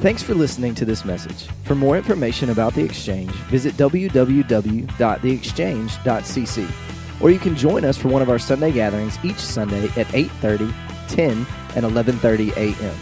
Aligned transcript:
Thanks 0.00 0.22
for 0.22 0.32
listening 0.32 0.76
to 0.76 0.84
this 0.84 1.04
message. 1.04 1.48
For 1.64 1.74
more 1.74 1.96
information 1.96 2.50
about 2.50 2.72
The 2.74 2.84
Exchange, 2.84 3.32
visit 3.50 3.74
www.theexchange.cc 3.74 6.70
or 7.20 7.30
you 7.30 7.38
can 7.40 7.56
join 7.56 7.84
us 7.84 7.96
for 7.96 8.06
one 8.06 8.22
of 8.22 8.30
our 8.30 8.38
Sunday 8.38 8.70
gatherings 8.70 9.18
each 9.24 9.38
Sunday 9.38 9.86
at 10.00 10.06
8:30, 10.14 10.72
10, 11.08 11.44
and 11.74 11.84
11:30 11.84 12.56
a.m. 12.56 12.96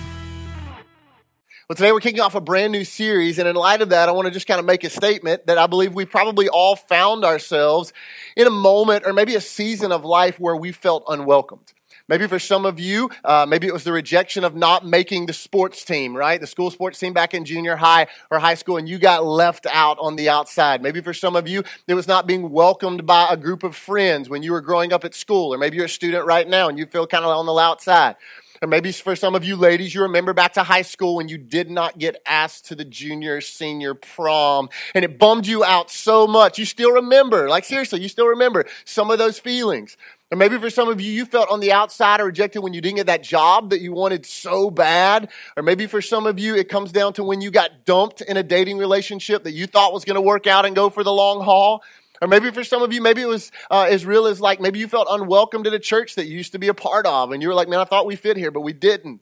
Well, 1.69 1.77
today 1.77 1.93
we're 1.93 2.01
kicking 2.01 2.21
off 2.21 2.35
a 2.35 2.40
brand 2.40 2.72
new 2.72 2.85
series, 2.85 3.38
and 3.38 3.47
in 3.47 3.56
light 3.56 3.83
of 3.83 3.90
that, 3.90 4.08
I 4.08 4.13
want 4.13 4.24
to 4.26 4.33
just 4.33 4.47
kind 4.47 4.60
of 4.60 4.65
make 4.65 4.83
a 4.85 4.88
statement 4.88 5.49
that 5.49 5.58
I 5.58 5.67
believe 5.67 5.92
we 5.94 6.06
probably 6.06 6.49
all 6.49 6.76
found 6.76 7.26
ourselves 7.26 7.92
in 8.37 8.47
a 8.47 8.51
moment 8.51 9.04
or 9.04 9.13
maybe 9.13 9.35
a 9.35 9.40
season 9.40 9.92
of 9.92 10.03
life 10.04 10.40
where 10.40 10.56
we 10.56 10.72
felt 10.72 11.04
unwelcomed. 11.08 11.74
Maybe 12.09 12.29
for 12.29 12.38
some 12.38 12.65
of 12.65 12.79
you, 12.79 13.11
uh, 13.25 13.47
maybe 13.49 13.67
it 13.67 13.72
was 13.72 13.83
the 13.83 13.91
rejection 13.91 14.45
of 14.45 14.54
not 14.54 14.87
making 14.87 15.27
the 15.27 15.33
sports 15.33 15.85
team, 15.85 16.16
right? 16.16 16.41
The 16.41 16.47
school 16.47 16.71
sports 16.71 17.01
team 17.01 17.12
back 17.12 17.34
in 17.34 17.45
junior 17.45 17.75
high 17.75 18.07
or 18.30 18.39
high 18.39 18.55
school, 18.55 18.77
and 18.77 18.89
you 18.89 19.01
got 19.01 19.25
left 19.25 19.67
out 19.67 19.99
on 19.99 20.15
the 20.15 20.29
outside. 20.29 20.83
Maybe 20.83 21.01
for 21.01 21.13
some 21.13 21.35
of 21.35 21.49
you, 21.49 21.65
it 21.89 21.95
was 21.95 22.07
not 22.07 22.29
being 22.29 22.53
welcomed 22.53 23.07
by 23.07 23.27
a 23.29 23.37
group 23.37 23.65
of 23.65 23.75
friends 23.75 24.29
when 24.29 24.45
you 24.45 24.53
were 24.53 24.61
growing 24.61 24.93
up 24.93 25.05
at 25.05 25.16
school, 25.16 25.53
or 25.53 25.59
maybe 25.59 25.79
you're 25.79 25.87
a 25.87 25.89
student 25.89 26.27
right 26.27 26.49
now 26.49 26.69
and 26.69 26.79
you 26.79 26.87
feel 26.87 27.09
kind 27.09 27.25
of 27.25 27.37
on 27.37 27.45
the 27.45 27.59
outside. 27.59 28.15
Or 28.62 28.69
maybe 28.69 28.92
for 28.92 29.16
some 29.16 29.34
of 29.34 29.45
you 29.45 29.56
ladies, 29.56 29.95
you 29.95 30.02
remember 30.02 30.33
back 30.33 30.55
to 30.55 30.62
high 30.62 30.83
school 30.83 31.16
when 31.16 31.28
you 31.28 31.38
did 31.38 31.70
not 31.70 31.98
get 31.98 32.16
asked 32.27 32.66
to 32.66 32.74
the 32.74 32.84
junior 32.84 33.41
senior 33.41 33.95
prom 33.95 34.69
and 34.95 35.05
it 35.05 35.19
bummed 35.19 35.46
you 35.46 35.65
out 35.65 35.91
so 35.91 36.27
much. 36.27 36.59
You 36.59 36.65
still 36.65 36.92
remember, 36.92 37.48
like 37.48 37.65
seriously, 37.65 38.01
you 38.01 38.09
still 38.09 38.29
remember 38.29 38.66
some 38.84 39.10
of 39.10 39.19
those 39.19 39.38
feelings. 39.38 39.96
Or 40.32 40.37
maybe 40.37 40.59
for 40.59 40.70
some 40.70 40.88
of 40.88 41.01
you, 41.01 41.12
you 41.12 41.24
felt 41.24 41.51
on 41.51 41.60
the 41.60 41.70
outside 41.70 42.20
or 42.20 42.24
rejected 42.24 42.60
when 42.60 42.74
you 42.74 42.80
didn't 42.80 42.96
get 42.96 43.06
that 43.06 43.23
job 43.23 43.70
that 43.70 43.80
you 43.80 43.92
wanted 43.92 44.27
so 44.27 44.73
bad. 44.73 45.29
Or 45.57 45.62
maybe 45.62 45.87
for 45.87 46.02
some 46.02 46.27
of 46.27 46.41
you, 46.41 46.57
it 46.57 46.68
comes 46.68 46.91
down 46.91 47.12
to 47.15 47.23
when 47.23 47.41
you 47.41 47.52
got 47.52 47.84
dumped 47.84 48.23
in 48.23 48.37
a 48.37 48.43
dating 48.43 48.79
relationship 48.79 49.45
that 49.45 49.52
you 49.52 49.68
thought 49.68 49.93
was 49.93 50.04
going 50.04 50.16
to 50.16 50.20
work 50.20 50.48
out 50.48 50.66
and 50.66 50.74
go 50.74 50.91
for 50.91 51.04
the 51.04 51.13
long 51.13 51.45
haul. 51.45 51.85
Or 52.23 52.29
maybe 52.29 52.51
for 52.51 52.65
some 52.65 52.83
of 52.83 52.93
you, 52.93 53.01
maybe 53.01 53.23
it 53.23 53.29
was 53.29 53.53
uh, 53.71 53.87
as 53.91 54.07
real 54.07 54.27
as 54.27 54.41
like 54.41 54.61
maybe 54.61 54.79
you 54.79 54.89
felt 54.89 55.07
unwelcomed 55.11 55.67
at 55.67 55.75
a 55.75 55.79
church 55.79 56.15
that 56.15 56.27
you 56.27 56.37
used 56.37 56.53
to 56.53 56.59
be 56.59 56.69
a 56.69 56.75
part 56.75 57.07
of, 57.07 57.33
and 57.33 57.43
you 57.43 57.49
were 57.49 57.55
like, 57.55 57.69
man, 57.69 57.81
I 57.81 57.85
thought 57.85 58.07
we 58.07 58.17
fit 58.17 58.37
here, 58.37 58.51
but 58.51 58.61
we 58.61 58.73
didn't. 58.73 59.21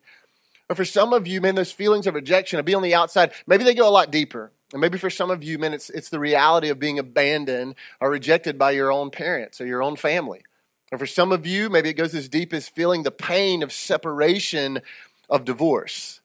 Or 0.69 0.77
for 0.77 0.85
some 0.85 1.13
of 1.13 1.27
you, 1.27 1.41
man, 1.41 1.57
those 1.57 1.73
feelings 1.73 2.07
of 2.07 2.15
rejection, 2.15 2.59
of 2.59 2.65
being 2.65 2.77
on 2.77 2.83
the 2.83 2.95
outside, 2.95 3.33
maybe 3.47 3.65
they 3.65 3.75
go 3.75 3.89
a 3.89 3.91
lot 3.91 4.11
deeper. 4.11 4.51
And 4.73 4.81
maybe 4.81 4.99
for 4.99 5.11
some 5.11 5.31
of 5.31 5.45
you, 5.45 5.59
man, 5.59 5.75
it's, 5.75 5.91
it's 5.91 6.09
the 6.09 6.19
reality 6.19 6.69
of 6.69 6.79
being 6.79 6.99
abandoned 6.99 7.75
or 8.01 8.11
rejected 8.11 8.59
by 8.59 8.73
your 8.73 8.91
own 8.91 9.11
parents 9.11 9.61
or 9.61 9.67
your 9.67 9.83
own 9.83 9.95
family. 9.95 10.43
Or 10.91 10.99
for 10.99 11.07
some 11.07 11.33
of 11.33 11.47
you, 11.47 11.69
maybe 11.69 11.91
it 11.91 11.95
goes 11.95 12.15
as 12.15 12.29
deep 12.29 12.53
as 12.53 12.69
feeling 12.69 13.03
the 13.03 13.11
pain 13.11 13.63
of 13.63 13.73
separation 13.73 14.81
of 15.29 15.45
divorce. 15.45 16.21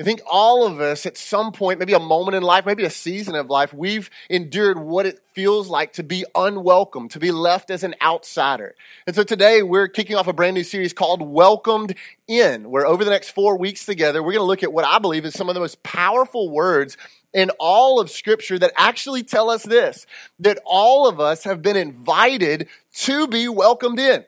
I 0.00 0.02
think 0.02 0.22
all 0.28 0.66
of 0.66 0.80
us 0.80 1.06
at 1.06 1.16
some 1.16 1.52
point, 1.52 1.78
maybe 1.78 1.92
a 1.92 2.00
moment 2.00 2.34
in 2.34 2.42
life, 2.42 2.66
maybe 2.66 2.84
a 2.84 2.90
season 2.90 3.36
of 3.36 3.48
life, 3.48 3.72
we've 3.72 4.10
endured 4.28 4.76
what 4.76 5.06
it 5.06 5.20
feels 5.34 5.68
like 5.68 5.92
to 5.92 6.02
be 6.02 6.24
unwelcome, 6.34 7.08
to 7.10 7.20
be 7.20 7.30
left 7.30 7.70
as 7.70 7.84
an 7.84 7.94
outsider. 8.02 8.74
And 9.06 9.14
so 9.14 9.22
today 9.22 9.62
we're 9.62 9.86
kicking 9.86 10.16
off 10.16 10.26
a 10.26 10.32
brand 10.32 10.54
new 10.54 10.64
series 10.64 10.92
called 10.92 11.22
Welcomed 11.22 11.94
In, 12.26 12.70
where 12.70 12.84
over 12.84 13.04
the 13.04 13.10
next 13.12 13.30
four 13.30 13.56
weeks 13.56 13.86
together, 13.86 14.20
we're 14.20 14.32
going 14.32 14.40
to 14.40 14.48
look 14.48 14.64
at 14.64 14.72
what 14.72 14.84
I 14.84 14.98
believe 14.98 15.24
is 15.24 15.34
some 15.34 15.48
of 15.48 15.54
the 15.54 15.60
most 15.60 15.84
powerful 15.84 16.50
words 16.50 16.96
in 17.32 17.50
all 17.60 18.00
of 18.00 18.10
Scripture 18.10 18.58
that 18.58 18.72
actually 18.76 19.22
tell 19.22 19.48
us 19.48 19.62
this 19.62 20.06
that 20.40 20.58
all 20.64 21.08
of 21.08 21.20
us 21.20 21.44
have 21.44 21.62
been 21.62 21.76
invited 21.76 22.66
to 22.94 23.28
be 23.28 23.48
welcomed 23.48 24.00
in. 24.00 24.24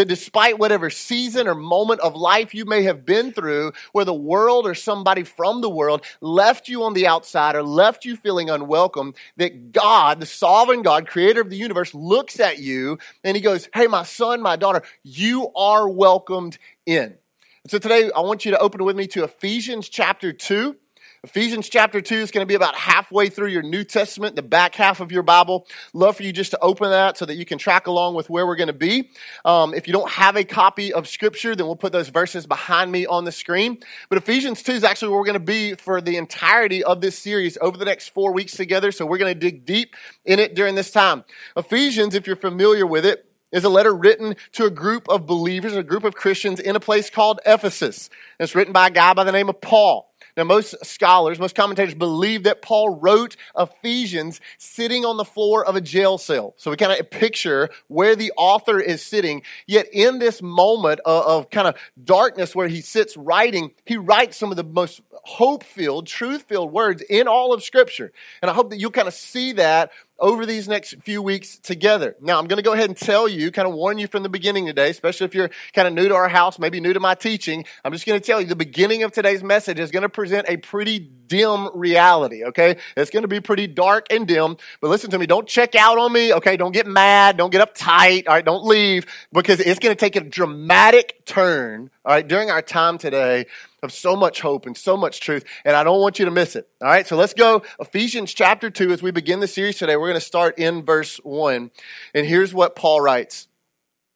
That 0.00 0.08
despite 0.08 0.58
whatever 0.58 0.88
season 0.88 1.46
or 1.46 1.54
moment 1.54 2.00
of 2.00 2.16
life 2.16 2.54
you 2.54 2.64
may 2.64 2.84
have 2.84 3.04
been 3.04 3.32
through, 3.32 3.74
where 3.92 4.06
the 4.06 4.14
world 4.14 4.66
or 4.66 4.74
somebody 4.74 5.24
from 5.24 5.60
the 5.60 5.68
world 5.68 6.06
left 6.22 6.70
you 6.70 6.84
on 6.84 6.94
the 6.94 7.06
outside 7.06 7.54
or 7.54 7.62
left 7.62 8.06
you 8.06 8.16
feeling 8.16 8.48
unwelcome, 8.48 9.12
that 9.36 9.72
God, 9.72 10.18
the 10.18 10.24
sovereign 10.24 10.80
God, 10.80 11.06
creator 11.06 11.42
of 11.42 11.50
the 11.50 11.58
universe, 11.58 11.92
looks 11.92 12.40
at 12.40 12.58
you 12.58 12.98
and 13.24 13.36
he 13.36 13.42
goes, 13.42 13.68
Hey, 13.74 13.88
my 13.88 14.04
son, 14.04 14.40
my 14.40 14.56
daughter, 14.56 14.80
you 15.02 15.52
are 15.54 15.86
welcomed 15.86 16.56
in. 16.86 17.18
So 17.66 17.76
today 17.76 18.10
I 18.16 18.20
want 18.20 18.46
you 18.46 18.52
to 18.52 18.58
open 18.58 18.82
with 18.82 18.96
me 18.96 19.06
to 19.08 19.24
Ephesians 19.24 19.90
chapter 19.90 20.32
2. 20.32 20.76
Ephesians 21.22 21.68
chapter 21.68 22.00
2 22.00 22.14
is 22.14 22.30
going 22.30 22.40
to 22.40 22.48
be 22.48 22.54
about 22.54 22.74
halfway 22.74 23.28
through 23.28 23.48
your 23.48 23.60
New 23.60 23.84
Testament, 23.84 24.36
the 24.36 24.42
back 24.42 24.74
half 24.74 25.00
of 25.00 25.12
your 25.12 25.22
Bible. 25.22 25.66
Love 25.92 26.16
for 26.16 26.22
you 26.22 26.32
just 26.32 26.52
to 26.52 26.58
open 26.60 26.88
that 26.88 27.18
so 27.18 27.26
that 27.26 27.34
you 27.34 27.44
can 27.44 27.58
track 27.58 27.88
along 27.88 28.14
with 28.14 28.30
where 28.30 28.46
we're 28.46 28.56
going 28.56 28.68
to 28.68 28.72
be. 28.72 29.10
Um, 29.44 29.74
if 29.74 29.86
you 29.86 29.92
don't 29.92 30.08
have 30.08 30.36
a 30.36 30.44
copy 30.44 30.94
of 30.94 31.06
Scripture, 31.06 31.54
then 31.54 31.66
we'll 31.66 31.76
put 31.76 31.92
those 31.92 32.08
verses 32.08 32.46
behind 32.46 32.90
me 32.90 33.04
on 33.04 33.26
the 33.26 33.32
screen. 33.32 33.80
But 34.08 34.16
Ephesians 34.16 34.62
2 34.62 34.72
is 34.72 34.82
actually 34.82 35.10
where 35.10 35.18
we're 35.18 35.26
going 35.26 35.34
to 35.34 35.40
be 35.40 35.74
for 35.74 36.00
the 36.00 36.16
entirety 36.16 36.82
of 36.82 37.02
this 37.02 37.18
series 37.18 37.58
over 37.60 37.76
the 37.76 37.84
next 37.84 38.14
four 38.14 38.32
weeks 38.32 38.52
together. 38.52 38.90
So 38.90 39.04
we're 39.04 39.18
going 39.18 39.34
to 39.34 39.38
dig 39.38 39.66
deep 39.66 39.96
in 40.24 40.38
it 40.38 40.54
during 40.54 40.74
this 40.74 40.90
time. 40.90 41.24
Ephesians, 41.54 42.14
if 42.14 42.26
you're 42.26 42.34
familiar 42.34 42.86
with 42.86 43.04
it, 43.04 43.26
is 43.52 43.64
a 43.64 43.68
letter 43.68 43.94
written 43.94 44.36
to 44.52 44.64
a 44.64 44.70
group 44.70 45.06
of 45.10 45.26
believers, 45.26 45.74
a 45.74 45.82
group 45.82 46.04
of 46.04 46.14
Christians 46.14 46.60
in 46.60 46.76
a 46.76 46.80
place 46.80 47.10
called 47.10 47.40
Ephesus. 47.44 48.08
And 48.38 48.46
It's 48.46 48.54
written 48.54 48.72
by 48.72 48.86
a 48.86 48.90
guy 48.90 49.12
by 49.12 49.24
the 49.24 49.32
name 49.32 49.50
of 49.50 49.60
Paul. 49.60 50.09
Now, 50.40 50.44
most 50.44 50.74
scholars, 50.86 51.38
most 51.38 51.54
commentators 51.54 51.92
believe 51.92 52.44
that 52.44 52.62
Paul 52.62 52.98
wrote 52.98 53.36
Ephesians 53.58 54.40
sitting 54.56 55.04
on 55.04 55.18
the 55.18 55.24
floor 55.24 55.62
of 55.66 55.76
a 55.76 55.82
jail 55.82 56.16
cell. 56.16 56.54
So 56.56 56.70
we 56.70 56.78
kind 56.78 56.98
of 56.98 57.10
picture 57.10 57.68
where 57.88 58.16
the 58.16 58.32
author 58.38 58.80
is 58.80 59.04
sitting. 59.04 59.42
Yet 59.66 59.88
in 59.92 60.18
this 60.18 60.40
moment 60.40 61.00
of, 61.04 61.24
of 61.26 61.50
kind 61.50 61.68
of 61.68 61.76
darkness 62.02 62.54
where 62.56 62.68
he 62.68 62.80
sits 62.80 63.18
writing, 63.18 63.72
he 63.84 63.98
writes 63.98 64.38
some 64.38 64.50
of 64.50 64.56
the 64.56 64.64
most 64.64 65.02
hope 65.12 65.62
filled, 65.62 66.06
truth 66.06 66.44
filled 66.44 66.72
words 66.72 67.02
in 67.02 67.28
all 67.28 67.52
of 67.52 67.62
Scripture. 67.62 68.10
And 68.40 68.50
I 68.50 68.54
hope 68.54 68.70
that 68.70 68.78
you'll 68.78 68.92
kind 68.92 69.08
of 69.08 69.12
see 69.12 69.52
that 69.52 69.90
over 70.20 70.46
these 70.46 70.68
next 70.68 70.94
few 71.02 71.22
weeks 71.22 71.58
together. 71.58 72.14
Now, 72.20 72.38
I'm 72.38 72.46
going 72.46 72.58
to 72.58 72.62
go 72.62 72.72
ahead 72.72 72.88
and 72.88 72.96
tell 72.96 73.26
you, 73.26 73.50
kind 73.50 73.66
of 73.66 73.74
warn 73.74 73.98
you 73.98 74.06
from 74.06 74.22
the 74.22 74.28
beginning 74.28 74.66
today, 74.66 74.90
especially 74.90 75.24
if 75.24 75.34
you're 75.34 75.50
kind 75.72 75.88
of 75.88 75.94
new 75.94 76.08
to 76.08 76.14
our 76.14 76.28
house, 76.28 76.58
maybe 76.58 76.80
new 76.80 76.92
to 76.92 77.00
my 77.00 77.14
teaching. 77.14 77.64
I'm 77.84 77.92
just 77.92 78.06
going 78.06 78.20
to 78.20 78.24
tell 78.24 78.40
you 78.40 78.46
the 78.46 78.56
beginning 78.56 79.02
of 79.02 79.12
today's 79.12 79.42
message 79.42 79.78
is 79.80 79.90
going 79.90 80.02
to 80.02 80.08
present 80.08 80.48
a 80.48 80.58
pretty 80.58 80.98
dim 80.98 81.70
reality, 81.74 82.44
okay? 82.44 82.76
It's 82.96 83.10
going 83.10 83.22
to 83.22 83.28
be 83.28 83.40
pretty 83.40 83.66
dark 83.66 84.06
and 84.10 84.26
dim, 84.26 84.56
but 84.80 84.88
listen 84.88 85.10
to 85.10 85.18
me. 85.18 85.26
Don't 85.26 85.46
check 85.46 85.74
out 85.74 85.98
on 85.98 86.12
me, 86.12 86.34
okay? 86.34 86.56
Don't 86.56 86.72
get 86.72 86.86
mad. 86.86 87.36
Don't 87.36 87.50
get 87.50 87.66
uptight, 87.66 88.28
all 88.28 88.34
right? 88.34 88.44
Don't 88.44 88.64
leave 88.64 89.06
because 89.32 89.60
it's 89.60 89.78
going 89.78 89.94
to 89.94 89.98
take 89.98 90.16
a 90.16 90.20
dramatic 90.20 91.24
turn, 91.24 91.90
all 92.04 92.12
right, 92.12 92.26
during 92.26 92.50
our 92.50 92.62
time 92.62 92.98
today 92.98 93.46
of 93.82 93.92
so 93.92 94.16
much 94.16 94.40
hope 94.40 94.66
and 94.66 94.76
so 94.76 94.96
much 94.96 95.20
truth, 95.20 95.44
and 95.64 95.76
I 95.76 95.84
don't 95.84 96.00
want 96.00 96.18
you 96.18 96.24
to 96.24 96.30
miss 96.30 96.56
it. 96.56 96.68
All 96.80 96.88
right, 96.88 97.06
so 97.06 97.16
let's 97.16 97.34
go 97.34 97.62
Ephesians 97.78 98.32
chapter 98.32 98.70
2 98.70 98.92
as 98.92 99.02
we 99.02 99.10
begin 99.10 99.40
the 99.40 99.48
series 99.48 99.78
today. 99.78 99.96
We're 99.96 100.08
going 100.08 100.14
to 100.14 100.20
start 100.20 100.58
in 100.58 100.84
verse 100.84 101.16
1. 101.18 101.70
And 102.14 102.26
here's 102.26 102.54
what 102.54 102.76
Paul 102.76 103.00
writes. 103.00 103.48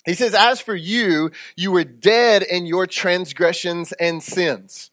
He 0.04 0.14
says, 0.14 0.34
As 0.34 0.60
for 0.60 0.74
you, 0.74 1.30
you 1.56 1.72
were 1.72 1.84
dead 1.84 2.42
in 2.42 2.66
your 2.66 2.86
transgressions 2.86 3.92
and 3.92 4.22
sins. 4.22 4.90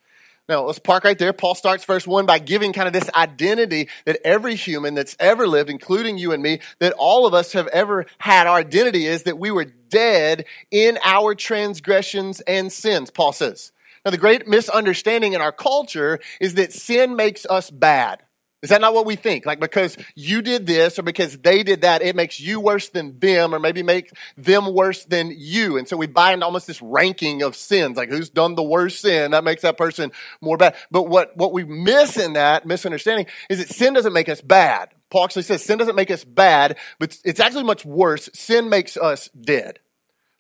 Now, 0.50 0.66
let's 0.66 0.80
park 0.80 1.06
right 1.06 1.18
there. 1.18 1.32
Paul 1.32 1.56
starts 1.56 1.86
verse 1.86 2.06
1 2.06 2.26
by 2.26 2.40
giving 2.40 2.74
kind 2.74 2.88
of 2.88 2.94
this 2.94 3.10
identity 3.16 3.88
that 4.06 4.20
every 4.26 4.56
human 4.56 4.96
that's 4.96 5.16
ever 5.20 5.48
lived, 5.48 5.70
including 5.70 6.18
you 6.18 6.34
and 6.34 6.44
me, 6.44 6.60
that 6.80 6.94
all 6.98 7.26
of 7.26 7.34
us 7.34 7.54
have 7.54 7.68
ever 7.68 8.06
had. 8.18 8.48
Our 8.48 8.58
identity 8.58 9.06
is 9.06 9.24
that 9.24 9.40
we 9.40 9.52
were 9.52 9.64
dead 9.64 10.46
in 10.70 10.98
our 11.06 11.36
transgressions 11.36 12.42
and 12.42 12.72
sins, 12.72 13.12
Paul 13.12 13.32
says. 13.32 13.72
Now, 14.06 14.12
the 14.12 14.18
great 14.18 14.48
misunderstanding 14.48 15.34
in 15.34 15.42
our 15.42 15.52
culture 15.52 16.20
is 16.40 16.56
that 16.56 16.74
sin 16.74 17.16
makes 17.16 17.46
us 17.46 17.70
bad. 17.70 18.24
Is 18.62 18.70
that 18.70 18.82
not 18.82 18.94
what 18.94 19.08
we 19.08 19.16
think? 19.16 19.48
Like 19.48 19.60
because 19.60 19.98
you 20.16 20.44
did 20.44 20.68
this 20.68 21.00
or 21.00 21.02
because 21.02 21.36
they 21.38 21.64
did 21.64 21.82
that, 21.82 22.04
it 22.04 22.16
makes 22.16 22.40
you 22.40 22.60
worse 22.60 22.90
than 22.90 23.18
them 23.18 23.56
or 23.56 23.60
maybe 23.60 23.82
make 23.82 24.12
them 24.38 24.72
worse 24.74 25.04
than 25.06 25.34
you. 25.36 25.78
And 25.78 25.88
so 25.88 25.98
we 25.98 26.06
buy 26.06 26.34
into 26.34 26.46
almost 26.46 26.68
this 26.68 26.82
ranking 26.82 27.42
of 27.42 27.56
sins, 27.56 27.98
like 27.98 28.10
who's 28.10 28.30
done 28.30 28.54
the 28.54 28.64
worst 28.64 29.02
sin, 29.02 29.32
that 29.32 29.44
makes 29.44 29.64
that 29.64 29.78
person 29.78 30.12
more 30.42 30.58
bad. 30.58 30.76
But 30.92 31.04
what, 31.04 31.36
what 31.36 31.54
we 31.54 31.64
miss 31.64 32.18
in 32.18 32.34
that 32.34 32.68
misunderstanding 32.68 33.26
is 33.50 33.58
that 33.58 33.70
sin 33.70 33.94
doesn't 33.94 34.14
make 34.14 34.30
us 34.30 34.42
bad. 34.42 34.90
Paul 35.10 35.26
actually 35.26 35.44
says 35.44 35.64
sin 35.64 35.80
doesn't 35.80 35.96
make 35.96 36.12
us 36.12 36.24
bad, 36.24 36.78
but 37.00 37.18
it's 37.26 37.40
actually 37.40 37.64
much 37.64 37.84
worse. 37.84 38.30
Sin 38.34 38.70
makes 38.70 38.96
us 38.96 39.30
dead. 39.30 39.80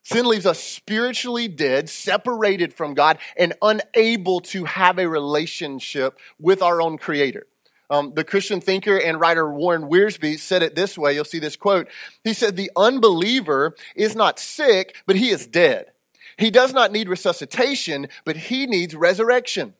Sin 0.03 0.25
leaves 0.25 0.45
us 0.45 0.61
spiritually 0.61 1.47
dead, 1.47 1.89
separated 1.89 2.73
from 2.73 2.93
God, 2.93 3.19
and 3.37 3.53
unable 3.61 4.41
to 4.41 4.65
have 4.65 4.97
a 4.97 5.07
relationship 5.07 6.17
with 6.39 6.61
our 6.61 6.81
own 6.81 6.97
Creator. 6.97 7.45
Um, 7.91 8.13
the 8.15 8.23
Christian 8.23 8.61
thinker 8.61 8.97
and 8.97 9.19
writer 9.19 9.51
Warren 9.51 9.89
Wiersbe 9.89 10.39
said 10.39 10.63
it 10.63 10.75
this 10.75 10.97
way. 10.97 11.13
You'll 11.13 11.25
see 11.25 11.39
this 11.39 11.57
quote. 11.57 11.89
He 12.23 12.33
said, 12.33 12.55
The 12.55 12.71
unbeliever 12.75 13.75
is 13.95 14.15
not 14.15 14.39
sick, 14.39 14.95
but 15.05 15.17
he 15.17 15.29
is 15.29 15.45
dead. 15.45 15.91
He 16.37 16.49
does 16.49 16.73
not 16.73 16.91
need 16.91 17.09
resuscitation, 17.09 18.07
but 18.23 18.37
he 18.37 18.65
needs 18.65 18.95
resurrection. 18.95 19.73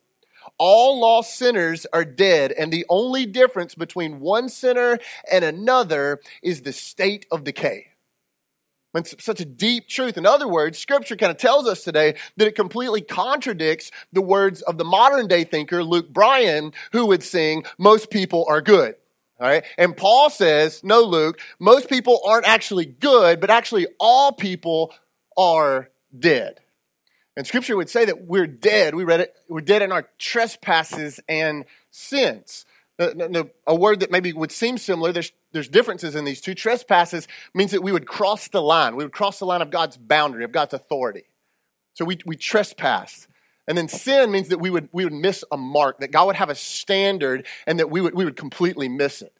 All 0.57 0.99
lost 0.99 1.35
sinners 1.35 1.87
are 1.93 2.05
dead, 2.05 2.51
and 2.51 2.71
the 2.71 2.85
only 2.89 3.25
difference 3.25 3.75
between 3.75 4.19
one 4.19 4.49
sinner 4.49 4.99
and 5.31 5.45
another 5.45 6.19
is 6.43 6.61
the 6.61 6.73
state 6.73 7.25
of 7.31 7.43
decay. 7.43 7.90
It's 8.93 9.15
such 9.23 9.39
a 9.39 9.45
deep 9.45 9.87
truth. 9.87 10.17
In 10.17 10.25
other 10.25 10.47
words, 10.47 10.77
scripture 10.77 11.15
kind 11.15 11.31
of 11.31 11.37
tells 11.37 11.67
us 11.67 11.83
today 11.83 12.15
that 12.35 12.47
it 12.47 12.55
completely 12.55 13.01
contradicts 13.01 13.89
the 14.11 14.21
words 14.21 14.61
of 14.63 14.77
the 14.77 14.83
modern 14.83 15.27
day 15.27 15.45
thinker, 15.45 15.83
Luke 15.83 16.09
Bryan, 16.09 16.73
who 16.91 17.05
would 17.07 17.23
sing, 17.23 17.63
most 17.77 18.09
people 18.09 18.45
are 18.49 18.61
good. 18.61 18.95
All 19.39 19.47
right. 19.47 19.63
And 19.77 19.97
Paul 19.97 20.29
says, 20.29 20.83
no, 20.83 21.01
Luke, 21.01 21.39
most 21.59 21.89
people 21.89 22.21
aren't 22.27 22.47
actually 22.47 22.85
good, 22.85 23.39
but 23.39 23.49
actually 23.49 23.87
all 23.99 24.33
people 24.33 24.93
are 25.37 25.89
dead. 26.17 26.59
And 27.37 27.47
scripture 27.47 27.77
would 27.77 27.89
say 27.89 28.05
that 28.05 28.25
we're 28.25 28.45
dead. 28.45 28.93
We 28.93 29.05
read 29.05 29.21
it. 29.21 29.33
We're 29.47 29.61
dead 29.61 29.81
in 29.81 29.91
our 29.91 30.07
trespasses 30.19 31.19
and 31.29 31.65
sins. 31.89 32.65
A 33.67 33.75
word 33.75 34.01
that 34.01 34.11
maybe 34.11 34.31
would 34.31 34.51
seem 34.51 34.77
similar, 34.77 35.11
there's, 35.11 35.31
there's 35.51 35.67
differences 35.67 36.15
in 36.15 36.23
these 36.23 36.39
two. 36.39 36.53
Trespasses 36.53 37.27
means 37.53 37.71
that 37.71 37.81
we 37.81 37.91
would 37.91 38.07
cross 38.07 38.47
the 38.49 38.61
line. 38.61 38.95
We 38.95 39.03
would 39.03 39.13
cross 39.13 39.39
the 39.39 39.45
line 39.45 39.61
of 39.61 39.71
God's 39.71 39.97
boundary, 39.97 40.43
of 40.43 40.51
God's 40.51 40.73
authority. 40.73 41.23
So 41.93 42.05
we, 42.05 42.19
we 42.25 42.35
trespass. 42.35 43.27
And 43.67 43.77
then 43.77 43.87
sin 43.87 44.31
means 44.31 44.49
that 44.49 44.59
we 44.59 44.69
would, 44.69 44.89
we 44.91 45.03
would 45.03 45.13
miss 45.13 45.43
a 45.51 45.57
mark, 45.57 45.99
that 45.99 46.11
God 46.11 46.27
would 46.27 46.35
have 46.35 46.49
a 46.49 46.55
standard 46.55 47.45
and 47.65 47.79
that 47.79 47.89
we 47.89 48.01
would, 48.01 48.13
we 48.13 48.25
would 48.25 48.35
completely 48.35 48.89
miss 48.89 49.21
it. 49.21 49.33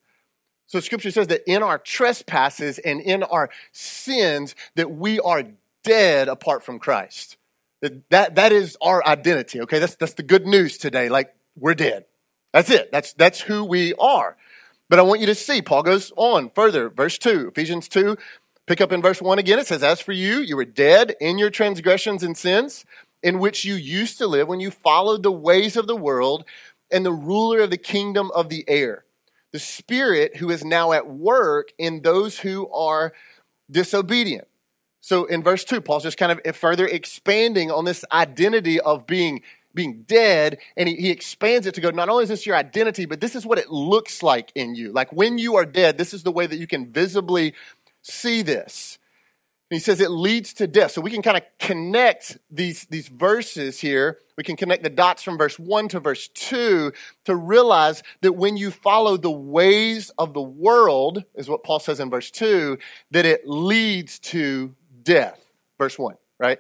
So 0.68 0.80
scripture 0.80 1.12
says 1.12 1.28
that 1.28 1.42
in 1.48 1.64
our 1.64 1.78
trespasses 1.78 2.80
and 2.80 3.02
in 3.02 3.24
our 3.24 3.50
sins, 3.74 4.56
that 4.76 4.90
we 4.90 5.20
are 5.20 5.44
dead 5.84 6.30
apart 6.30 6.64
from 6.64 6.80
Christ. 6.80 7.38
That, 7.82 8.10
that, 8.10 8.36
that 8.36 8.52
is 8.52 8.78
our 8.82 9.06
identity, 9.06 9.62
okay? 9.62 9.80
That's, 9.80 9.96
that's 9.96 10.14
the 10.14 10.24
good 10.24 10.46
news 10.46 10.78
today. 10.78 11.10
Like, 11.10 11.34
we're 11.58 11.74
dead. 11.74 12.06
That's 12.54 12.70
it. 12.70 12.92
That's, 12.92 13.14
that's 13.14 13.42
who 13.42 13.64
we 13.64 13.94
are. 13.96 14.36
But 14.90 15.00
I 15.00 15.04
want 15.04 15.22
you 15.22 15.28
to 15.28 15.36
see, 15.36 15.62
Paul 15.62 15.84
goes 15.84 16.12
on 16.18 16.50
further, 16.50 16.90
verse 16.90 17.18
2, 17.18 17.50
Ephesians 17.50 17.88
2, 17.88 18.18
pick 18.68 18.82
up 18.82 18.92
in 18.92 19.02
verse 19.02 19.22
1 19.22 19.40
again. 19.40 19.60
It 19.60 19.68
says, 19.68 19.84
As 19.84 20.02
for 20.02 20.12
you, 20.12 20.40
you 20.40 20.58
were 20.58 20.66
dead 20.66 21.16
in 21.22 21.38
your 21.38 21.50
transgressions 21.50 22.24
and 22.24 22.38
sins, 22.38 22.86
in 23.24 23.40
which 23.40 23.64
you 23.64 23.76
used 23.76 24.18
to 24.18 24.28
live 24.28 24.48
when 24.48 24.60
you 24.60 24.70
followed 24.70 25.24
the 25.24 25.32
ways 25.32 25.78
of 25.78 25.88
the 25.88 25.96
world 25.96 26.44
and 26.92 27.06
the 27.06 27.14
ruler 27.14 27.62
of 27.62 27.70
the 27.70 27.78
kingdom 27.78 28.32
of 28.36 28.50
the 28.50 28.66
air, 28.68 29.06
the 29.52 29.60
spirit 29.60 30.38
who 30.38 30.50
is 30.50 30.66
now 30.66 30.92
at 30.92 31.08
work 31.08 31.72
in 31.78 32.02
those 32.02 32.40
who 32.40 32.70
are 32.72 33.14
disobedient. 33.70 34.48
So 35.00 35.26
in 35.26 35.42
verse 35.42 35.64
2, 35.64 35.82
Paul's 35.82 36.04
just 36.04 36.18
kind 36.18 36.40
of 36.44 36.56
further 36.56 36.86
expanding 36.86 37.72
on 37.72 37.86
this 37.86 38.06
identity 38.12 38.80
of 38.80 39.08
being 39.08 39.42
being 39.74 40.04
dead, 40.04 40.60
and 40.78 40.88
he, 40.90 40.96
he 40.96 41.10
expands 41.10 41.68
it 41.68 41.74
to 41.76 41.82
go, 41.82 41.90
not 41.90 42.10
only 42.10 42.24
is 42.24 42.30
this 42.30 42.46
your 42.46 42.56
identity, 42.56 43.06
but 43.06 43.22
this 43.22 43.36
is 43.36 43.46
what 43.46 43.58
it 43.58 43.70
looks 43.70 44.24
like 44.24 44.52
in 44.56 44.76
you. 44.76 44.92
Like 44.92 45.12
when 45.12 45.38
you 45.38 45.56
are 45.56 45.66
dead, 45.66 45.98
this 45.98 46.14
is 46.14 46.24
the 46.24 46.32
way 46.32 46.48
that 46.48 46.58
you 46.58 46.68
can 46.68 46.92
visibly 46.92 47.54
see 48.02 48.42
this. 48.42 48.98
And 49.70 49.78
he 49.78 49.82
says 49.82 50.02
it 50.02 50.12
leads 50.12 50.54
to 50.56 50.68
death. 50.68 50.92
So 50.92 51.00
we 51.00 51.12
can 51.12 51.22
kind 51.22 51.38
of 51.38 51.44
connect 51.58 52.38
these, 52.50 52.86
these 52.90 53.08
verses 53.08 53.80
here. 53.80 54.18
We 54.38 54.44
can 54.44 54.58
connect 54.58 54.84
the 54.84 54.90
dots 54.90 55.24
from 55.24 55.38
verse 55.38 55.58
1 55.58 55.88
to 55.90 56.02
verse 56.02 56.28
2 56.28 56.92
to 57.24 57.36
realize 57.36 58.04
that 58.20 58.34
when 58.34 58.58
you 58.58 58.70
follow 58.70 59.16
the 59.16 59.32
ways 59.32 60.12
of 60.18 60.34
the 60.34 60.42
world, 60.42 61.24
is 61.36 61.48
what 61.48 61.64
Paul 61.64 61.80
says 61.80 62.02
in 62.02 62.10
verse 62.10 62.32
2, 62.32 62.78
that 63.12 63.26
it 63.26 63.48
leads 63.48 64.20
to 64.20 64.76
death. 65.04 65.42
Verse 65.78 65.98
1, 65.98 66.16
right? 66.38 66.60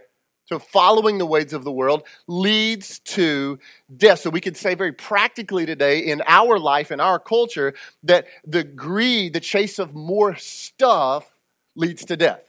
So 0.51 0.59
following 0.59 1.17
the 1.17 1.25
ways 1.25 1.53
of 1.53 1.63
the 1.63 1.71
world 1.71 2.03
leads 2.27 2.99
to 2.99 3.57
death. 3.95 4.19
So 4.19 4.29
we 4.29 4.41
could 4.41 4.57
say 4.57 4.75
very 4.75 4.91
practically 4.91 5.65
today 5.65 5.99
in 5.99 6.21
our 6.27 6.59
life, 6.59 6.91
in 6.91 6.99
our 6.99 7.19
culture, 7.19 7.73
that 8.03 8.25
the 8.45 8.65
greed, 8.65 9.31
the 9.31 9.39
chase 9.39 9.79
of 9.79 9.95
more 9.95 10.35
stuff 10.35 11.37
leads 11.73 12.03
to 12.03 12.17
death. 12.17 12.43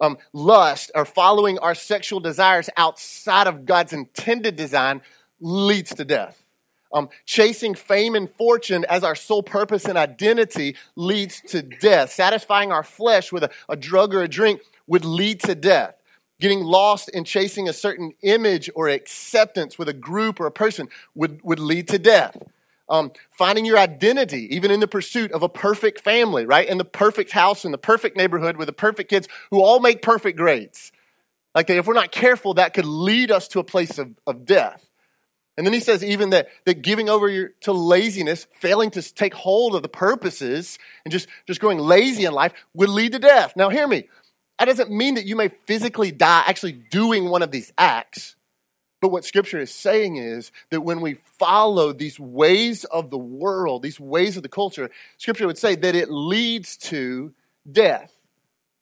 Um, 0.00 0.16
lust 0.32 0.90
or 0.94 1.04
following 1.04 1.58
our 1.58 1.74
sexual 1.74 2.20
desires 2.20 2.70
outside 2.74 3.48
of 3.48 3.66
God's 3.66 3.92
intended 3.92 4.56
design 4.56 5.02
leads 5.38 5.94
to 5.96 6.06
death. 6.06 6.42
Um, 6.90 7.10
chasing 7.26 7.74
fame 7.74 8.14
and 8.14 8.30
fortune 8.30 8.86
as 8.88 9.04
our 9.04 9.14
sole 9.14 9.42
purpose 9.42 9.84
and 9.84 9.98
identity 9.98 10.76
leads 10.94 11.42
to 11.48 11.60
death. 11.60 12.12
Satisfying 12.12 12.72
our 12.72 12.82
flesh 12.82 13.30
with 13.30 13.42
a, 13.42 13.50
a 13.68 13.76
drug 13.76 14.14
or 14.14 14.22
a 14.22 14.28
drink 14.28 14.62
would 14.86 15.04
lead 15.04 15.40
to 15.40 15.54
death. 15.54 15.96
Getting 16.38 16.60
lost 16.60 17.08
in 17.08 17.24
chasing 17.24 17.68
a 17.68 17.72
certain 17.72 18.12
image 18.22 18.68
or 18.74 18.88
acceptance 18.88 19.78
with 19.78 19.88
a 19.88 19.94
group 19.94 20.38
or 20.38 20.46
a 20.46 20.52
person 20.52 20.88
would, 21.14 21.40
would 21.42 21.58
lead 21.58 21.88
to 21.88 21.98
death. 21.98 22.36
Um, 22.88 23.10
finding 23.32 23.64
your 23.64 23.78
identity, 23.78 24.54
even 24.54 24.70
in 24.70 24.80
the 24.80 24.86
pursuit 24.86 25.32
of 25.32 25.42
a 25.42 25.48
perfect 25.48 26.02
family, 26.02 26.46
right? 26.46 26.68
In 26.68 26.78
the 26.78 26.84
perfect 26.84 27.32
house, 27.32 27.64
in 27.64 27.72
the 27.72 27.78
perfect 27.78 28.16
neighborhood 28.16 28.56
with 28.56 28.66
the 28.66 28.72
perfect 28.72 29.10
kids 29.10 29.28
who 29.50 29.60
all 29.60 29.80
make 29.80 30.02
perfect 30.02 30.38
grades. 30.38 30.92
Like, 31.54 31.70
if 31.70 31.86
we're 31.86 31.94
not 31.94 32.12
careful, 32.12 32.54
that 32.54 32.74
could 32.74 32.84
lead 32.84 33.30
us 33.30 33.48
to 33.48 33.58
a 33.58 33.64
place 33.64 33.98
of, 33.98 34.10
of 34.26 34.44
death. 34.44 34.88
And 35.56 35.66
then 35.66 35.72
he 35.72 35.80
says 35.80 36.04
even 36.04 36.30
that, 36.30 36.48
that 36.66 36.82
giving 36.82 37.08
over 37.08 37.28
your, 37.28 37.48
to 37.62 37.72
laziness, 37.72 38.46
failing 38.60 38.90
to 38.90 39.14
take 39.14 39.32
hold 39.32 39.74
of 39.74 39.82
the 39.82 39.88
purposes, 39.88 40.78
and 41.04 41.10
just, 41.10 41.28
just 41.46 41.60
growing 41.60 41.78
lazy 41.78 42.26
in 42.26 42.34
life 42.34 42.52
would 42.74 42.90
lead 42.90 43.12
to 43.12 43.18
death. 43.18 43.54
Now, 43.56 43.70
hear 43.70 43.88
me. 43.88 44.06
That 44.58 44.66
doesn't 44.66 44.90
mean 44.90 45.14
that 45.14 45.26
you 45.26 45.36
may 45.36 45.48
physically 45.48 46.10
die 46.10 46.44
actually 46.46 46.72
doing 46.72 47.28
one 47.28 47.42
of 47.42 47.50
these 47.50 47.72
acts. 47.76 48.36
But 49.02 49.10
what 49.10 49.24
Scripture 49.24 49.60
is 49.60 49.72
saying 49.72 50.16
is 50.16 50.50
that 50.70 50.80
when 50.80 51.00
we 51.00 51.14
follow 51.38 51.92
these 51.92 52.18
ways 52.18 52.84
of 52.84 53.10
the 53.10 53.18
world, 53.18 53.82
these 53.82 54.00
ways 54.00 54.36
of 54.36 54.42
the 54.42 54.48
culture, 54.48 54.90
Scripture 55.18 55.46
would 55.46 55.58
say 55.58 55.74
that 55.74 55.94
it 55.94 56.10
leads 56.10 56.76
to 56.78 57.34
death. 57.70 58.12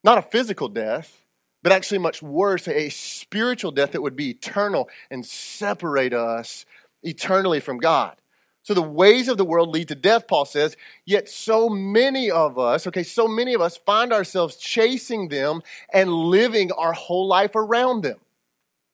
Not 0.04 0.18
a 0.18 0.22
physical 0.22 0.68
death, 0.68 1.24
but 1.62 1.72
actually 1.72 1.98
much 1.98 2.22
worse, 2.22 2.68
a 2.68 2.90
spiritual 2.90 3.72
death 3.72 3.92
that 3.92 4.02
would 4.02 4.16
be 4.16 4.30
eternal 4.30 4.88
and 5.10 5.26
separate 5.26 6.12
us 6.12 6.64
eternally 7.02 7.58
from 7.58 7.78
God. 7.78 8.16
So 8.64 8.72
the 8.72 8.82
ways 8.82 9.28
of 9.28 9.36
the 9.36 9.44
world 9.44 9.68
lead 9.68 9.88
to 9.88 9.94
death, 9.94 10.26
Paul 10.26 10.46
says, 10.46 10.74
yet 11.04 11.28
so 11.28 11.68
many 11.68 12.30
of 12.30 12.58
us, 12.58 12.86
okay, 12.86 13.02
so 13.02 13.28
many 13.28 13.52
of 13.52 13.60
us 13.60 13.76
find 13.76 14.10
ourselves 14.10 14.56
chasing 14.56 15.28
them 15.28 15.62
and 15.92 16.10
living 16.10 16.72
our 16.72 16.94
whole 16.94 17.26
life 17.26 17.54
around 17.54 18.02
them. 18.02 18.18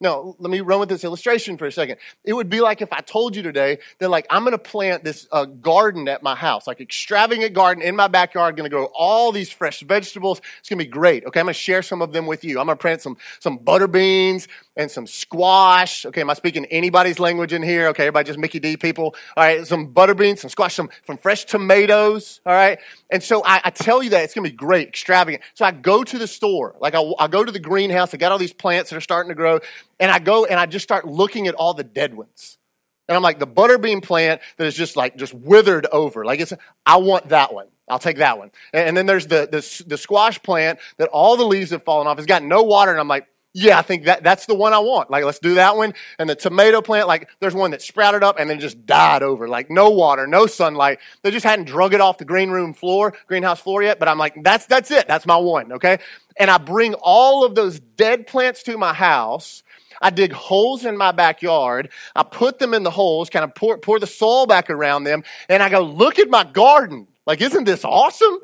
Now, 0.02 0.34
let 0.38 0.50
me 0.50 0.60
run 0.60 0.80
with 0.80 0.88
this 0.88 1.04
illustration 1.04 1.58
for 1.58 1.66
a 1.66 1.72
second. 1.72 1.98
It 2.24 2.32
would 2.32 2.48
be 2.48 2.62
like 2.62 2.80
if 2.80 2.90
I 2.90 3.00
told 3.00 3.36
you 3.36 3.42
today 3.42 3.78
that, 3.98 4.08
like, 4.08 4.26
I'm 4.30 4.44
going 4.44 4.52
to 4.52 4.58
plant 4.58 5.04
this 5.04 5.28
uh, 5.30 5.44
garden 5.44 6.08
at 6.08 6.22
my 6.22 6.34
house, 6.34 6.66
like 6.66 6.80
extravagant 6.80 7.52
garden 7.52 7.82
in 7.82 7.96
my 7.96 8.08
backyard, 8.08 8.56
going 8.56 8.64
to 8.64 8.74
grow 8.74 8.86
all 8.94 9.30
these 9.30 9.50
fresh 9.50 9.80
vegetables. 9.80 10.40
It's 10.58 10.70
going 10.70 10.78
to 10.78 10.84
be 10.86 10.90
great. 10.90 11.26
Okay, 11.26 11.40
I'm 11.40 11.44
going 11.44 11.52
to 11.52 11.58
share 11.58 11.82
some 11.82 12.00
of 12.00 12.14
them 12.14 12.26
with 12.26 12.44
you. 12.44 12.58
I'm 12.58 12.66
going 12.66 12.78
to 12.78 12.80
plant 12.80 13.02
some 13.02 13.18
some 13.40 13.58
butter 13.58 13.86
beans 13.88 14.48
and 14.74 14.90
some 14.90 15.06
squash. 15.06 16.06
Okay, 16.06 16.22
am 16.22 16.30
I 16.30 16.34
speaking 16.34 16.64
anybody's 16.66 17.18
language 17.18 17.52
in 17.52 17.62
here? 17.62 17.88
Okay, 17.88 18.04
everybody 18.04 18.26
just 18.26 18.38
Mickey 18.38 18.58
D 18.58 18.78
people. 18.78 19.14
All 19.36 19.44
right, 19.44 19.66
some 19.66 19.88
butter 19.88 20.14
beans, 20.14 20.40
some 20.40 20.50
squash, 20.50 20.74
some, 20.74 20.88
some 21.06 21.18
fresh 21.18 21.44
tomatoes. 21.44 22.40
All 22.46 22.54
right, 22.54 22.78
and 23.10 23.22
so 23.22 23.42
I, 23.44 23.60
I 23.64 23.70
tell 23.70 24.02
you 24.02 24.10
that 24.10 24.24
it's 24.24 24.32
going 24.32 24.46
to 24.46 24.50
be 24.50 24.56
great, 24.56 24.88
extravagant. 24.88 25.42
So 25.52 25.66
I 25.66 25.72
go 25.72 26.02
to 26.04 26.18
the 26.18 26.26
store, 26.26 26.74
like 26.80 26.94
I, 26.94 27.02
I 27.18 27.28
go 27.28 27.44
to 27.44 27.52
the 27.52 27.60
greenhouse. 27.60 28.14
I 28.14 28.16
got 28.16 28.32
all 28.32 28.38
these 28.38 28.54
plants 28.54 28.88
that 28.88 28.96
are 28.96 29.02
starting 29.02 29.28
to 29.28 29.34
grow 29.34 29.60
and 30.00 30.10
I 30.10 30.18
go 30.18 30.46
and 30.46 30.58
I 30.58 30.66
just 30.66 30.82
start 30.82 31.06
looking 31.06 31.46
at 31.46 31.54
all 31.54 31.74
the 31.74 31.84
dead 31.84 32.14
ones. 32.14 32.58
And 33.06 33.16
I'm 33.16 33.22
like, 33.22 33.38
the 33.38 33.46
butterbean 33.46 34.02
plant 34.02 34.40
that 34.56 34.66
is 34.66 34.74
just 34.74 34.96
like, 34.96 35.16
just 35.16 35.34
withered 35.34 35.86
over. 35.86 36.24
Like 36.24 36.40
it's, 36.40 36.52
I 36.86 36.96
want 36.96 37.28
that 37.28 37.52
one. 37.52 37.66
I'll 37.88 37.98
take 37.98 38.18
that 38.18 38.38
one. 38.38 38.52
And 38.72 38.96
then 38.96 39.06
there's 39.06 39.26
the, 39.26 39.48
the, 39.50 39.84
the 39.88 39.98
squash 39.98 40.40
plant 40.42 40.78
that 40.96 41.08
all 41.08 41.36
the 41.36 41.44
leaves 41.44 41.72
have 41.72 41.82
fallen 41.82 42.06
off. 42.06 42.18
It's 42.18 42.26
got 42.26 42.42
no 42.42 42.62
water. 42.62 42.92
And 42.92 43.00
I'm 43.00 43.08
like, 43.08 43.26
yeah, 43.52 43.76
I 43.76 43.82
think 43.82 44.04
that, 44.04 44.22
that's 44.22 44.46
the 44.46 44.54
one 44.54 44.72
I 44.72 44.78
want. 44.78 45.10
Like, 45.10 45.24
let's 45.24 45.40
do 45.40 45.54
that 45.54 45.76
one. 45.76 45.94
And 46.20 46.30
the 46.30 46.36
tomato 46.36 46.80
plant, 46.82 47.08
like, 47.08 47.28
there's 47.40 47.54
one 47.54 47.72
that 47.72 47.82
sprouted 47.82 48.22
up 48.22 48.38
and 48.38 48.48
then 48.48 48.60
just 48.60 48.86
died 48.86 49.24
over. 49.24 49.48
Like, 49.48 49.70
no 49.70 49.90
water, 49.90 50.28
no 50.28 50.46
sunlight. 50.46 51.00
They 51.22 51.32
just 51.32 51.44
hadn't 51.44 51.64
drug 51.64 51.92
it 51.92 52.00
off 52.00 52.18
the 52.18 52.24
green 52.24 52.50
room 52.50 52.74
floor, 52.74 53.12
greenhouse 53.26 53.58
floor 53.58 53.82
yet. 53.82 53.98
But 53.98 54.06
I'm 54.06 54.18
like, 54.18 54.44
that's, 54.44 54.66
that's 54.66 54.92
it. 54.92 55.08
That's 55.08 55.26
my 55.26 55.36
one. 55.36 55.72
Okay. 55.72 55.98
And 56.36 56.48
I 56.48 56.58
bring 56.58 56.94
all 56.94 57.44
of 57.44 57.56
those 57.56 57.80
dead 57.80 58.28
plants 58.28 58.62
to 58.64 58.78
my 58.78 58.92
house 58.92 59.64
I 60.00 60.10
dig 60.10 60.32
holes 60.32 60.84
in 60.84 60.96
my 60.96 61.12
backyard. 61.12 61.90
I 62.14 62.22
put 62.22 62.58
them 62.58 62.74
in 62.74 62.82
the 62.82 62.90
holes, 62.90 63.30
kind 63.30 63.44
of 63.44 63.54
pour, 63.54 63.78
pour 63.78 63.98
the 63.98 64.06
soil 64.06 64.46
back 64.46 64.70
around 64.70 65.04
them, 65.04 65.24
and 65.48 65.62
I 65.62 65.68
go, 65.68 65.82
look 65.82 66.18
at 66.18 66.30
my 66.30 66.44
garden. 66.44 67.06
Like, 67.26 67.40
isn't 67.40 67.64
this 67.64 67.84
awesome? 67.84 68.38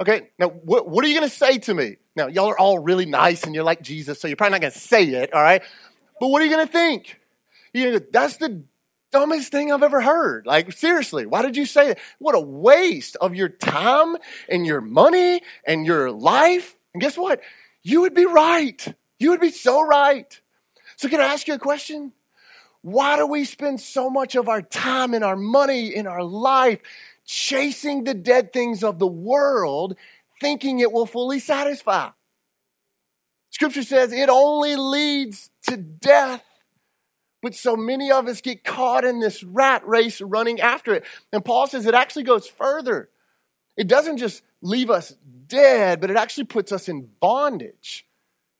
Okay, 0.00 0.30
now 0.38 0.48
what, 0.48 0.88
what 0.88 1.04
are 1.04 1.08
you 1.08 1.18
going 1.18 1.28
to 1.28 1.34
say 1.34 1.58
to 1.58 1.74
me? 1.74 1.96
Now, 2.14 2.28
y'all 2.28 2.48
are 2.48 2.58
all 2.58 2.78
really 2.78 3.06
nice 3.06 3.44
and 3.44 3.54
you're 3.54 3.64
like 3.64 3.82
Jesus, 3.82 4.20
so 4.20 4.28
you're 4.28 4.36
probably 4.36 4.52
not 4.52 4.60
going 4.60 4.72
to 4.72 4.78
say 4.78 5.04
it, 5.04 5.32
all 5.32 5.42
right? 5.42 5.62
But 6.20 6.28
what 6.28 6.42
are 6.42 6.44
you 6.44 6.50
going 6.50 6.66
to 6.66 6.72
think? 6.72 7.20
You're 7.72 7.92
gonna, 7.92 8.04
that's 8.12 8.36
the 8.36 8.62
dumbest 9.10 9.50
thing 9.50 9.72
I've 9.72 9.82
ever 9.82 10.00
heard. 10.00 10.46
Like, 10.46 10.72
seriously, 10.72 11.26
why 11.26 11.42
did 11.42 11.56
you 11.56 11.66
say 11.66 11.88
that? 11.88 11.98
What 12.18 12.34
a 12.34 12.40
waste 12.40 13.16
of 13.20 13.34
your 13.34 13.48
time 13.48 14.16
and 14.48 14.66
your 14.66 14.80
money 14.80 15.42
and 15.64 15.86
your 15.86 16.10
life. 16.10 16.76
And 16.94 17.00
guess 17.00 17.16
what? 17.16 17.40
You 17.82 18.02
would 18.02 18.14
be 18.14 18.26
right. 18.26 18.84
You 19.18 19.30
would 19.30 19.40
be 19.40 19.50
so 19.50 19.82
right. 19.82 20.40
So, 20.98 21.08
can 21.08 21.20
I 21.20 21.26
ask 21.26 21.46
you 21.46 21.54
a 21.54 21.58
question? 21.58 22.12
Why 22.82 23.16
do 23.16 23.26
we 23.26 23.44
spend 23.44 23.80
so 23.80 24.10
much 24.10 24.34
of 24.34 24.48
our 24.48 24.60
time 24.60 25.14
and 25.14 25.22
our 25.22 25.36
money 25.36 25.94
in 25.94 26.08
our 26.08 26.24
life 26.24 26.80
chasing 27.24 28.02
the 28.02 28.14
dead 28.14 28.52
things 28.52 28.82
of 28.82 28.98
the 28.98 29.06
world, 29.06 29.96
thinking 30.40 30.80
it 30.80 30.90
will 30.90 31.06
fully 31.06 31.38
satisfy? 31.38 32.10
Scripture 33.50 33.84
says 33.84 34.12
it 34.12 34.28
only 34.28 34.74
leads 34.74 35.50
to 35.68 35.76
death. 35.76 36.44
But 37.42 37.54
so 37.54 37.76
many 37.76 38.10
of 38.10 38.26
us 38.26 38.40
get 38.40 38.64
caught 38.64 39.04
in 39.04 39.20
this 39.20 39.44
rat 39.44 39.86
race 39.86 40.20
running 40.20 40.60
after 40.60 40.94
it. 40.94 41.04
And 41.32 41.44
Paul 41.44 41.68
says 41.68 41.86
it 41.86 41.94
actually 41.94 42.24
goes 42.24 42.48
further. 42.48 43.08
It 43.76 43.86
doesn't 43.86 44.16
just 44.16 44.42
leave 44.60 44.90
us 44.90 45.14
dead, 45.46 46.00
but 46.00 46.10
it 46.10 46.16
actually 46.16 46.44
puts 46.44 46.72
us 46.72 46.88
in 46.88 47.08
bondage. 47.20 48.08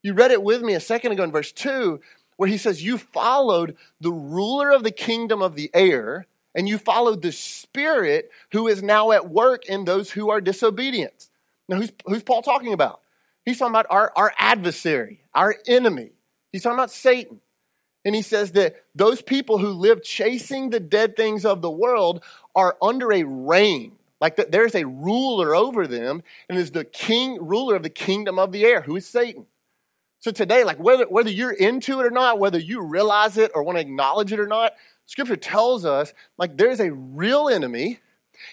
You 0.01 0.13
read 0.13 0.31
it 0.31 0.41
with 0.41 0.61
me 0.61 0.75
a 0.75 0.79
second 0.79 1.11
ago 1.11 1.23
in 1.23 1.31
verse 1.31 1.51
2, 1.51 1.99
where 2.39 2.47
he 2.47 2.57
says, 2.57 2.81
You 2.81 2.97
followed 2.97 3.75
the 3.99 4.13
ruler 4.13 4.71
of 4.71 4.83
the 4.83 4.91
kingdom 4.91 5.41
of 5.41 5.55
the 5.55 5.69
air, 5.73 6.25
and 6.55 6.69
you 6.69 6.77
followed 6.77 7.21
the 7.21 7.33
spirit 7.33 8.31
who 8.53 8.69
is 8.69 8.81
now 8.81 9.11
at 9.11 9.29
work 9.29 9.65
in 9.65 9.83
those 9.83 10.09
who 10.09 10.29
are 10.29 10.39
disobedient. 10.39 11.27
Now, 11.67 11.75
who's, 11.75 11.91
who's 12.05 12.23
Paul 12.23 12.41
talking 12.41 12.71
about? 12.71 13.01
He's 13.43 13.59
talking 13.59 13.73
about 13.73 13.87
our, 13.89 14.13
our 14.15 14.33
adversary, 14.39 15.19
our 15.35 15.53
enemy. 15.67 16.11
He's 16.53 16.63
talking 16.63 16.79
about 16.79 16.91
Satan. 16.91 17.41
And 18.05 18.15
he 18.15 18.21
says 18.21 18.53
that 18.53 18.85
those 18.95 19.21
people 19.21 19.57
who 19.57 19.71
live 19.71 20.01
chasing 20.01 20.69
the 20.69 20.79
dead 20.79 21.17
things 21.17 21.43
of 21.43 21.61
the 21.61 21.69
world 21.69 22.23
are 22.55 22.77
under 22.81 23.11
a 23.11 23.23
reign. 23.23 23.97
Like 24.21 24.37
that 24.37 24.53
there's 24.53 24.75
a 24.75 24.87
ruler 24.87 25.53
over 25.53 25.87
them, 25.87 26.23
and 26.47 26.57
is 26.57 26.71
the 26.71 26.85
king, 26.85 27.45
ruler 27.45 27.75
of 27.75 27.83
the 27.83 27.89
kingdom 27.89 28.39
of 28.39 28.53
the 28.53 28.63
air, 28.63 28.79
who 28.79 28.95
is 28.95 29.05
Satan. 29.05 29.45
So 30.19 30.31
today, 30.31 30.63
like 30.63 30.79
whether, 30.79 31.05
whether 31.05 31.29
you're 31.29 31.51
into 31.51 31.99
it 32.01 32.05
or 32.05 32.11
not, 32.11 32.39
whether 32.39 32.59
you 32.59 32.81
realize 32.81 33.37
it 33.37 33.51
or 33.55 33.63
want 33.63 33.77
to 33.77 33.81
acknowledge 33.81 34.33
it 34.33 34.39
or 34.39 34.47
not, 34.47 34.73
scripture 35.05 35.37
tells 35.37 35.85
us 35.85 36.13
like 36.37 36.57
there's 36.57 36.79
a 36.79 36.91
real 36.91 37.49
enemy 37.49 37.99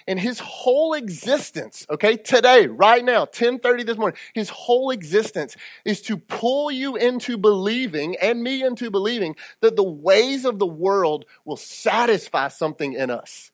and 0.07 0.19
his 0.19 0.39
whole 0.41 0.95
existence, 0.95 1.87
okay, 1.91 2.17
today, 2.17 2.67
right 2.67 3.05
now, 3.05 3.21
1030 3.21 3.85
this 3.85 3.97
morning, 3.97 4.19
his 4.35 4.49
whole 4.49 4.91
existence 4.91 5.57
is 5.85 6.03
to 6.03 6.17
pull 6.17 6.71
you 6.71 6.97
into 6.97 7.37
believing 7.37 8.17
and 8.21 8.43
me 8.43 8.63
into 8.65 8.91
believing 8.91 9.37
that 9.61 9.77
the 9.77 9.83
ways 9.83 10.45
of 10.45 10.59
the 10.59 10.67
world 10.67 11.25
will 11.45 11.57
satisfy 11.57 12.49
something 12.49 12.95
in 12.95 13.11
us. 13.11 13.51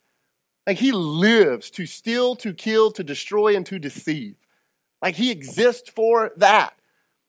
Like 0.66 0.78
he 0.78 0.92
lives 0.92 1.71
to 1.73 1.87
steal, 1.87 2.37
to 2.37 2.54
kill, 2.54 2.92
to 2.92 3.04
destroy, 3.04 3.57
and 3.57 3.66
to 3.66 3.78
deceive. 3.78 4.37
Like 5.00 5.16
he 5.16 5.31
exists 5.31 5.90
for 5.90 6.33
that. 6.37 6.75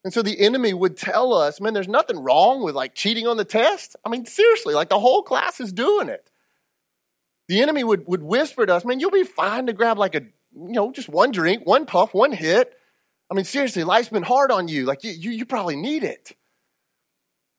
And 0.03 0.13
so 0.13 0.21
the 0.21 0.39
enemy 0.39 0.73
would 0.73 0.97
tell 0.97 1.33
us, 1.33 1.61
man, 1.61 1.73
there's 1.73 1.87
nothing 1.87 2.19
wrong 2.19 2.61
with 2.61 2.75
like 2.75 2.93
cheating 2.93 3.25
on 3.25 3.37
the 3.37 3.45
test. 3.45 3.95
I 4.05 4.09
mean, 4.09 4.25
seriously, 4.25 4.73
like 4.73 4.89
the 4.89 4.99
whole 4.99 5.23
class 5.23 5.59
is 5.59 5.71
doing 5.71 6.09
it. 6.09 6.29
The 7.47 7.61
enemy 7.61 7.83
would, 7.83 8.05
would 8.07 8.23
whisper 8.23 8.65
to 8.65 8.75
us, 8.75 8.85
man, 8.85 8.99
you'll 8.99 9.11
be 9.11 9.23
fine 9.23 9.67
to 9.67 9.73
grab 9.73 9.97
like 9.97 10.15
a, 10.15 10.21
you 10.21 10.73
know, 10.73 10.91
just 10.91 11.09
one 11.09 11.31
drink, 11.31 11.65
one 11.65 11.85
puff, 11.85 12.13
one 12.13 12.31
hit. 12.31 12.73
I 13.31 13.33
mean, 13.33 13.45
seriously, 13.45 13.83
life's 13.83 14.09
been 14.09 14.23
hard 14.23 14.51
on 14.51 14.67
you. 14.67 14.85
Like, 14.85 15.03
you, 15.03 15.11
you, 15.11 15.31
you 15.31 15.45
probably 15.45 15.75
need 15.75 16.03
it. 16.03 16.35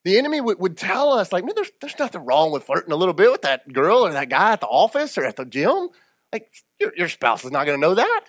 The 0.05 0.19
enemy 0.19 0.41
would, 0.41 0.59
would 0.59 0.77
tell 0.77 1.13
us, 1.15 1.33
like, 1.33 1.45
man, 1.45 1.55
there's, 1.55 1.71
there's 1.81 1.99
nothing 1.99 2.25
wrong 2.25 2.53
with 2.53 2.65
flirting 2.65 2.93
a 2.93 2.97
little 2.97 3.15
bit 3.15 3.33
with 3.33 3.43
that 3.43 3.73
girl 3.73 4.07
or 4.07 4.13
that 4.13 4.29
guy 4.29 4.53
at 4.53 4.61
the 4.61 4.67
office 4.67 5.17
or 5.17 5.25
at 5.25 5.37
the 5.37 5.47
gym. 5.47 5.89
Like, 6.33 6.53
your, 6.79 6.93
your 6.97 7.09
spouse 7.09 7.45
is 7.45 7.51
not 7.51 7.65
going 7.65 7.81
to 7.81 7.87
know 7.87 7.95
that. 7.95 8.25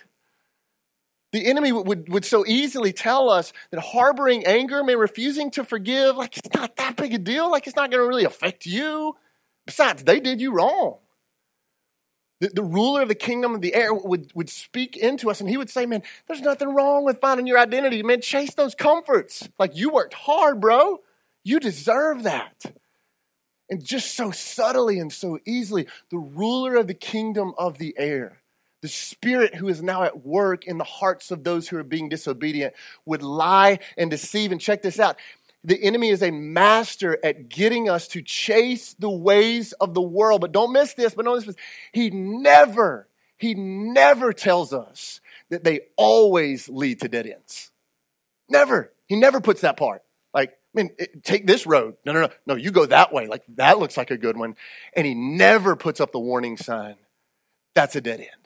The 1.36 1.44
enemy 1.44 1.70
would, 1.70 2.08
would 2.08 2.24
so 2.24 2.46
easily 2.46 2.94
tell 2.94 3.28
us 3.28 3.52
that 3.70 3.78
harboring 3.78 4.46
anger, 4.46 4.82
man, 4.82 4.96
refusing 4.96 5.50
to 5.50 5.64
forgive, 5.64 6.16
like, 6.16 6.38
it's 6.38 6.48
not 6.54 6.76
that 6.76 6.96
big 6.96 7.12
a 7.12 7.18
deal. 7.18 7.50
Like, 7.50 7.66
it's 7.66 7.76
not 7.76 7.90
going 7.90 8.02
to 8.02 8.08
really 8.08 8.24
affect 8.24 8.64
you. 8.64 9.14
Besides, 9.66 10.02
they 10.02 10.18
did 10.18 10.40
you 10.40 10.54
wrong. 10.54 10.96
The, 12.40 12.48
the, 12.48 12.62
ruler 12.62 13.02
of 13.02 13.08
the 13.08 13.14
kingdom 13.14 13.54
of 13.54 13.60
the 13.60 13.74
air 13.74 13.92
would, 13.92 14.32
would 14.34 14.48
speak 14.48 14.96
into 14.96 15.28
us 15.28 15.42
and 15.42 15.50
he 15.50 15.58
would 15.58 15.68
say, 15.68 15.84
Man, 15.84 16.02
there's 16.26 16.40
nothing 16.40 16.74
wrong 16.74 17.04
with 17.04 17.20
finding 17.20 17.46
your 17.46 17.58
identity. 17.58 18.02
Man, 18.02 18.22
chase 18.22 18.54
those 18.54 18.74
comforts. 18.74 19.46
Like 19.58 19.76
you 19.76 19.90
worked 19.90 20.14
hard, 20.14 20.58
bro. 20.58 21.00
You 21.44 21.60
deserve 21.60 22.22
that. 22.22 22.64
And 23.68 23.84
just 23.84 24.14
so 24.14 24.30
subtly 24.30 24.98
and 24.98 25.12
so 25.12 25.38
easily, 25.44 25.86
the 26.10 26.16
ruler 26.16 26.76
of 26.76 26.86
the 26.86 26.94
kingdom 26.94 27.52
of 27.58 27.76
the 27.76 27.94
air, 27.98 28.38
the 28.82 28.88
spirit 28.88 29.54
who 29.54 29.68
is 29.68 29.82
now 29.82 30.02
at 30.02 30.24
work 30.24 30.66
in 30.66 30.78
the 30.78 30.84
hearts 30.84 31.30
of 31.30 31.44
those 31.44 31.68
who 31.68 31.76
are 31.76 31.84
being 31.84 32.08
disobedient, 32.08 32.74
would 33.04 33.22
lie 33.22 33.78
and 33.96 34.10
deceive. 34.10 34.52
And 34.52 34.60
check 34.60 34.82
this 34.82 35.00
out 35.00 35.16
the 35.66 35.82
enemy 35.82 36.10
is 36.10 36.22
a 36.22 36.30
master 36.30 37.18
at 37.24 37.48
getting 37.48 37.90
us 37.90 38.06
to 38.08 38.22
chase 38.22 38.94
the 39.00 39.10
ways 39.10 39.72
of 39.72 39.94
the 39.94 40.00
world. 40.00 40.40
But 40.40 40.52
don't 40.52 40.72
miss 40.72 40.94
this, 40.94 41.12
but 41.12 41.24
don't 41.24 41.34
miss 41.34 41.44
this. 41.44 41.56
He 41.92 42.08
never, 42.10 43.08
he 43.36 43.54
never 43.54 44.32
tells 44.32 44.72
us 44.72 45.20
that 45.50 45.64
they 45.64 45.80
always 45.96 46.68
lead 46.68 47.00
to 47.00 47.08
dead 47.08 47.26
ends. 47.26 47.72
Never. 48.48 48.92
He 49.06 49.16
never 49.16 49.40
puts 49.40 49.62
that 49.62 49.76
part. 49.76 50.04
Like, 50.32 50.50
I 50.50 50.82
mean, 50.82 50.90
take 51.24 51.48
this 51.48 51.66
road. 51.66 51.96
No, 52.06 52.12
no, 52.12 52.22
no. 52.22 52.28
No, 52.46 52.54
you 52.54 52.70
go 52.70 52.86
that 52.86 53.12
way. 53.12 53.26
Like, 53.26 53.42
that 53.56 53.80
looks 53.80 53.96
like 53.96 54.12
a 54.12 54.16
good 54.16 54.36
one. 54.36 54.54
And 54.94 55.04
he 55.04 55.16
never 55.16 55.74
puts 55.74 56.00
up 56.00 56.12
the 56.12 56.20
warning 56.20 56.56
sign. 56.56 56.94
That's 57.74 57.96
a 57.96 58.00
dead 58.00 58.20
end. 58.20 58.45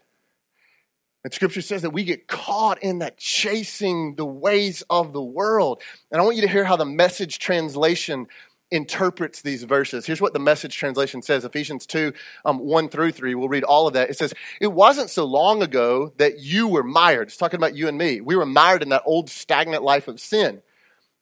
And 1.23 1.33
scripture 1.33 1.61
says 1.61 1.83
that 1.83 1.91
we 1.91 2.05
get 2.05 2.29
caught 2.29 2.83
in 2.83 3.00
that 3.00 3.19
chasing 3.19 4.15
the 4.15 4.25
ways 4.25 4.83
of 4.89 5.12
the 5.12 5.23
world. 5.23 5.83
And 6.11 6.21
I 6.21 6.25
want 6.25 6.37
you 6.37 6.43
to 6.43 6.49
hear 6.49 6.65
how 6.65 6.77
the 6.77 6.87
message 6.87 7.39
translation 7.39 8.27
interprets 8.71 9.43
these 9.43 9.65
verses. 9.65 10.07
Here's 10.07 10.21
what 10.21 10.33
the 10.33 10.39
message 10.39 10.77
translation 10.77 11.23
says 11.23 11.45
Ephesians 11.45 11.87
2 11.87 12.12
um, 12.45 12.59
1 12.59 12.89
through 12.89 13.12
3. 13.12 13.35
We'll 13.35 13.49
read 13.49 13.65
all 13.65 13.87
of 13.87 13.95
that. 13.95 14.11
It 14.11 14.17
says, 14.17 14.33
It 14.61 14.69
wasn't 14.69 15.11
so 15.11 15.25
long 15.25 15.62
ago 15.62 16.12
that 16.19 16.39
you 16.39 16.69
were 16.69 16.85
mired. 16.85 17.29
It's 17.29 17.37
talking 17.37 17.59
about 17.59 17.77
you 17.77 17.89
and 17.89 17.99
me. 17.99 18.21
We 18.21 18.37
were 18.37 18.47
mired 18.47 18.83
in 18.83 18.91
that 18.91 19.03
old 19.05 19.29
stagnant 19.29 19.83
life 19.83 20.09
of 20.09 20.21
sin. 20.21 20.62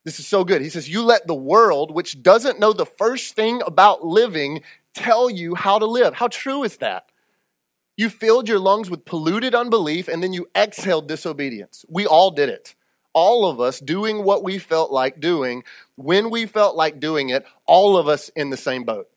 This 0.04 0.20
is 0.20 0.26
so 0.26 0.44
good. 0.44 0.62
He 0.62 0.68
says, 0.68 0.88
You 0.88 1.02
let 1.02 1.26
the 1.26 1.34
world, 1.34 1.90
which 1.90 2.22
doesn't 2.22 2.60
know 2.60 2.72
the 2.72 2.86
first 2.86 3.34
thing 3.34 3.62
about 3.66 4.04
living, 4.04 4.62
tell 4.94 5.30
you 5.30 5.54
how 5.54 5.78
to 5.78 5.86
live. 5.86 6.14
How 6.14 6.28
true 6.28 6.62
is 6.64 6.76
that? 6.78 7.10
You 7.98 8.08
filled 8.08 8.48
your 8.48 8.60
lungs 8.60 8.88
with 8.88 9.04
polluted 9.04 9.56
unbelief 9.56 10.06
and 10.06 10.22
then 10.22 10.32
you 10.32 10.48
exhaled 10.56 11.08
disobedience. 11.08 11.84
We 11.88 12.06
all 12.06 12.30
did 12.30 12.48
it. 12.48 12.76
All 13.12 13.44
of 13.44 13.60
us 13.60 13.80
doing 13.80 14.22
what 14.22 14.44
we 14.44 14.58
felt 14.58 14.92
like 14.92 15.18
doing 15.18 15.64
when 15.96 16.30
we 16.30 16.46
felt 16.46 16.76
like 16.76 17.00
doing 17.00 17.30
it, 17.30 17.44
all 17.66 17.96
of 17.96 18.06
us 18.06 18.28
in 18.36 18.50
the 18.50 18.56
same 18.56 18.84
boat. 18.84 19.08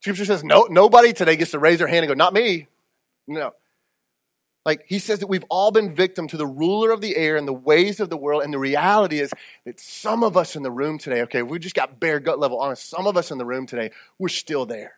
Scripture 0.00 0.26
says 0.26 0.44
no, 0.44 0.66
nobody 0.68 1.14
today 1.14 1.36
gets 1.36 1.52
to 1.52 1.58
raise 1.58 1.78
their 1.78 1.88
hand 1.88 2.04
and 2.04 2.08
go, 2.08 2.14
not 2.14 2.34
me. 2.34 2.68
No. 3.26 3.54
Like 4.66 4.84
he 4.86 4.98
says 4.98 5.20
that 5.20 5.28
we've 5.28 5.46
all 5.48 5.70
been 5.70 5.94
victim 5.94 6.28
to 6.28 6.36
the 6.36 6.46
ruler 6.46 6.90
of 6.90 7.00
the 7.00 7.16
air 7.16 7.36
and 7.36 7.48
the 7.48 7.54
ways 7.54 7.98
of 7.98 8.10
the 8.10 8.16
world. 8.18 8.42
And 8.42 8.52
the 8.52 8.58
reality 8.58 9.20
is 9.20 9.32
that 9.64 9.80
some 9.80 10.22
of 10.22 10.36
us 10.36 10.54
in 10.54 10.62
the 10.62 10.70
room 10.70 10.98
today, 10.98 11.22
okay, 11.22 11.42
we 11.42 11.58
just 11.58 11.74
got 11.74 11.98
bare 11.98 12.20
gut 12.20 12.38
level 12.38 12.58
honest, 12.58 12.90
some 12.90 13.06
of 13.06 13.16
us 13.16 13.30
in 13.30 13.38
the 13.38 13.46
room 13.46 13.64
today, 13.64 13.90
we're 14.18 14.28
still 14.28 14.66
there. 14.66 14.96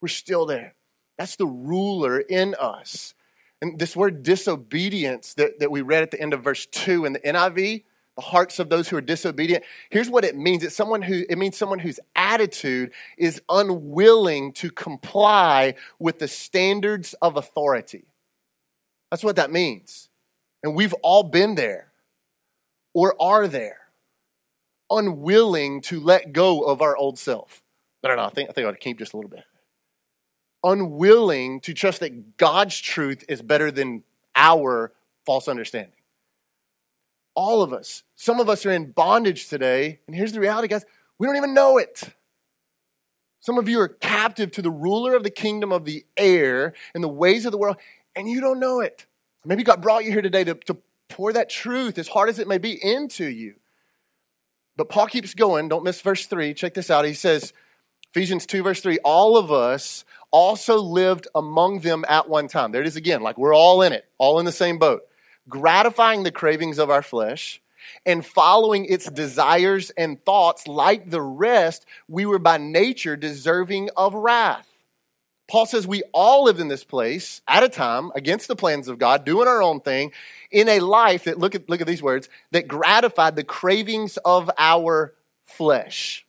We're 0.00 0.06
still 0.06 0.46
there. 0.46 0.76
That's 1.22 1.36
the 1.36 1.46
ruler 1.46 2.18
in 2.18 2.56
us. 2.58 3.14
And 3.60 3.78
this 3.78 3.94
word 3.94 4.24
disobedience 4.24 5.34
that, 5.34 5.60
that 5.60 5.70
we 5.70 5.80
read 5.80 6.02
at 6.02 6.10
the 6.10 6.20
end 6.20 6.34
of 6.34 6.42
verse 6.42 6.66
2 6.66 7.04
in 7.04 7.12
the 7.12 7.20
NIV, 7.20 7.84
the 8.16 8.22
hearts 8.22 8.58
of 8.58 8.68
those 8.68 8.88
who 8.88 8.96
are 8.96 9.00
disobedient. 9.00 9.62
Here's 9.88 10.10
what 10.10 10.24
it 10.24 10.36
means. 10.36 10.64
It's 10.64 10.74
someone 10.74 11.00
who 11.00 11.22
it 11.30 11.38
means 11.38 11.56
someone 11.56 11.78
whose 11.78 12.00
attitude 12.16 12.90
is 13.16 13.40
unwilling 13.48 14.52
to 14.54 14.72
comply 14.72 15.76
with 16.00 16.18
the 16.18 16.26
standards 16.26 17.14
of 17.22 17.36
authority. 17.36 18.02
That's 19.12 19.22
what 19.22 19.36
that 19.36 19.52
means. 19.52 20.08
And 20.64 20.74
we've 20.74 20.94
all 21.04 21.22
been 21.22 21.54
there 21.54 21.92
or 22.94 23.14
are 23.22 23.46
there, 23.46 23.78
unwilling 24.90 25.82
to 25.82 26.00
let 26.00 26.32
go 26.32 26.62
of 26.62 26.82
our 26.82 26.96
old 26.96 27.16
self. 27.16 27.62
I 28.02 28.08
don't 28.08 28.16
know. 28.16 28.24
I 28.24 28.30
think 28.30 28.50
I 28.50 28.52
think 28.54 28.64
I 28.64 28.70
ought 28.70 28.72
to 28.72 28.78
keep 28.78 28.98
just 28.98 29.12
a 29.12 29.16
little 29.16 29.30
bit 29.30 29.44
unwilling 30.64 31.60
to 31.60 31.74
trust 31.74 32.00
that 32.00 32.36
God's 32.36 32.78
truth 32.78 33.24
is 33.28 33.42
better 33.42 33.70
than 33.70 34.02
our 34.34 34.92
false 35.26 35.48
understanding. 35.48 35.92
All 37.34 37.62
of 37.62 37.72
us, 37.72 38.02
some 38.14 38.40
of 38.40 38.48
us 38.48 38.66
are 38.66 38.72
in 38.72 38.92
bondage 38.92 39.48
today, 39.48 40.00
and 40.06 40.14
here's 40.14 40.32
the 40.32 40.40
reality, 40.40 40.68
guys 40.68 40.84
we 41.18 41.26
don't 41.26 41.36
even 41.36 41.54
know 41.54 41.78
it. 41.78 42.02
Some 43.40 43.58
of 43.58 43.68
you 43.68 43.80
are 43.80 43.88
captive 43.88 44.50
to 44.52 44.62
the 44.62 44.70
ruler 44.70 45.14
of 45.14 45.22
the 45.22 45.30
kingdom 45.30 45.72
of 45.72 45.84
the 45.84 46.04
air 46.16 46.74
and 46.94 47.02
the 47.02 47.08
ways 47.08 47.44
of 47.44 47.52
the 47.52 47.58
world, 47.58 47.76
and 48.14 48.28
you 48.28 48.40
don't 48.40 48.60
know 48.60 48.80
it. 48.80 49.06
Maybe 49.44 49.64
God 49.64 49.82
brought 49.82 50.04
you 50.04 50.12
here 50.12 50.22
today 50.22 50.44
to, 50.44 50.54
to 50.54 50.76
pour 51.08 51.32
that 51.32 51.48
truth, 51.48 51.98
as 51.98 52.08
hard 52.08 52.28
as 52.28 52.38
it 52.38 52.48
may 52.48 52.58
be, 52.58 52.72
into 52.72 53.24
you. 53.24 53.54
But 54.76 54.88
Paul 54.88 55.06
keeps 55.06 55.34
going. 55.34 55.68
Don't 55.68 55.84
miss 55.84 56.00
verse 56.00 56.26
3. 56.26 56.54
Check 56.54 56.74
this 56.74 56.90
out. 56.90 57.04
He 57.04 57.14
says, 57.14 57.52
Ephesians 58.10 58.46
2, 58.46 58.62
verse 58.62 58.80
3 58.80 58.98
All 59.04 59.36
of 59.36 59.50
us 59.50 60.04
also 60.32 60.78
lived 60.78 61.28
among 61.34 61.80
them 61.80 62.04
at 62.08 62.28
one 62.28 62.48
time. 62.48 62.72
There 62.72 62.80
it 62.80 62.88
is 62.88 62.96
again, 62.96 63.22
like 63.22 63.38
we're 63.38 63.54
all 63.54 63.82
in 63.82 63.92
it, 63.92 64.04
all 64.18 64.38
in 64.40 64.44
the 64.44 64.52
same 64.52 64.78
boat, 64.78 65.02
gratifying 65.48 66.24
the 66.24 66.32
cravings 66.32 66.78
of 66.78 66.90
our 66.90 67.02
flesh 67.02 67.60
and 68.06 68.24
following 68.24 68.86
its 68.86 69.10
desires 69.10 69.90
and 69.90 70.24
thoughts 70.24 70.66
like 70.66 71.10
the 71.10 71.22
rest, 71.22 71.86
we 72.08 72.26
were 72.26 72.38
by 72.38 72.58
nature 72.58 73.16
deserving 73.16 73.90
of 73.96 74.14
wrath. 74.14 74.68
Paul 75.48 75.66
says 75.66 75.86
we 75.86 76.02
all 76.14 76.44
lived 76.44 76.60
in 76.60 76.68
this 76.68 76.84
place 76.84 77.42
at 77.46 77.62
a 77.62 77.68
time 77.68 78.10
against 78.14 78.48
the 78.48 78.56
plans 78.56 78.88
of 78.88 78.98
God, 78.98 79.24
doing 79.24 79.48
our 79.48 79.62
own 79.62 79.80
thing 79.80 80.12
in 80.50 80.68
a 80.68 80.80
life 80.80 81.24
that, 81.24 81.38
look 81.38 81.54
at, 81.54 81.68
look 81.68 81.80
at 81.80 81.86
these 81.86 82.02
words, 82.02 82.28
that 82.52 82.68
gratified 82.68 83.36
the 83.36 83.44
cravings 83.44 84.16
of 84.18 84.50
our 84.56 85.14
flesh. 85.44 86.24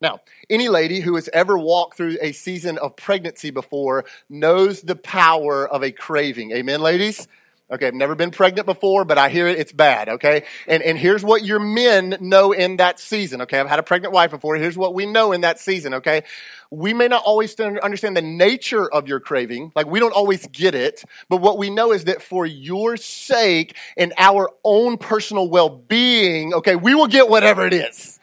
Now, 0.00 0.20
any 0.48 0.68
lady 0.68 1.00
who 1.00 1.16
has 1.16 1.28
ever 1.32 1.58
walked 1.58 1.96
through 1.96 2.18
a 2.20 2.32
season 2.32 2.78
of 2.78 2.94
pregnancy 2.94 3.50
before 3.50 4.04
knows 4.28 4.80
the 4.80 4.94
power 4.94 5.68
of 5.68 5.82
a 5.82 5.90
craving. 5.90 6.52
Amen, 6.52 6.80
ladies? 6.80 7.26
Okay, 7.70 7.88
I've 7.88 7.94
never 7.94 8.14
been 8.14 8.30
pregnant 8.30 8.64
before, 8.64 9.04
but 9.04 9.18
I 9.18 9.28
hear 9.28 9.46
it, 9.46 9.58
it's 9.58 9.72
bad, 9.72 10.08
okay? 10.08 10.44
And, 10.66 10.82
and 10.82 10.96
here's 10.96 11.22
what 11.22 11.44
your 11.44 11.58
men 11.60 12.16
know 12.18 12.52
in 12.52 12.78
that 12.78 12.98
season, 12.98 13.42
okay? 13.42 13.60
I've 13.60 13.68
had 13.68 13.78
a 13.78 13.82
pregnant 13.82 14.14
wife 14.14 14.30
before. 14.30 14.56
Here's 14.56 14.78
what 14.78 14.94
we 14.94 15.04
know 15.04 15.32
in 15.32 15.42
that 15.42 15.58
season, 15.58 15.92
okay? 15.94 16.22
We 16.70 16.94
may 16.94 17.08
not 17.08 17.24
always 17.24 17.58
understand 17.60 18.16
the 18.16 18.22
nature 18.22 18.90
of 18.90 19.06
your 19.06 19.20
craving, 19.20 19.72
like 19.74 19.86
we 19.86 20.00
don't 20.00 20.14
always 20.14 20.46
get 20.46 20.74
it, 20.74 21.04
but 21.28 21.38
what 21.38 21.58
we 21.58 21.68
know 21.68 21.92
is 21.92 22.04
that 22.04 22.22
for 22.22 22.46
your 22.46 22.96
sake 22.96 23.76
and 23.98 24.14
our 24.16 24.48
own 24.64 24.96
personal 24.96 25.50
well 25.50 25.68
being, 25.68 26.54
okay, 26.54 26.76
we 26.76 26.94
will 26.94 27.08
get 27.08 27.28
whatever 27.28 27.66
it 27.66 27.74
is 27.74 28.17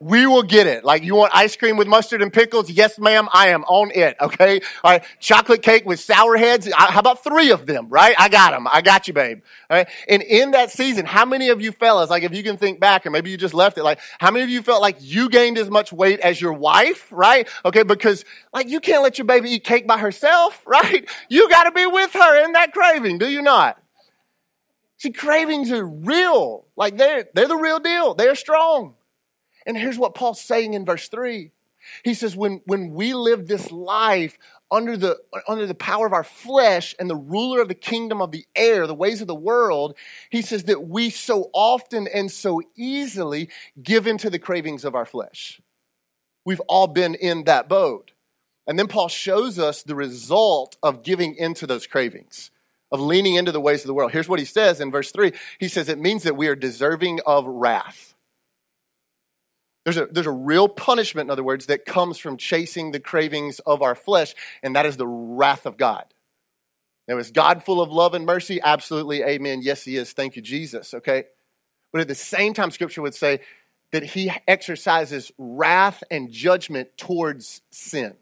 we 0.00 0.26
will 0.26 0.44
get 0.44 0.66
it. 0.66 0.84
Like, 0.84 1.02
you 1.02 1.16
want 1.16 1.34
ice 1.34 1.56
cream 1.56 1.76
with 1.76 1.88
mustard 1.88 2.22
and 2.22 2.32
pickles? 2.32 2.70
Yes, 2.70 2.98
ma'am, 2.98 3.28
I 3.32 3.48
am 3.48 3.64
on 3.64 3.90
it, 3.90 4.16
okay? 4.20 4.60
All 4.84 4.92
right, 4.92 5.04
chocolate 5.18 5.62
cake 5.62 5.84
with 5.86 5.98
sour 5.98 6.36
heads? 6.36 6.68
How 6.72 7.00
about 7.00 7.24
three 7.24 7.50
of 7.50 7.66
them, 7.66 7.88
right? 7.88 8.14
I 8.16 8.28
got 8.28 8.52
them. 8.52 8.68
I 8.70 8.80
got 8.80 9.08
you, 9.08 9.14
babe. 9.14 9.42
All 9.68 9.76
right? 9.76 9.88
And 10.08 10.22
in 10.22 10.52
that 10.52 10.70
season, 10.70 11.04
how 11.04 11.24
many 11.24 11.48
of 11.48 11.60
you 11.60 11.72
fellas, 11.72 12.10
like, 12.10 12.22
if 12.22 12.32
you 12.32 12.44
can 12.44 12.56
think 12.56 12.78
back, 12.78 13.06
or 13.06 13.10
maybe 13.10 13.30
you 13.30 13.36
just 13.36 13.54
left 13.54 13.76
it, 13.76 13.82
like, 13.82 13.98
how 14.20 14.30
many 14.30 14.44
of 14.44 14.50
you 14.50 14.62
felt 14.62 14.80
like 14.80 14.98
you 15.00 15.28
gained 15.28 15.58
as 15.58 15.68
much 15.68 15.92
weight 15.92 16.20
as 16.20 16.40
your 16.40 16.52
wife, 16.52 17.08
right? 17.10 17.48
Okay, 17.64 17.82
because, 17.82 18.24
like, 18.54 18.68
you 18.68 18.78
can't 18.78 19.02
let 19.02 19.18
your 19.18 19.26
baby 19.26 19.50
eat 19.50 19.64
cake 19.64 19.86
by 19.88 19.98
herself, 19.98 20.62
right? 20.66 21.08
You 21.28 21.48
gotta 21.48 21.72
be 21.72 21.86
with 21.86 22.12
her 22.12 22.44
in 22.44 22.52
that 22.52 22.72
craving, 22.72 23.18
do 23.18 23.28
you 23.28 23.42
not? 23.42 23.82
See, 24.98 25.10
cravings 25.10 25.70
are 25.72 25.84
real. 25.84 26.66
Like, 26.76 26.96
they're, 26.98 27.28
they're 27.32 27.48
the 27.48 27.56
real 27.56 27.78
deal. 27.78 28.14
They're 28.14 28.34
strong. 28.34 28.94
And 29.68 29.76
here's 29.76 29.98
what 29.98 30.14
Paul's 30.14 30.40
saying 30.40 30.72
in 30.72 30.86
verse 30.86 31.08
3. 31.08 31.52
He 32.02 32.14
says, 32.14 32.34
when, 32.34 32.62
when 32.64 32.94
we 32.94 33.12
live 33.12 33.46
this 33.46 33.70
life 33.70 34.38
under 34.70 34.96
the, 34.96 35.18
under 35.46 35.66
the 35.66 35.74
power 35.74 36.06
of 36.06 36.14
our 36.14 36.24
flesh 36.24 36.94
and 36.98 37.08
the 37.08 37.14
ruler 37.14 37.60
of 37.60 37.68
the 37.68 37.74
kingdom 37.74 38.22
of 38.22 38.32
the 38.32 38.46
air, 38.56 38.86
the 38.86 38.94
ways 38.94 39.20
of 39.20 39.26
the 39.26 39.34
world, 39.34 39.94
he 40.30 40.40
says 40.40 40.64
that 40.64 40.88
we 40.88 41.10
so 41.10 41.50
often 41.52 42.08
and 42.08 42.32
so 42.32 42.62
easily 42.76 43.50
give 43.80 44.06
into 44.06 44.30
the 44.30 44.38
cravings 44.38 44.86
of 44.86 44.94
our 44.94 45.06
flesh. 45.06 45.60
We've 46.46 46.60
all 46.60 46.86
been 46.86 47.14
in 47.14 47.44
that 47.44 47.68
boat. 47.68 48.12
And 48.66 48.78
then 48.78 48.88
Paul 48.88 49.08
shows 49.08 49.58
us 49.58 49.82
the 49.82 49.94
result 49.94 50.78
of 50.82 51.02
giving 51.02 51.34
into 51.36 51.66
those 51.66 51.86
cravings, 51.86 52.50
of 52.90 53.00
leaning 53.00 53.34
into 53.34 53.52
the 53.52 53.60
ways 53.60 53.82
of 53.82 53.86
the 53.86 53.94
world. 53.94 54.12
Here's 54.12 54.28
what 54.30 54.38
he 54.38 54.46
says 54.46 54.80
in 54.80 54.90
verse 54.90 55.12
3 55.12 55.32
He 55.58 55.68
says, 55.68 55.90
It 55.90 55.98
means 55.98 56.22
that 56.22 56.38
we 56.38 56.48
are 56.48 56.56
deserving 56.56 57.20
of 57.26 57.46
wrath. 57.46 58.07
There's 59.88 59.96
a, 59.96 60.04
there's 60.04 60.26
a 60.26 60.30
real 60.30 60.68
punishment, 60.68 61.28
in 61.28 61.30
other 61.30 61.42
words, 61.42 61.64
that 61.66 61.86
comes 61.86 62.18
from 62.18 62.36
chasing 62.36 62.90
the 62.90 63.00
cravings 63.00 63.58
of 63.60 63.80
our 63.80 63.94
flesh, 63.94 64.34
and 64.62 64.76
that 64.76 64.84
is 64.84 64.98
the 64.98 65.06
wrath 65.06 65.64
of 65.64 65.78
God. 65.78 66.04
Now, 67.08 67.16
is 67.16 67.30
God 67.30 67.64
full 67.64 67.80
of 67.80 67.90
love 67.90 68.12
and 68.12 68.26
mercy? 68.26 68.60
Absolutely, 68.62 69.22
amen. 69.22 69.60
Yes, 69.62 69.84
He 69.84 69.96
is. 69.96 70.12
Thank 70.12 70.36
you, 70.36 70.42
Jesus, 70.42 70.92
okay? 70.92 71.24
But 71.90 72.02
at 72.02 72.08
the 72.08 72.14
same 72.14 72.52
time, 72.52 72.70
Scripture 72.70 73.00
would 73.00 73.14
say 73.14 73.40
that 73.92 74.02
He 74.02 74.30
exercises 74.46 75.32
wrath 75.38 76.04
and 76.10 76.30
judgment 76.30 76.90
towards 76.98 77.62
sin. 77.70 78.14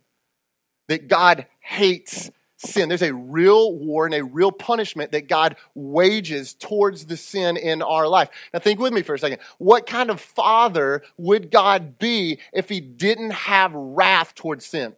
That 0.87 1.08
God 1.08 1.46
hates 1.58 2.30
sin. 2.56 2.88
There's 2.88 3.02
a 3.02 3.14
real 3.14 3.75
war 3.75 4.06
and 4.06 4.14
a 4.14 4.25
real 4.25 4.52
punishment 4.52 5.12
that 5.12 5.28
God 5.28 5.56
wages 5.75 6.54
towards 6.54 7.06
the 7.06 7.16
sin 7.16 7.56
in 7.56 7.82
our 7.82 8.08
life. 8.08 8.28
Now, 8.52 8.60
think 8.60 8.80
with 8.80 8.92
me 8.92 9.02
for 9.02 9.14
a 9.14 9.18
second. 9.18 9.38
What 9.58 9.86
kind 9.86 10.10
of 10.10 10.20
father 10.20 11.02
would 11.16 11.50
God 11.50 11.98
be 11.98 12.38
if 12.52 12.68
he 12.68 12.80
didn't 12.80 13.32
have 13.32 13.72
wrath 13.75 14.34
towards 14.34 14.64
sin? 14.64 14.94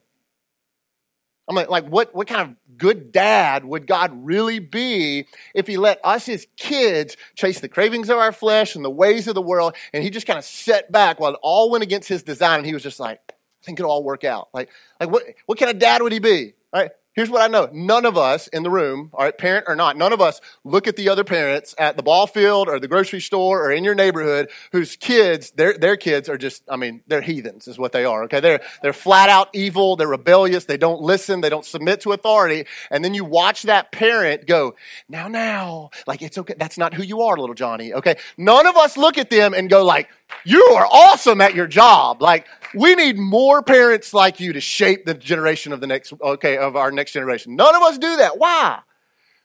I'm 1.48 1.56
like, 1.56 1.70
like 1.70 1.86
what, 1.86 2.14
what 2.14 2.26
kind 2.26 2.42
of 2.42 2.76
good 2.76 3.10
dad 3.10 3.64
would 3.64 3.86
God 3.86 4.12
really 4.26 4.58
be 4.58 5.26
if 5.54 5.66
he 5.66 5.78
let 5.78 5.98
us, 6.04 6.26
his 6.26 6.46
kids, 6.58 7.16
chase 7.34 7.60
the 7.60 7.68
cravings 7.68 8.10
of 8.10 8.18
our 8.18 8.32
flesh 8.32 8.76
and 8.76 8.84
the 8.84 8.90
ways 8.90 9.26
of 9.26 9.34
the 9.34 9.42
world, 9.42 9.74
and 9.94 10.04
he 10.04 10.10
just 10.10 10.26
kind 10.26 10.38
of 10.38 10.44
set 10.44 10.92
back 10.92 11.18
while 11.18 11.32
it 11.32 11.40
all 11.42 11.70
went 11.70 11.82
against 11.82 12.06
his 12.06 12.22
design, 12.22 12.58
and 12.58 12.66
he 12.66 12.74
was 12.74 12.82
just 12.82 13.00
like, 13.00 13.20
I 13.30 13.64
think 13.64 13.80
it'll 13.80 13.90
all 13.90 14.04
work 14.04 14.24
out. 14.24 14.48
Like, 14.52 14.68
like 15.00 15.10
what, 15.10 15.22
what 15.46 15.58
kind 15.58 15.70
of 15.70 15.78
dad 15.78 16.02
would 16.02 16.12
he 16.12 16.18
be? 16.18 16.52
Right? 16.72 16.90
Here's 17.18 17.30
what 17.30 17.42
I 17.42 17.48
know. 17.48 17.68
None 17.72 18.06
of 18.06 18.16
us 18.16 18.46
in 18.46 18.62
the 18.62 18.70
room, 18.70 19.10
all 19.12 19.24
right, 19.24 19.36
parent 19.36 19.64
or 19.66 19.74
not, 19.74 19.96
none 19.96 20.12
of 20.12 20.20
us 20.20 20.40
look 20.62 20.86
at 20.86 20.94
the 20.94 21.08
other 21.08 21.24
parents 21.24 21.74
at 21.76 21.96
the 21.96 22.02
ball 22.04 22.28
field 22.28 22.68
or 22.68 22.78
the 22.78 22.86
grocery 22.86 23.20
store 23.20 23.60
or 23.60 23.72
in 23.72 23.82
your 23.82 23.96
neighborhood 23.96 24.50
whose 24.70 24.94
kids, 24.94 25.50
their, 25.50 25.76
their 25.76 25.96
kids 25.96 26.28
are 26.28 26.38
just, 26.38 26.62
I 26.68 26.76
mean, 26.76 27.02
they're 27.08 27.20
heathens 27.20 27.66
is 27.66 27.76
what 27.76 27.90
they 27.90 28.04
are, 28.04 28.22
okay? 28.26 28.38
They're, 28.38 28.60
they're 28.82 28.92
flat 28.92 29.30
out 29.30 29.48
evil. 29.52 29.96
They're 29.96 30.06
rebellious. 30.06 30.66
They 30.66 30.76
don't 30.76 31.00
listen. 31.00 31.40
They 31.40 31.48
don't 31.48 31.64
submit 31.64 32.02
to 32.02 32.12
authority. 32.12 32.66
And 32.88 33.04
then 33.04 33.14
you 33.14 33.24
watch 33.24 33.64
that 33.64 33.90
parent 33.90 34.46
go, 34.46 34.76
now, 35.08 35.26
now, 35.26 35.90
like, 36.06 36.22
it's 36.22 36.38
okay. 36.38 36.54
That's 36.56 36.78
not 36.78 36.94
who 36.94 37.02
you 37.02 37.22
are, 37.22 37.36
little 37.36 37.56
Johnny, 37.56 37.94
okay? 37.94 38.14
None 38.36 38.68
of 38.68 38.76
us 38.76 38.96
look 38.96 39.18
at 39.18 39.28
them 39.28 39.54
and 39.54 39.68
go 39.68 39.84
like, 39.84 40.08
you 40.44 40.62
are 40.76 40.86
awesome 40.86 41.40
at 41.40 41.54
your 41.54 41.66
job. 41.66 42.22
Like, 42.22 42.46
we 42.74 42.94
need 42.94 43.18
more 43.18 43.62
parents 43.62 44.12
like 44.12 44.40
you 44.40 44.52
to 44.52 44.60
shape 44.60 45.06
the 45.06 45.14
generation 45.14 45.72
of 45.72 45.80
the 45.80 45.86
next, 45.86 46.12
okay, 46.20 46.58
of 46.58 46.76
our 46.76 46.90
next 46.90 47.07
generation. 47.12 47.56
None 47.56 47.74
of 47.74 47.82
us 47.82 47.98
do 47.98 48.16
that. 48.16 48.38
Why? 48.38 48.80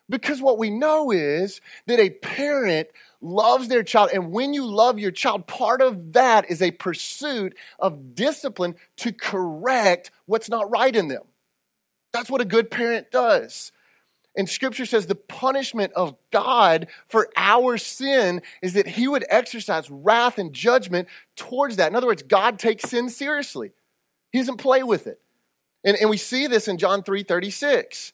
Because 0.10 0.42
what 0.42 0.58
we 0.58 0.70
know 0.70 1.12
is 1.12 1.62
that 1.88 2.00
a 2.00 2.10
parent 2.10 2.90
loves 3.22 3.68
their 3.70 3.84
child. 3.84 4.10
And 4.14 4.32
when 4.32 4.54
you 4.54 4.66
love 4.66 5.00
your 5.00 5.12
child, 5.12 5.48
part 5.48 5.82
of 5.82 6.14
that 6.14 6.50
is 6.50 6.62
a 6.62 6.72
pursuit 6.72 7.56
of 7.80 8.16
discipline 8.16 8.76
to 8.98 9.14
correct 9.14 10.12
what's 10.26 10.50
not 10.50 10.70
right 10.70 10.96
in 10.96 11.08
them. 11.08 11.24
That's 12.12 12.30
what 12.30 12.42
a 12.42 12.46
good 12.46 12.70
parent 12.70 13.12
does. 13.12 13.72
And 14.36 14.50
scripture 14.50 14.86
says 14.86 15.06
the 15.06 15.16
punishment 15.16 15.94
of 15.94 16.16
God 16.32 16.88
for 17.08 17.30
our 17.38 17.78
sin 17.78 18.42
is 18.62 18.74
that 18.74 18.88
he 18.88 19.08
would 19.08 19.26
exercise 19.30 19.90
wrath 19.90 20.38
and 20.38 20.54
judgment 20.54 21.08
towards 21.36 21.76
that. 21.76 21.90
In 21.90 21.96
other 21.96 22.08
words, 22.08 22.24
God 22.24 22.58
takes 22.58 22.90
sin 22.90 23.10
seriously. 23.10 23.72
He 24.32 24.40
doesn't 24.40 24.58
play 24.58 24.82
with 24.82 25.06
it. 25.08 25.22
And, 25.84 25.98
and 25.98 26.10
we 26.10 26.18
see 26.18 26.48
this 26.48 26.68
in 26.68 26.78
John 26.78 27.04
3 27.04 27.24
36. 27.24 28.14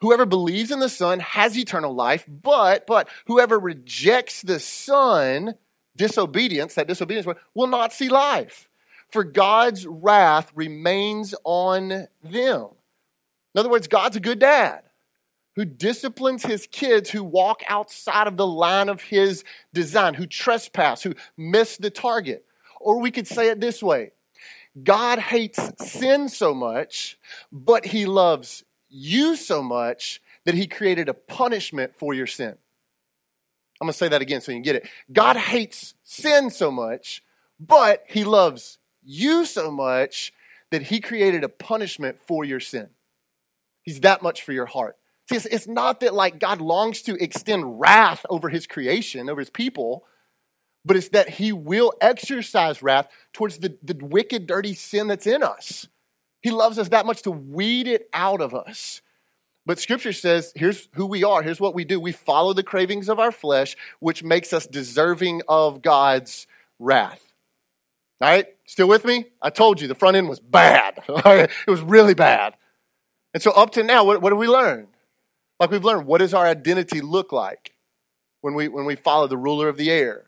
Whoever 0.00 0.26
believes 0.26 0.70
in 0.70 0.78
the 0.78 0.88
Son 0.88 1.18
has 1.20 1.58
eternal 1.58 1.92
life, 1.92 2.24
but, 2.28 2.86
but 2.86 3.08
whoever 3.26 3.58
rejects 3.58 4.42
the 4.42 4.60
Son, 4.60 5.54
disobedience, 5.96 6.74
that 6.74 6.86
disobedience 6.86 7.26
will 7.54 7.66
not 7.66 7.92
see 7.92 8.08
life. 8.08 8.68
For 9.10 9.24
God's 9.24 9.86
wrath 9.86 10.52
remains 10.54 11.34
on 11.44 12.06
them. 12.22 12.68
In 13.54 13.58
other 13.58 13.70
words, 13.70 13.88
God's 13.88 14.16
a 14.16 14.20
good 14.20 14.38
dad 14.38 14.82
who 15.56 15.64
disciplines 15.64 16.44
his 16.44 16.68
kids 16.68 17.10
who 17.10 17.24
walk 17.24 17.62
outside 17.68 18.28
of 18.28 18.36
the 18.36 18.46
line 18.46 18.88
of 18.88 19.02
his 19.02 19.42
design, 19.72 20.14
who 20.14 20.24
trespass, 20.24 21.02
who 21.02 21.14
miss 21.36 21.78
the 21.78 21.90
target. 21.90 22.44
Or 22.80 23.00
we 23.00 23.10
could 23.10 23.26
say 23.26 23.48
it 23.48 23.60
this 23.60 23.82
way 23.82 24.12
God 24.82 25.18
hates 25.18 25.58
sin 25.78 26.28
so 26.28 26.54
much, 26.54 27.18
but 27.50 27.86
he 27.86 28.06
loves 28.06 28.64
you 28.88 29.36
so 29.36 29.62
much 29.62 30.20
that 30.44 30.54
he 30.54 30.66
created 30.66 31.08
a 31.08 31.14
punishment 31.14 31.94
for 31.96 32.14
your 32.14 32.26
sin. 32.26 32.56
I'm 33.80 33.86
going 33.86 33.92
to 33.92 33.98
say 33.98 34.08
that 34.08 34.22
again 34.22 34.40
so 34.40 34.50
you 34.50 34.56
can 34.56 34.62
get 34.62 34.76
it. 34.76 34.88
God 35.12 35.36
hates 35.36 35.94
sin 36.02 36.50
so 36.50 36.70
much, 36.70 37.22
but 37.60 38.04
he 38.08 38.24
loves 38.24 38.78
you 39.04 39.44
so 39.44 39.70
much 39.70 40.32
that 40.70 40.82
he 40.82 41.00
created 41.00 41.44
a 41.44 41.48
punishment 41.48 42.18
for 42.26 42.44
your 42.44 42.60
sin. 42.60 42.88
He's 43.82 44.00
that 44.00 44.22
much 44.22 44.42
for 44.42 44.52
your 44.52 44.66
heart. 44.66 44.96
See, 45.28 45.36
it's, 45.36 45.46
it's 45.46 45.66
not 45.68 46.00
that 46.00 46.14
like 46.14 46.38
God 46.38 46.60
longs 46.60 47.02
to 47.02 47.22
extend 47.22 47.80
wrath 47.80 48.24
over 48.28 48.48
his 48.48 48.66
creation, 48.66 49.28
over 49.28 49.40
his 49.40 49.50
people, 49.50 50.04
but 50.88 50.96
it's 50.96 51.10
that 51.10 51.28
he 51.28 51.52
will 51.52 51.92
exercise 52.00 52.82
wrath 52.82 53.08
towards 53.34 53.58
the, 53.58 53.76
the 53.82 53.94
wicked, 54.00 54.46
dirty 54.46 54.72
sin 54.72 55.06
that's 55.06 55.26
in 55.26 55.42
us. 55.42 55.86
He 56.40 56.50
loves 56.50 56.78
us 56.78 56.88
that 56.88 57.04
much 57.04 57.22
to 57.22 57.30
weed 57.30 57.86
it 57.86 58.08
out 58.14 58.40
of 58.40 58.54
us. 58.54 59.02
But 59.66 59.78
scripture 59.78 60.14
says, 60.14 60.50
here's 60.56 60.88
who 60.94 61.04
we 61.04 61.24
are, 61.24 61.42
here's 61.42 61.60
what 61.60 61.74
we 61.74 61.84
do. 61.84 62.00
We 62.00 62.12
follow 62.12 62.54
the 62.54 62.62
cravings 62.62 63.10
of 63.10 63.18
our 63.18 63.30
flesh, 63.30 63.76
which 64.00 64.24
makes 64.24 64.54
us 64.54 64.66
deserving 64.66 65.42
of 65.46 65.82
God's 65.82 66.46
wrath. 66.78 67.34
All 68.22 68.30
right? 68.30 68.46
Still 68.64 68.88
with 68.88 69.04
me? 69.04 69.26
I 69.42 69.50
told 69.50 69.82
you 69.82 69.88
the 69.88 69.94
front 69.94 70.16
end 70.16 70.26
was 70.26 70.40
bad. 70.40 71.02
it 71.08 71.50
was 71.66 71.82
really 71.82 72.14
bad. 72.14 72.54
And 73.34 73.42
so 73.42 73.50
up 73.50 73.72
to 73.72 73.82
now, 73.82 74.04
what, 74.04 74.22
what 74.22 74.32
have 74.32 74.38
we 74.38 74.48
learned? 74.48 74.88
Like 75.60 75.70
we've 75.70 75.84
learned, 75.84 76.06
what 76.06 76.18
does 76.18 76.32
our 76.32 76.46
identity 76.46 77.02
look 77.02 77.30
like 77.30 77.74
when 78.40 78.54
we, 78.54 78.68
when 78.68 78.86
we 78.86 78.96
follow 78.96 79.26
the 79.26 79.36
ruler 79.36 79.68
of 79.68 79.76
the 79.76 79.90
air, 79.90 80.27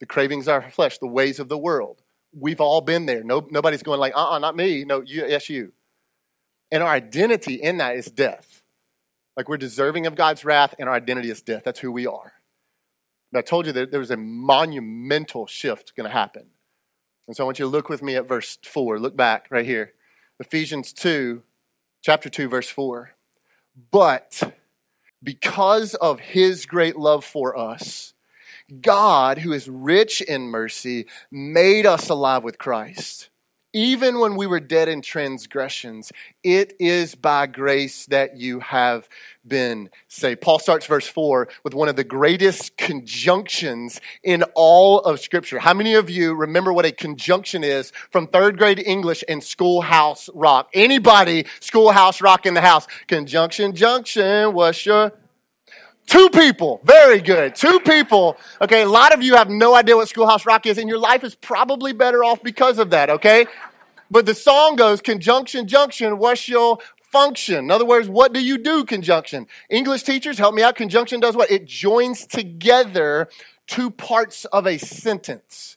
the 0.00 0.06
cravings 0.06 0.48
of 0.48 0.54
our 0.54 0.70
flesh, 0.70 0.98
the 0.98 1.06
ways 1.06 1.38
of 1.38 1.48
the 1.48 1.58
world? 1.58 2.02
We've 2.32 2.60
all 2.60 2.80
been 2.80 3.06
there. 3.06 3.22
No, 3.22 3.46
nobody's 3.50 3.82
going 3.82 4.00
like, 4.00 4.14
uh 4.16 4.30
uh 4.30 4.38
not 4.38 4.56
me. 4.56 4.84
No, 4.84 5.00
you, 5.00 5.26
yes, 5.26 5.48
you. 5.48 5.72
And 6.70 6.82
our 6.82 6.90
identity 6.90 7.54
in 7.54 7.78
that 7.78 7.96
is 7.96 8.06
death. 8.06 8.62
Like 9.36 9.48
we're 9.48 9.56
deserving 9.56 10.06
of 10.06 10.14
God's 10.14 10.44
wrath, 10.44 10.74
and 10.78 10.88
our 10.88 10.94
identity 10.94 11.30
is 11.30 11.42
death. 11.42 11.62
That's 11.64 11.80
who 11.80 11.92
we 11.92 12.06
are. 12.06 12.32
But 13.32 13.38
I 13.38 13.42
told 13.42 13.66
you 13.66 13.72
that 13.72 13.90
there 13.90 14.00
was 14.00 14.10
a 14.10 14.16
monumental 14.16 15.46
shift 15.46 15.94
going 15.96 16.08
to 16.08 16.12
happen. 16.12 16.46
And 17.26 17.36
so 17.36 17.44
I 17.44 17.46
want 17.46 17.58
you 17.58 17.64
to 17.64 17.70
look 17.70 17.88
with 17.88 18.02
me 18.02 18.16
at 18.16 18.28
verse 18.28 18.58
4. 18.64 18.98
Look 18.98 19.16
back 19.16 19.46
right 19.50 19.64
here. 19.64 19.92
Ephesians 20.40 20.92
2, 20.92 21.42
chapter 22.02 22.28
2, 22.28 22.48
verse 22.48 22.68
4. 22.68 23.12
But 23.90 24.54
because 25.22 25.94
of 25.94 26.18
his 26.18 26.66
great 26.66 26.96
love 26.96 27.24
for 27.24 27.56
us, 27.56 28.14
God, 28.70 29.38
who 29.38 29.52
is 29.52 29.68
rich 29.68 30.20
in 30.20 30.48
mercy, 30.48 31.06
made 31.30 31.86
us 31.86 32.08
alive 32.08 32.44
with 32.44 32.58
Christ 32.58 33.30
even 33.72 34.18
when 34.18 34.34
we 34.34 34.46
were 34.46 34.60
dead 34.60 34.88
in 34.88 35.00
transgressions, 35.00 36.10
it 36.42 36.74
is 36.80 37.14
by 37.14 37.46
grace 37.46 38.06
that 38.06 38.36
you 38.36 38.60
have 38.60 39.08
been 39.46 39.90
saved. 40.08 40.40
Paul 40.40 40.58
starts 40.58 40.86
verse 40.86 41.06
4 41.06 41.48
with 41.62 41.74
one 41.74 41.88
of 41.88 41.96
the 41.96 42.04
greatest 42.04 42.76
conjunctions 42.76 44.00
in 44.24 44.42
all 44.54 45.00
of 45.00 45.20
Scripture. 45.20 45.60
How 45.60 45.74
many 45.74 45.94
of 45.94 46.10
you 46.10 46.34
remember 46.34 46.72
what 46.72 46.84
a 46.84 46.92
conjunction 46.92 47.62
is 47.62 47.92
from 48.10 48.26
third 48.26 48.58
grade 48.58 48.82
English 48.84 49.22
and 49.28 49.42
schoolhouse 49.42 50.28
rock? 50.34 50.68
Anybody 50.74 51.46
schoolhouse 51.60 52.20
rock 52.20 52.46
in 52.46 52.54
the 52.54 52.60
house? 52.60 52.88
Conjunction, 53.06 53.74
junction, 53.74 54.52
what's 54.52 54.84
your 54.84 55.12
Two 56.10 56.28
people. 56.28 56.80
Very 56.82 57.20
good. 57.20 57.54
Two 57.54 57.78
people. 57.78 58.36
Okay, 58.60 58.82
a 58.82 58.88
lot 58.88 59.14
of 59.14 59.22
you 59.22 59.36
have 59.36 59.48
no 59.48 59.76
idea 59.76 59.94
what 59.94 60.08
Schoolhouse 60.08 60.44
Rock 60.44 60.66
is, 60.66 60.76
and 60.76 60.88
your 60.88 60.98
life 60.98 61.22
is 61.22 61.36
probably 61.36 61.92
better 61.92 62.24
off 62.24 62.42
because 62.42 62.80
of 62.80 62.90
that, 62.90 63.10
okay? 63.10 63.46
But 64.10 64.26
the 64.26 64.34
song 64.34 64.74
goes, 64.74 65.00
conjunction, 65.00 65.68
junction, 65.68 66.18
what's 66.18 66.48
your 66.48 66.78
function? 67.12 67.58
In 67.58 67.70
other 67.70 67.84
words, 67.84 68.08
what 68.08 68.32
do 68.32 68.44
you 68.44 68.58
do, 68.58 68.84
conjunction? 68.84 69.46
English 69.68 70.02
teachers, 70.02 70.36
help 70.36 70.52
me 70.52 70.62
out. 70.62 70.74
Conjunction 70.74 71.20
does 71.20 71.36
what? 71.36 71.48
It 71.48 71.64
joins 71.66 72.26
together 72.26 73.28
two 73.68 73.88
parts 73.88 74.46
of 74.46 74.66
a 74.66 74.78
sentence. 74.78 75.76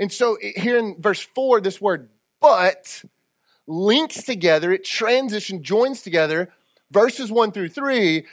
And 0.00 0.10
so 0.10 0.38
here 0.40 0.76
in 0.76 1.00
verse 1.00 1.20
4, 1.20 1.60
this 1.60 1.80
word 1.80 2.08
but 2.40 3.04
links 3.68 4.24
together, 4.24 4.72
it 4.72 4.82
transition 4.84 5.62
joins 5.62 6.02
together 6.02 6.52
verses 6.90 7.30
1 7.30 7.52
through 7.52 7.68
3 7.68 8.24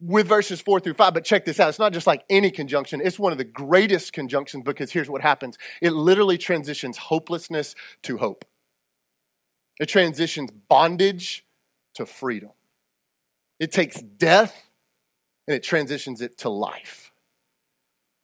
with 0.00 0.26
verses 0.26 0.60
four 0.60 0.80
through 0.80 0.94
five. 0.94 1.14
But 1.14 1.24
check 1.24 1.44
this 1.44 1.60
out. 1.60 1.68
It's 1.68 1.78
not 1.78 1.92
just 1.92 2.06
like 2.06 2.24
any 2.28 2.50
conjunction. 2.50 3.00
It's 3.02 3.18
one 3.18 3.32
of 3.32 3.38
the 3.38 3.44
greatest 3.44 4.12
conjunctions 4.12 4.64
because 4.64 4.92
here's 4.92 5.08
what 5.08 5.22
happens. 5.22 5.58
It 5.80 5.92
literally 5.92 6.38
transitions 6.38 6.98
hopelessness 6.98 7.74
to 8.02 8.18
hope. 8.18 8.44
It 9.78 9.86
transitions 9.86 10.50
bondage 10.68 11.44
to 11.94 12.06
freedom. 12.06 12.50
It 13.58 13.72
takes 13.72 14.00
death 14.00 14.70
and 15.46 15.56
it 15.56 15.62
transitions 15.62 16.20
it 16.20 16.38
to 16.38 16.48
life. 16.48 17.12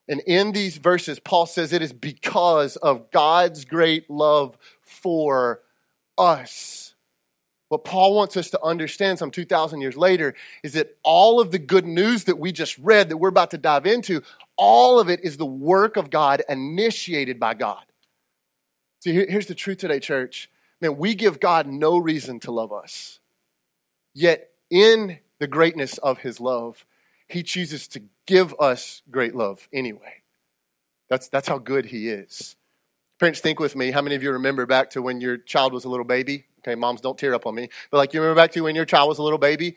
And 0.09 0.21
in 0.27 0.53
these 0.53 0.79
verses, 0.79 1.21
Paul 1.21 1.47
says 1.47 1.73
it 1.73 1.81
is 1.81 1.93
because 1.93 2.77
of 2.77 3.11
God's 3.11 3.65
great 3.65 4.11
love 4.11 4.59
for 4.81 5.61
us 6.19 6.82
what 7.73 7.85
Paul 7.85 8.15
wants 8.15 8.37
us 8.37 8.51
to 8.51 8.63
understand 8.63 9.19
some 9.19 9.31
2,000 9.31 9.81
years 9.81 9.97
later 9.97 10.35
is 10.63 10.75
that 10.75 10.95
all 11.03 11.41
of 11.41 11.53
the 11.53 11.59
good 11.59 11.87
news 11.87 12.25
that 12.25 12.39
we 12.39 12.53
just 12.53 12.77
read, 12.77 13.09
that 13.09 13.17
we're 13.17 13.31
about 13.31 13.53
to 13.53 13.57
dive 13.57 13.87
into, 13.87 14.21
all 14.59 15.01
of 15.01 15.09
it 15.09 15.21
is 15.25 15.39
the 15.39 15.47
work 15.47 15.97
of 15.97 16.11
God 16.11 16.43
initiated 16.51 17.41
by 17.41 17.55
God. 17.55 17.83
See, 19.01 19.15
here's 19.15 19.47
the 19.47 19.55
truth 19.55 19.79
today, 19.79 20.01
church. 20.01 20.51
Man, 20.83 20.99
we 20.99 21.15
give 21.15 21.41
God 21.41 21.67
no 21.67 21.97
reason 21.97 22.41
to 22.41 22.53
love 22.53 22.75
us. 22.75 23.21
Yet, 24.13 24.51
in 24.69 25.21
the 25.39 25.47
greatness 25.47 25.97
of 25.97 26.19
his 26.19 26.41
love, 26.41 26.85
he 27.27 27.43
chooses 27.43 27.89
to 27.89 28.03
give 28.27 28.55
us 28.61 29.01
great 29.11 29.35
love 29.35 29.67
anyway. 29.73 30.21
That's, 31.09 31.29
that's 31.29 31.49
how 31.49 31.57
good 31.57 31.87
he 31.87 32.11
is. 32.11 32.55
Parents, 33.19 33.41
think 33.41 33.59
with 33.59 33.75
me. 33.75 33.93
How 33.93 34.03
many 34.03 34.15
of 34.15 34.23
you 34.23 34.31
remember 34.33 34.67
back 34.67 34.91
to 34.91 35.01
when 35.01 35.23
your 35.23 35.39
child 35.39 35.73
was 35.73 35.87
a 35.87 35.89
little 35.89 36.05
baby? 36.05 36.49
Okay, 36.64 36.77
moms, 36.77 37.01
don't 37.01 37.18
tear 37.18 37.35
up 37.35 37.46
on 37.46 37.55
me. 37.55 37.68
But 37.90 37.98
like 37.98 38.14
you 38.14 38.20
remember 38.20 38.40
back 38.40 38.53
to 38.53 38.61
when 38.62 38.77
your 38.77 38.85
child 38.85 39.09
was 39.09 39.18
a 39.18 39.22
little 39.22 39.38
baby? 39.38 39.77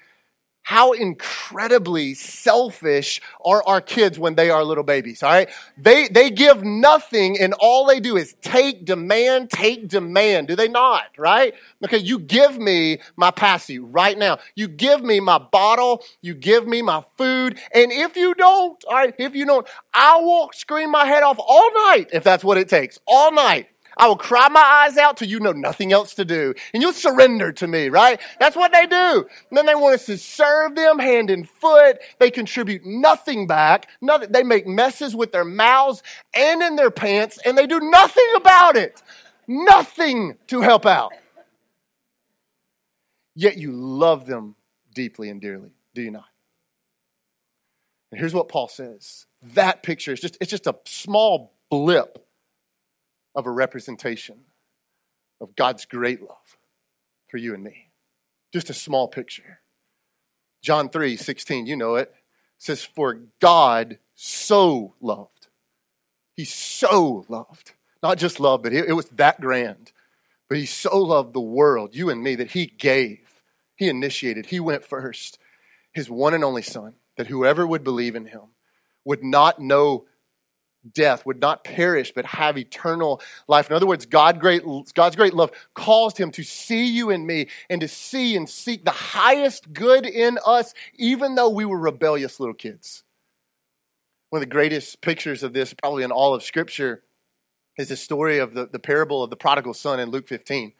How 0.62 0.94
incredibly 0.94 2.16
selfish 2.16 3.22
are 3.46 3.64
our 3.68 3.82
kids 3.82 4.18
when 4.18 4.34
they 4.34 4.50
are 4.50 4.64
little 4.64 4.84
babies, 4.84 5.22
all 5.22 5.30
right? 5.30 5.48
They, 5.78 6.08
they 6.08 6.32
give 6.32 6.64
nothing 6.64 7.40
and 7.40 7.54
all 7.60 7.86
they 7.86 8.00
do 8.00 8.18
is 8.18 8.36
take, 8.42 8.84
demand, 8.84 9.52
take, 9.52 9.88
demand. 9.88 10.48
Do 10.48 10.56
they 10.56 10.68
not, 10.68 11.04
right? 11.20 11.54
Okay, 11.84 12.00
you 12.00 12.18
give 12.18 12.58
me 12.58 12.98
my 13.16 13.30
passy 13.30 13.78
right 13.78 14.18
now. 14.18 14.40
You 14.56 14.68
give 14.68 15.04
me 15.04 15.20
my 15.20 15.38
bottle. 15.38 16.04
You 16.22 16.34
give 16.34 16.66
me 16.68 16.82
my 16.82 17.04
food. 17.16 17.60
And 17.72 17.92
if 17.92 18.18
you 18.18 18.34
don't, 18.34 18.84
all 18.86 18.96
right, 18.96 19.14
if 19.20 19.36
you 19.36 19.46
don't, 19.46 19.68
I 19.94 20.18
will 20.20 20.50
scream 20.52 20.90
my 20.90 21.06
head 21.06 21.22
off 21.22 21.38
all 21.38 21.74
night 21.90 22.10
if 22.12 22.24
that's 22.24 22.44
what 22.44 22.58
it 22.58 22.70
takes. 22.70 22.98
All 23.06 23.32
night. 23.32 23.70
I 23.98 24.08
will 24.08 24.18
cry 24.18 24.50
my 24.50 24.62
eyes 24.62 24.98
out 24.98 25.18
till 25.18 25.28
you 25.28 25.40
know 25.40 25.52
nothing 25.52 25.94
else 25.94 26.14
to 26.16 26.26
do. 26.26 26.54
And 26.74 26.82
you'll 26.82 26.94
surrender 26.94 27.52
to 27.54 27.68
me, 27.68 27.90
right? 27.90 28.20
That's 28.40 28.56
what 28.56 28.74
they 28.74 28.86
do. 28.86 29.28
And 29.50 29.58
then 29.58 29.66
they 29.66 29.76
want 29.76 29.96
us 29.96 30.06
to 30.08 30.18
serve 30.18 30.76
them 30.76 31.00
hand 31.00 31.30
and 31.30 31.48
foot. 31.48 32.00
They 32.20 32.32
contribute 32.32 32.86
nothing 32.86 33.48
back. 33.48 33.88
Nothing. 34.02 34.32
They 34.32 34.44
make 34.44 34.68
messes 34.68 35.16
with 35.16 35.32
their 35.32 35.46
mouths 35.46 36.04
and 36.34 36.62
in 36.62 36.76
their 36.76 36.92
pants, 36.92 37.40
and 37.46 37.58
they 37.58 37.68
do 37.68 37.80
nothing 37.80 38.30
about 38.36 38.76
it. 38.76 39.02
Nothing 39.48 40.38
to 40.48 40.62
help 40.62 40.86
out. 40.86 41.12
Yet 43.36 43.58
you 43.58 43.72
love 43.72 44.26
them 44.26 44.56
deeply 44.94 45.30
and 45.30 45.42
dearly, 45.42 45.72
do 45.94 46.02
you 46.02 46.12
not? 46.12 46.26
And 48.12 48.20
here's 48.20 48.34
what 48.34 48.50
Paul 48.50 48.70
says. 48.70 49.26
That 49.54 49.84
picture 49.84 50.14
is 50.14 50.22
just, 50.22 50.38
it's 50.40 50.50
just 50.50 50.68
a 50.68 50.76
small 50.86 51.54
blip 51.70 52.25
of 53.36 53.46
a 53.46 53.52
representation 53.52 54.38
of 55.42 55.56
God's 55.56 55.86
great 55.86 56.22
love 56.22 56.58
for 57.30 57.38
you 57.38 57.54
and 57.54 57.64
me. 57.64 57.90
Just 58.54 58.70
a 58.70 58.74
small 58.74 59.08
picture. 59.08 59.60
John 60.62 60.90
3 60.90 61.16
16, 61.16 61.66
you 61.66 61.76
know 61.76 61.96
it, 61.96 62.14
says, 62.58 62.84
For 62.84 63.20
God 63.42 64.00
so 64.16 64.96
loved. 65.02 65.48
He 66.34 66.46
so 66.46 67.26
loved. 67.30 67.74
Not 68.02 68.18
just 68.18 68.40
loved, 68.40 68.64
but 68.64 68.74
it 68.74 68.96
was 68.96 69.08
that 69.10 69.40
grand. 69.42 69.92
But 70.48 70.58
he 70.58 70.66
so 70.66 70.98
loved 71.00 71.34
the 71.34 71.42
world, 71.42 71.96
you 71.96 72.10
and 72.10 72.22
me, 72.22 72.36
that 72.36 72.52
he 72.52 72.68
gave. 72.68 73.42
He 73.76 73.90
initiated. 73.90 74.46
He 74.46 74.60
went 74.60 74.86
first. 74.86 75.40
His 75.92 76.10
one 76.10 76.34
and 76.34 76.44
only 76.44 76.62
Son, 76.62 76.96
that 77.18 77.28
whoever 77.28 77.66
would 77.66 77.84
believe 77.84 78.16
in 78.16 78.26
him 78.26 78.42
would 79.06 79.24
not 79.24 79.60
know 79.60 80.06
death, 80.94 81.26
would 81.26 81.40
not 81.40 81.64
perish, 81.64 82.12
but 82.14 82.26
have 82.26 82.58
eternal 82.58 83.22
life. 83.48 83.70
In 83.70 83.76
other 83.76 83.88
words, 83.88 84.06
God 84.06 84.40
great, 84.40 84.64
God's 84.94 85.16
great 85.16 85.34
love 85.34 85.52
caused 85.74 86.18
him 86.18 86.32
to 86.32 86.44
see 86.44 86.86
you 86.86 87.10
and 87.10 87.26
me 87.26 87.48
and 87.70 87.82
to 87.82 87.88
see 87.88 88.36
and 88.36 88.48
seek 88.48 88.86
the 88.86 88.92
highest 88.92 89.74
good 89.74 90.06
in 90.06 90.38
us, 90.46 90.74
even 90.96 91.36
though 91.36 91.50
we 91.50 91.66
were 91.66 91.80
rebellious 91.80 92.40
little 92.40 92.56
kids. 92.56 93.04
One 94.30 94.42
of 94.42 94.48
the 94.50 94.54
greatest 94.54 95.02
pictures 95.02 95.44
of 95.44 95.54
this, 95.54 95.74
probably 95.74 96.04
in 96.04 96.12
all 96.12 96.34
of 96.34 96.44
Scripture, 96.44 97.04
is 97.78 97.90
the 97.90 97.98
story 97.98 98.40
of 98.40 98.54
the, 98.54 98.68
the 98.68 98.80
parable 98.80 99.24
of 99.24 99.30
the 99.30 99.36
prodigal 99.36 99.74
son 99.74 100.00
in 100.00 100.10
Luke 100.10 100.28
15. 100.28 100.74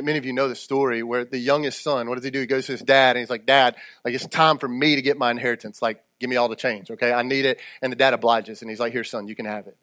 Many, 0.00 0.16
of 0.16 0.24
you 0.24 0.32
know 0.32 0.48
the 0.48 0.54
story 0.54 1.02
where 1.02 1.24
the 1.24 1.38
youngest 1.38 1.82
son, 1.82 2.08
what 2.08 2.14
does 2.14 2.24
he 2.24 2.30
do? 2.30 2.40
He 2.40 2.46
goes 2.46 2.66
to 2.66 2.72
his 2.72 2.80
dad 2.80 3.16
and 3.16 3.18
he's 3.18 3.28
like, 3.28 3.44
Dad, 3.44 3.76
like 4.04 4.14
it's 4.14 4.26
time 4.26 4.58
for 4.58 4.66
me 4.66 4.96
to 4.96 5.02
get 5.02 5.18
my 5.18 5.30
inheritance. 5.30 5.82
Like, 5.82 6.02
give 6.18 6.30
me 6.30 6.36
all 6.36 6.48
the 6.48 6.56
change, 6.56 6.90
okay? 6.90 7.12
I 7.12 7.22
need 7.22 7.44
it. 7.44 7.60
And 7.82 7.92
the 7.92 7.96
dad 7.96 8.14
obliges 8.14 8.62
and 8.62 8.70
he's 8.70 8.80
like, 8.80 8.92
Here, 8.92 9.04
son, 9.04 9.28
you 9.28 9.34
can 9.34 9.44
have 9.44 9.66
it. 9.66 9.76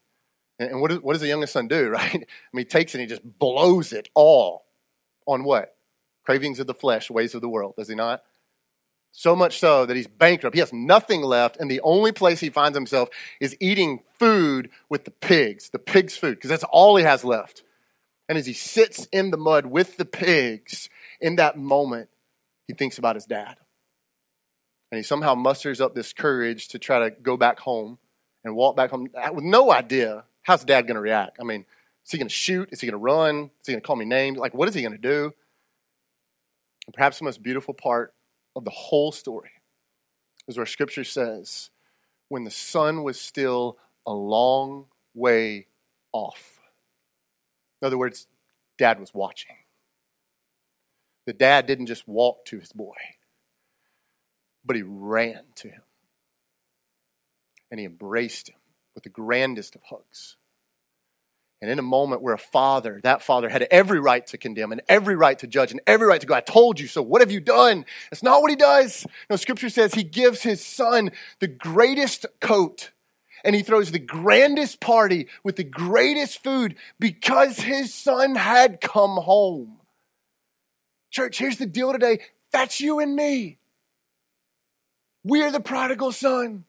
And, 0.58 0.82
what, 0.82 0.91
what 1.04 1.13
does 1.13 1.22
the 1.22 1.28
youngest 1.28 1.54
son 1.54 1.67
do, 1.67 1.89
right? 1.91 2.15
I 2.15 2.17
mean, 2.17 2.26
he 2.54 2.65
takes 2.65 2.93
it 2.93 3.00
and 3.00 3.02
he 3.02 3.15
just 3.15 3.39
blows 3.39 3.93
it 3.93 4.10
all 4.15 4.65
on 5.28 5.43
what? 5.43 5.76
Cravings 6.26 6.60
of 6.60 6.67
the 6.67 6.74
flesh, 6.74 7.10
ways 7.10 7.36
of 7.36 7.41
the 7.41 7.50
world, 7.50 7.76
does 7.78 7.88
he 7.88 7.95
not? 7.95 8.24
So 9.12 9.36
much 9.36 9.60
so 9.60 9.86
that 9.86 9.95
he's 9.95 10.08
bankrupt. 10.08 10.56
He 10.56 10.60
has 10.60 10.72
nothing 10.72 11.24
left, 11.24 11.58
and 11.58 11.69
the 11.69 11.82
only 11.82 12.12
place 12.12 12.39
he 12.39 12.50
finds 12.50 12.78
himself 12.78 13.10
is 13.39 13.56
eating 13.60 14.04
food 14.19 14.69
with 14.88 15.06
the 15.06 15.12
pigs, 15.12 15.69
the 15.69 15.80
pigs' 15.80 16.15
food, 16.15 16.36
because 16.36 16.52
that's 16.52 16.63
all 16.65 16.95
he 16.95 17.04
has 17.04 17.24
left. 17.24 17.63
And 18.30 18.38
as 18.38 18.46
he 18.46 18.54
sits 18.54 19.08
in 19.12 19.32
the 19.32 19.38
mud 19.38 19.65
with 19.65 19.98
the 19.98 20.06
pigs, 20.06 20.88
in 21.20 21.36
that 21.38 21.58
moment, 21.58 22.10
he 22.68 22.74
thinks 22.74 23.00
about 23.00 23.15
his 23.15 23.26
dad. 23.26 23.58
And 24.92 24.98
he 24.98 25.04
somehow 25.04 25.36
musters 25.36 25.82
up 25.82 25.96
this 25.96 26.13
courage 26.13 26.70
to 26.70 26.80
try 26.80 27.00
to 27.00 27.10
go 27.10 27.36
back 27.36 27.60
home 27.60 27.98
and 28.44 28.56
walk 28.56 28.76
back 28.76 28.92
home 28.92 29.10
uh, 29.15 29.34
with 29.34 29.44
no 29.44 29.72
idea 29.72 30.24
how's 30.44 30.63
dad 30.63 30.88
going 30.88 30.96
to 30.96 31.02
react. 31.02 31.38
I 31.39 31.44
mean, 31.44 31.65
is 32.06 32.12
he 32.12 32.18
going 32.18 32.28
to 32.28 32.34
shoot? 32.34 32.70
Is 32.72 32.82
he 32.82 32.88
going 32.88 33.00
to 33.00 33.04
run? 33.04 33.52
Is 33.62 33.68
he 33.68 33.74
going 33.74 33.82
to 33.82 33.86
call 33.86 33.96
me 33.96 34.06
names? 34.06 34.38
Like, 34.38 34.54
what 34.54 34.68
is 34.68 34.74
he 34.74 34.82
going 34.82 34.94
to 34.94 34.98
do? 34.98 35.34
And 36.88 36.94
perhaps 36.94 37.20
the 37.20 37.26
most 37.26 37.44
beautiful 37.44 37.74
part 37.74 38.13
of 38.56 38.63
the 38.63 38.72
whole 38.72 39.12
story 39.12 39.52
is 40.48 40.58
where 40.58 40.65
Scripture 40.65 41.04
says, 41.04 41.70
when 42.30 42.44
the 42.44 42.52
son 42.52 43.04
was 43.04 43.20
still 43.20 43.78
a 44.06 44.13
long 44.13 44.86
way 45.13 45.68
off. 46.13 46.59
In 47.82 47.86
other 47.86 47.98
words, 47.98 48.28
dad 48.78 49.00
was 49.00 49.13
watching. 49.13 49.56
the 51.26 51.34
dad 51.34 51.68
didn't 51.68 51.86
just 51.86 52.08
walk 52.08 52.44
to 52.46 52.60
his 52.60 52.72
boy, 52.74 52.96
but 54.65 54.76
he 54.76 54.82
ran 54.82 55.44
to 55.56 55.68
him. 55.68 55.84
And 57.70 57.80
he 57.80 57.86
embraced 57.86 58.50
him 58.50 58.56
with 58.96 59.04
the 59.04 59.12
grandest 59.12 59.76
of 59.76 59.84
hugs. 59.84 60.38
And 61.62 61.70
in 61.70 61.78
a 61.78 61.84
moment 61.84 62.22
where 62.22 62.34
a 62.34 62.39
father, 62.39 63.00
that 63.04 63.22
father 63.22 63.50
had 63.50 63.68
every 63.70 64.00
right 64.00 64.26
to 64.28 64.38
condemn 64.38 64.72
and 64.72 64.82
every 64.88 65.15
right 65.15 65.38
to 65.39 65.46
judge 65.46 65.72
and 65.72 65.82
every 65.86 66.08
right 66.08 66.20
to 66.22 66.26
go, 66.26 66.34
I 66.34 66.42
told 66.42 66.80
you 66.80 66.88
so. 66.88 67.02
What 67.04 67.22
have 67.22 67.32
you 67.32 67.42
done? 67.42 67.86
That's 68.10 68.24
not 68.24 68.42
what 68.42 68.50
he 68.50 68.56
does. 68.56 69.06
No, 69.30 69.36
scripture 69.36 69.70
says 69.70 69.94
he 69.94 70.04
gives 70.04 70.42
his 70.42 70.65
son 70.65 71.12
the 71.39 71.48
greatest 71.48 72.26
coat 72.39 72.92
and 73.43 73.56
he 73.56 73.62
throws 73.62 73.91
the 73.91 73.99
grandest 73.99 74.80
party 74.80 75.28
with 75.43 75.56
the 75.56 75.63
greatest 75.63 76.43
food 76.43 76.75
because 76.99 77.60
his 77.60 77.93
son 77.93 78.36
had 78.36 78.82
come 78.82 79.17
home. 79.17 79.78
Church, 81.12 81.38
here's 81.38 81.58
the 81.58 81.65
deal 81.65 81.91
today. 81.91 82.19
That's 82.52 82.80
you 82.80 82.99
and 82.99 83.15
me. 83.15 83.58
We're 85.23 85.52
the 85.52 85.60
prodigal 85.60 86.12
son. 86.12 86.65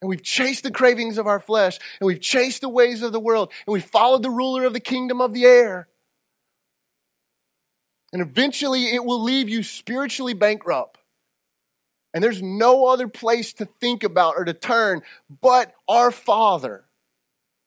And 0.00 0.08
we've 0.08 0.22
chased 0.22 0.62
the 0.62 0.70
cravings 0.70 1.18
of 1.18 1.26
our 1.26 1.40
flesh, 1.40 1.78
and 2.00 2.06
we've 2.06 2.20
chased 2.20 2.62
the 2.62 2.70
ways 2.70 3.02
of 3.02 3.12
the 3.12 3.20
world, 3.20 3.52
and 3.66 3.72
we've 3.72 3.84
followed 3.84 4.22
the 4.22 4.30
ruler 4.30 4.64
of 4.64 4.72
the 4.72 4.80
kingdom 4.80 5.20
of 5.20 5.34
the 5.34 5.44
air. 5.44 5.88
And 8.12 8.22
eventually 8.22 8.94
it 8.94 9.04
will 9.04 9.22
leave 9.22 9.48
you 9.48 9.62
spiritually 9.62 10.32
bankrupt. 10.32 10.99
And 12.12 12.24
there's 12.24 12.42
no 12.42 12.86
other 12.86 13.08
place 13.08 13.52
to 13.54 13.66
think 13.80 14.02
about 14.02 14.34
or 14.36 14.44
to 14.44 14.54
turn 14.54 15.02
but 15.40 15.72
our 15.88 16.10
Father, 16.10 16.84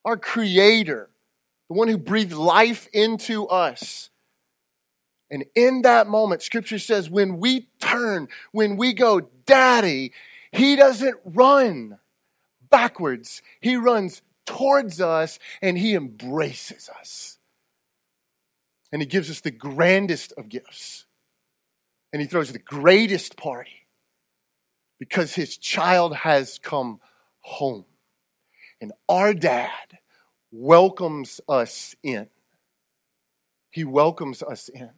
our 0.03 0.17
Creator, 0.17 1.09
the 1.69 1.75
one 1.75 1.87
who 1.87 1.97
breathed 1.97 2.33
life 2.33 2.87
into 2.91 3.47
us. 3.47 4.09
And 5.31 5.45
in 5.55 5.83
that 5.83 6.07
moment, 6.07 6.41
Scripture 6.41 6.79
says, 6.79 7.09
when 7.09 7.39
we 7.39 7.67
turn, 7.79 8.27
when 8.51 8.75
we 8.75 8.93
go, 8.93 9.21
Daddy, 9.45 10.11
He 10.51 10.75
doesn't 10.75 11.17
run 11.23 11.97
backwards. 12.69 13.41
He 13.61 13.77
runs 13.77 14.23
towards 14.45 14.99
us 14.99 15.39
and 15.61 15.77
he 15.77 15.93
embraces 15.93 16.89
us. 16.89 17.37
And 18.91 19.01
he 19.01 19.05
gives 19.05 19.29
us 19.29 19.41
the 19.41 19.51
grandest 19.51 20.33
of 20.37 20.49
gifts. 20.49 21.05
And 22.11 22.21
he 22.21 22.27
throws 22.27 22.51
the 22.51 22.59
greatest 22.59 23.37
party 23.37 23.82
because 25.03 25.35
his 25.35 25.57
child 25.57 26.15
has 26.15 26.59
come 26.63 26.97
home. 27.41 27.83
And 28.79 28.93
our 29.09 29.33
dad 29.33 29.99
welcomes 30.49 31.41
us 31.49 31.93
in. 32.03 32.27
He 33.69 33.83
welcomes 33.83 34.41
us 34.41 34.69
in. 34.69 34.91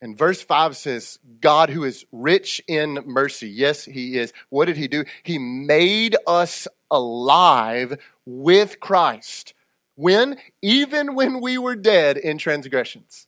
And 0.00 0.16
verse 0.16 0.40
5 0.40 0.76
says, 0.76 1.18
God 1.40 1.70
who 1.70 1.82
is 1.82 2.06
rich 2.12 2.62
in 2.68 3.00
mercy. 3.06 3.48
Yes, 3.48 3.84
he 3.84 4.16
is. 4.16 4.32
What 4.50 4.66
did 4.66 4.76
he 4.76 4.86
do? 4.86 5.04
He 5.24 5.38
made 5.38 6.14
us 6.24 6.68
alive 6.88 7.98
with 8.24 8.78
Christ. 8.78 9.52
When? 9.96 10.36
Even 10.62 11.16
when 11.16 11.40
we 11.40 11.58
were 11.58 11.74
dead 11.74 12.16
in 12.18 12.38
transgressions. 12.38 13.26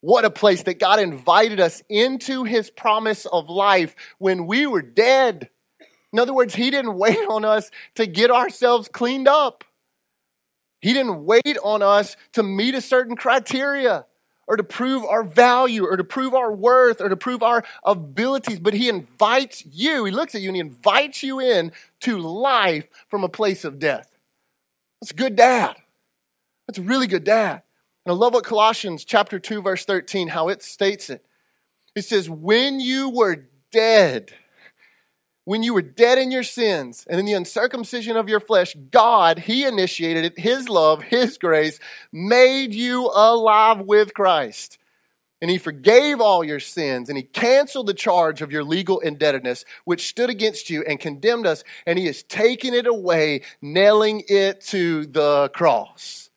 What 0.00 0.24
a 0.24 0.30
place 0.30 0.62
that 0.64 0.78
God 0.78 1.00
invited 1.00 1.58
us 1.58 1.82
into 1.88 2.44
his 2.44 2.70
promise 2.70 3.26
of 3.26 3.48
life 3.48 3.96
when 4.18 4.46
we 4.46 4.66
were 4.66 4.82
dead. 4.82 5.50
In 6.12 6.18
other 6.18 6.34
words, 6.34 6.54
he 6.54 6.70
didn't 6.70 6.96
wait 6.96 7.18
on 7.28 7.44
us 7.44 7.70
to 7.96 8.06
get 8.06 8.30
ourselves 8.30 8.88
cleaned 8.88 9.28
up. 9.28 9.64
He 10.80 10.92
didn't 10.92 11.24
wait 11.24 11.58
on 11.64 11.82
us 11.82 12.16
to 12.34 12.42
meet 12.42 12.74
a 12.74 12.80
certain 12.80 13.16
criteria 13.16 14.06
or 14.46 14.56
to 14.56 14.62
prove 14.62 15.04
our 15.04 15.24
value 15.24 15.84
or 15.84 15.96
to 15.96 16.04
prove 16.04 16.34
our 16.34 16.52
worth 16.52 17.00
or 17.00 17.08
to 17.08 17.16
prove 17.16 17.42
our 17.42 17.64
abilities, 17.84 18.60
but 18.60 18.74
He 18.74 18.88
invites 18.88 19.64
you, 19.66 20.04
He 20.04 20.12
looks 20.12 20.34
at 20.34 20.40
you 20.40 20.48
and 20.50 20.56
He 20.56 20.60
invites 20.60 21.22
you 21.22 21.40
in 21.40 21.72
to 22.00 22.18
life 22.18 22.86
from 23.08 23.24
a 23.24 23.28
place 23.28 23.64
of 23.64 23.78
death. 23.78 24.08
That's 25.00 25.10
a 25.10 25.14
good 25.14 25.36
dad. 25.36 25.76
That's 26.66 26.78
a 26.78 26.82
really 26.82 27.06
good 27.06 27.24
dad. 27.24 27.62
And 28.06 28.12
I 28.12 28.16
love 28.16 28.34
what 28.34 28.44
Colossians 28.44 29.04
chapter 29.04 29.40
2, 29.40 29.62
verse 29.62 29.84
13, 29.84 30.28
how 30.28 30.48
it 30.48 30.62
states 30.62 31.10
it. 31.10 31.26
It 31.96 32.02
says, 32.02 32.30
When 32.30 32.78
you 32.78 33.10
were 33.10 33.48
dead, 33.72 34.32
when 35.44 35.64
you 35.64 35.74
were 35.74 35.82
dead 35.82 36.16
in 36.16 36.30
your 36.30 36.44
sins 36.44 37.04
and 37.10 37.18
in 37.18 37.26
the 37.26 37.32
uncircumcision 37.32 38.16
of 38.16 38.28
your 38.28 38.38
flesh, 38.38 38.76
God, 38.92 39.40
He 39.40 39.64
initiated 39.64 40.24
it, 40.24 40.38
His 40.38 40.68
love, 40.68 41.02
His 41.02 41.36
grace, 41.36 41.80
made 42.12 42.72
you 42.72 43.10
alive 43.12 43.80
with 43.80 44.14
Christ. 44.14 44.78
And 45.42 45.50
He 45.50 45.58
forgave 45.58 46.20
all 46.20 46.44
your 46.44 46.60
sins 46.60 47.08
and 47.08 47.18
He 47.18 47.24
canceled 47.24 47.88
the 47.88 47.94
charge 47.94 48.40
of 48.40 48.52
your 48.52 48.62
legal 48.62 49.00
indebtedness, 49.00 49.64
which 49.84 50.06
stood 50.06 50.30
against 50.30 50.70
you 50.70 50.84
and 50.86 51.00
condemned 51.00 51.44
us, 51.48 51.64
and 51.86 51.98
He 51.98 52.06
has 52.06 52.22
taken 52.22 52.72
it 52.72 52.86
away, 52.86 53.42
nailing 53.60 54.22
it 54.28 54.60
to 54.66 55.06
the 55.06 55.50
cross. 55.52 56.30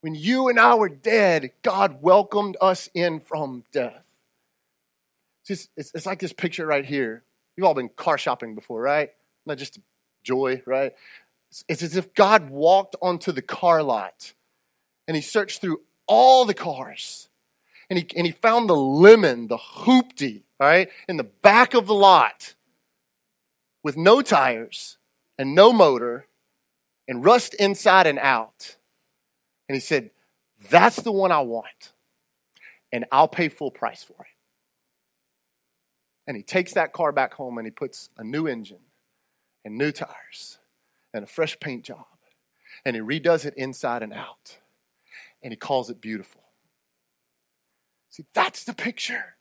When 0.00 0.14
you 0.14 0.48
and 0.48 0.60
I 0.60 0.74
were 0.74 0.88
dead, 0.88 1.52
God 1.62 2.02
welcomed 2.02 2.56
us 2.60 2.88
in 2.94 3.20
from 3.20 3.64
death. 3.72 4.06
It's, 5.40 5.48
just, 5.48 5.70
it's, 5.76 5.92
it's 5.94 6.06
like 6.06 6.20
this 6.20 6.32
picture 6.32 6.66
right 6.66 6.84
here 6.84 7.24
You've 7.58 7.66
all 7.66 7.74
been 7.74 7.88
car 7.88 8.16
shopping 8.16 8.54
before, 8.54 8.80
right? 8.80 9.10
Not 9.44 9.58
just 9.58 9.80
joy, 10.22 10.62
right? 10.64 10.92
It's 11.68 11.82
as 11.82 11.96
if 11.96 12.14
God 12.14 12.50
walked 12.50 12.94
onto 13.02 13.32
the 13.32 13.42
car 13.42 13.82
lot 13.82 14.32
and 15.08 15.16
he 15.16 15.20
searched 15.20 15.60
through 15.60 15.80
all 16.06 16.44
the 16.44 16.54
cars 16.54 17.28
and 17.90 17.98
he, 17.98 18.06
and 18.14 18.24
he 18.24 18.32
found 18.32 18.70
the 18.70 18.76
lemon, 18.76 19.48
the 19.48 19.58
hoopty, 19.58 20.42
right, 20.60 20.88
in 21.08 21.16
the 21.16 21.24
back 21.24 21.74
of 21.74 21.88
the 21.88 21.94
lot 21.94 22.54
with 23.82 23.96
no 23.96 24.22
tires 24.22 24.96
and 25.36 25.52
no 25.52 25.72
motor 25.72 26.26
and 27.08 27.24
rust 27.24 27.54
inside 27.54 28.06
and 28.06 28.20
out. 28.20 28.76
And 29.68 29.76
he 29.76 29.80
said, 29.80 30.10
That's 30.70 30.96
the 30.96 31.12
one 31.12 31.32
I 31.32 31.40
want, 31.40 31.92
and 32.92 33.04
I'll 33.12 33.28
pay 33.28 33.48
full 33.48 33.70
price 33.70 34.02
for 34.02 34.14
it 34.20 34.38
and 36.28 36.36
he 36.36 36.42
takes 36.42 36.74
that 36.74 36.92
car 36.92 37.10
back 37.10 37.32
home 37.32 37.56
and 37.56 37.66
he 37.66 37.70
puts 37.70 38.10
a 38.18 38.22
new 38.22 38.46
engine 38.46 38.82
and 39.64 39.78
new 39.78 39.90
tires 39.90 40.58
and 41.14 41.24
a 41.24 41.26
fresh 41.26 41.58
paint 41.58 41.84
job 41.84 42.04
and 42.84 42.94
he 42.94 43.00
redoes 43.00 43.46
it 43.46 43.54
inside 43.56 44.02
and 44.02 44.12
out 44.12 44.58
and 45.42 45.52
he 45.52 45.56
calls 45.56 45.88
it 45.88 46.02
beautiful. 46.02 46.42
See, 48.10 48.26
that's 48.34 48.64
the 48.64 48.74
picture. 48.74 49.36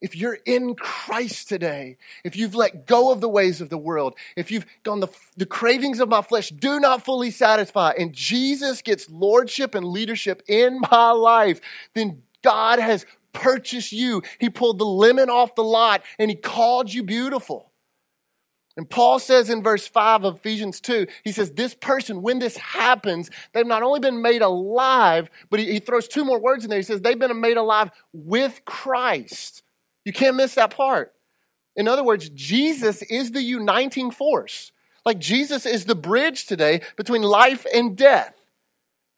If 0.00 0.14
you're 0.14 0.38
in 0.46 0.76
Christ 0.76 1.48
today, 1.48 1.96
if 2.22 2.36
you've 2.36 2.54
let 2.54 2.86
go 2.86 3.10
of 3.10 3.20
the 3.20 3.28
ways 3.28 3.60
of 3.60 3.68
the 3.68 3.78
world, 3.78 4.14
if 4.36 4.50
you've 4.50 4.66
gone 4.84 5.00
the, 5.00 5.08
the 5.36 5.46
cravings 5.46 5.98
of 5.98 6.08
my 6.08 6.22
flesh 6.22 6.50
do 6.50 6.78
not 6.78 7.04
fully 7.04 7.32
satisfy, 7.32 7.92
and 7.98 8.12
Jesus 8.12 8.80
gets 8.80 9.10
lordship 9.10 9.74
and 9.74 9.84
leadership 9.84 10.42
in 10.46 10.80
my 10.90 11.10
life, 11.10 11.60
then 11.94 12.22
God 12.42 12.78
has 12.78 13.06
purchased 13.32 13.92
you. 13.92 14.22
He 14.38 14.50
pulled 14.50 14.78
the 14.78 14.86
lemon 14.86 15.30
off 15.30 15.56
the 15.56 15.64
lot 15.64 16.02
and 16.18 16.30
he 16.30 16.36
called 16.36 16.92
you 16.92 17.02
beautiful. 17.02 17.72
And 18.76 18.88
Paul 18.88 19.18
says 19.18 19.50
in 19.50 19.64
verse 19.64 19.88
5 19.88 20.22
of 20.22 20.36
Ephesians 20.36 20.80
2, 20.80 21.08
he 21.24 21.32
says, 21.32 21.50
This 21.50 21.74
person, 21.74 22.22
when 22.22 22.38
this 22.38 22.56
happens, 22.56 23.28
they've 23.52 23.66
not 23.66 23.82
only 23.82 23.98
been 23.98 24.22
made 24.22 24.40
alive, 24.40 25.28
but 25.50 25.58
he, 25.58 25.72
he 25.72 25.78
throws 25.80 26.06
two 26.06 26.24
more 26.24 26.38
words 26.38 26.62
in 26.62 26.70
there. 26.70 26.78
He 26.78 26.84
says, 26.84 27.00
They've 27.00 27.18
been 27.18 27.40
made 27.40 27.56
alive 27.56 27.90
with 28.12 28.64
Christ. 28.64 29.64
You 30.08 30.12
can't 30.14 30.36
miss 30.36 30.54
that 30.54 30.70
part. 30.70 31.12
In 31.76 31.86
other 31.86 32.02
words, 32.02 32.30
Jesus 32.30 33.02
is 33.02 33.30
the 33.30 33.42
uniting 33.42 34.10
force. 34.10 34.72
Like 35.04 35.18
Jesus 35.18 35.66
is 35.66 35.84
the 35.84 35.94
bridge 35.94 36.46
today 36.46 36.80
between 36.96 37.20
life 37.20 37.66
and 37.74 37.94
death. 37.94 38.34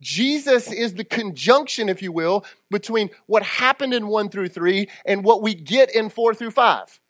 Jesus 0.00 0.72
is 0.72 0.94
the 0.94 1.04
conjunction, 1.04 1.88
if 1.88 2.02
you 2.02 2.10
will, 2.10 2.44
between 2.72 3.10
what 3.26 3.44
happened 3.44 3.94
in 3.94 4.08
1 4.08 4.30
through 4.30 4.48
3 4.48 4.88
and 5.04 5.22
what 5.22 5.42
we 5.42 5.54
get 5.54 5.94
in 5.94 6.10
4 6.10 6.34
through 6.34 6.50
5. 6.50 7.00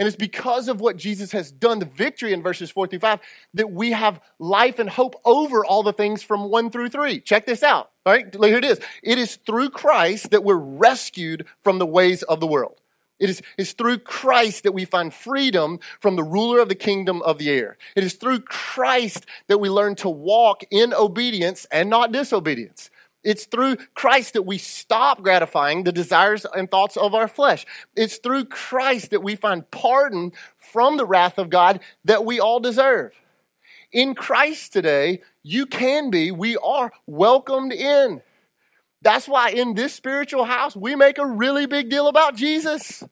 And 0.00 0.08
it's 0.08 0.16
because 0.16 0.66
of 0.66 0.80
what 0.80 0.96
Jesus 0.96 1.30
has 1.30 1.52
done, 1.52 1.78
the 1.78 1.86
victory 1.86 2.32
in 2.32 2.42
verses 2.42 2.72
4 2.72 2.88
through 2.88 2.98
5, 2.98 3.20
that 3.54 3.70
we 3.70 3.92
have 3.92 4.20
life 4.40 4.80
and 4.80 4.90
hope 4.90 5.14
over 5.24 5.64
all 5.64 5.84
the 5.84 5.92
things 5.92 6.24
from 6.24 6.50
1 6.50 6.70
through 6.70 6.88
3. 6.88 7.20
Check 7.20 7.46
this 7.46 7.62
out. 7.62 7.92
All 8.06 8.12
right, 8.12 8.34
here 8.34 8.58
it 8.58 8.64
is. 8.64 8.80
It 9.02 9.16
is 9.16 9.36
through 9.36 9.70
Christ 9.70 10.30
that 10.30 10.44
we're 10.44 10.56
rescued 10.56 11.46
from 11.62 11.78
the 11.78 11.86
ways 11.86 12.22
of 12.22 12.38
the 12.38 12.46
world. 12.46 12.80
It 13.18 13.30
is 13.30 13.42
it's 13.56 13.72
through 13.72 14.00
Christ 14.00 14.64
that 14.64 14.72
we 14.72 14.84
find 14.84 15.14
freedom 15.14 15.78
from 16.00 16.16
the 16.16 16.22
ruler 16.22 16.58
of 16.58 16.68
the 16.68 16.74
kingdom 16.74 17.22
of 17.22 17.38
the 17.38 17.48
air. 17.48 17.78
It 17.96 18.04
is 18.04 18.14
through 18.14 18.40
Christ 18.40 19.24
that 19.46 19.58
we 19.58 19.70
learn 19.70 19.94
to 19.96 20.10
walk 20.10 20.64
in 20.70 20.92
obedience 20.92 21.66
and 21.70 21.88
not 21.88 22.12
disobedience. 22.12 22.90
It's 23.22 23.46
through 23.46 23.76
Christ 23.94 24.34
that 24.34 24.42
we 24.42 24.58
stop 24.58 25.22
gratifying 25.22 25.84
the 25.84 25.92
desires 25.92 26.44
and 26.44 26.70
thoughts 26.70 26.98
of 26.98 27.14
our 27.14 27.28
flesh. 27.28 27.64
It's 27.96 28.18
through 28.18 28.46
Christ 28.46 29.12
that 29.12 29.22
we 29.22 29.34
find 29.34 29.70
pardon 29.70 30.32
from 30.58 30.98
the 30.98 31.06
wrath 31.06 31.38
of 31.38 31.48
God 31.48 31.80
that 32.04 32.26
we 32.26 32.38
all 32.38 32.60
deserve. 32.60 33.12
In 33.94 34.16
Christ 34.16 34.72
today, 34.72 35.22
you 35.44 35.66
can 35.66 36.10
be, 36.10 36.32
we 36.32 36.56
are 36.56 36.92
welcomed 37.06 37.72
in. 37.72 38.22
That's 39.02 39.28
why 39.28 39.50
in 39.50 39.74
this 39.74 39.94
spiritual 39.94 40.44
house, 40.44 40.74
we 40.74 40.96
make 40.96 41.16
a 41.16 41.26
really 41.26 41.66
big 41.66 41.90
deal 41.90 42.08
about 42.08 42.34
Jesus. 42.34 43.04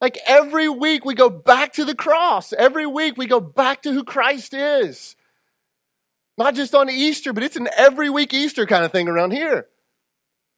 Like 0.00 0.16
every 0.26 0.70
week, 0.70 1.04
we 1.04 1.14
go 1.14 1.28
back 1.28 1.74
to 1.74 1.84
the 1.84 1.94
cross. 1.94 2.54
Every 2.54 2.86
week, 2.86 3.18
we 3.18 3.26
go 3.26 3.40
back 3.40 3.82
to 3.82 3.92
who 3.92 4.04
Christ 4.04 4.54
is. 4.54 5.16
Not 6.38 6.54
just 6.54 6.74
on 6.74 6.88
Easter, 6.88 7.34
but 7.34 7.42
it's 7.42 7.56
an 7.56 7.68
every 7.76 8.08
week 8.08 8.32
Easter 8.32 8.64
kind 8.64 8.86
of 8.86 8.90
thing 8.90 9.06
around 9.06 9.32
here. 9.32 9.66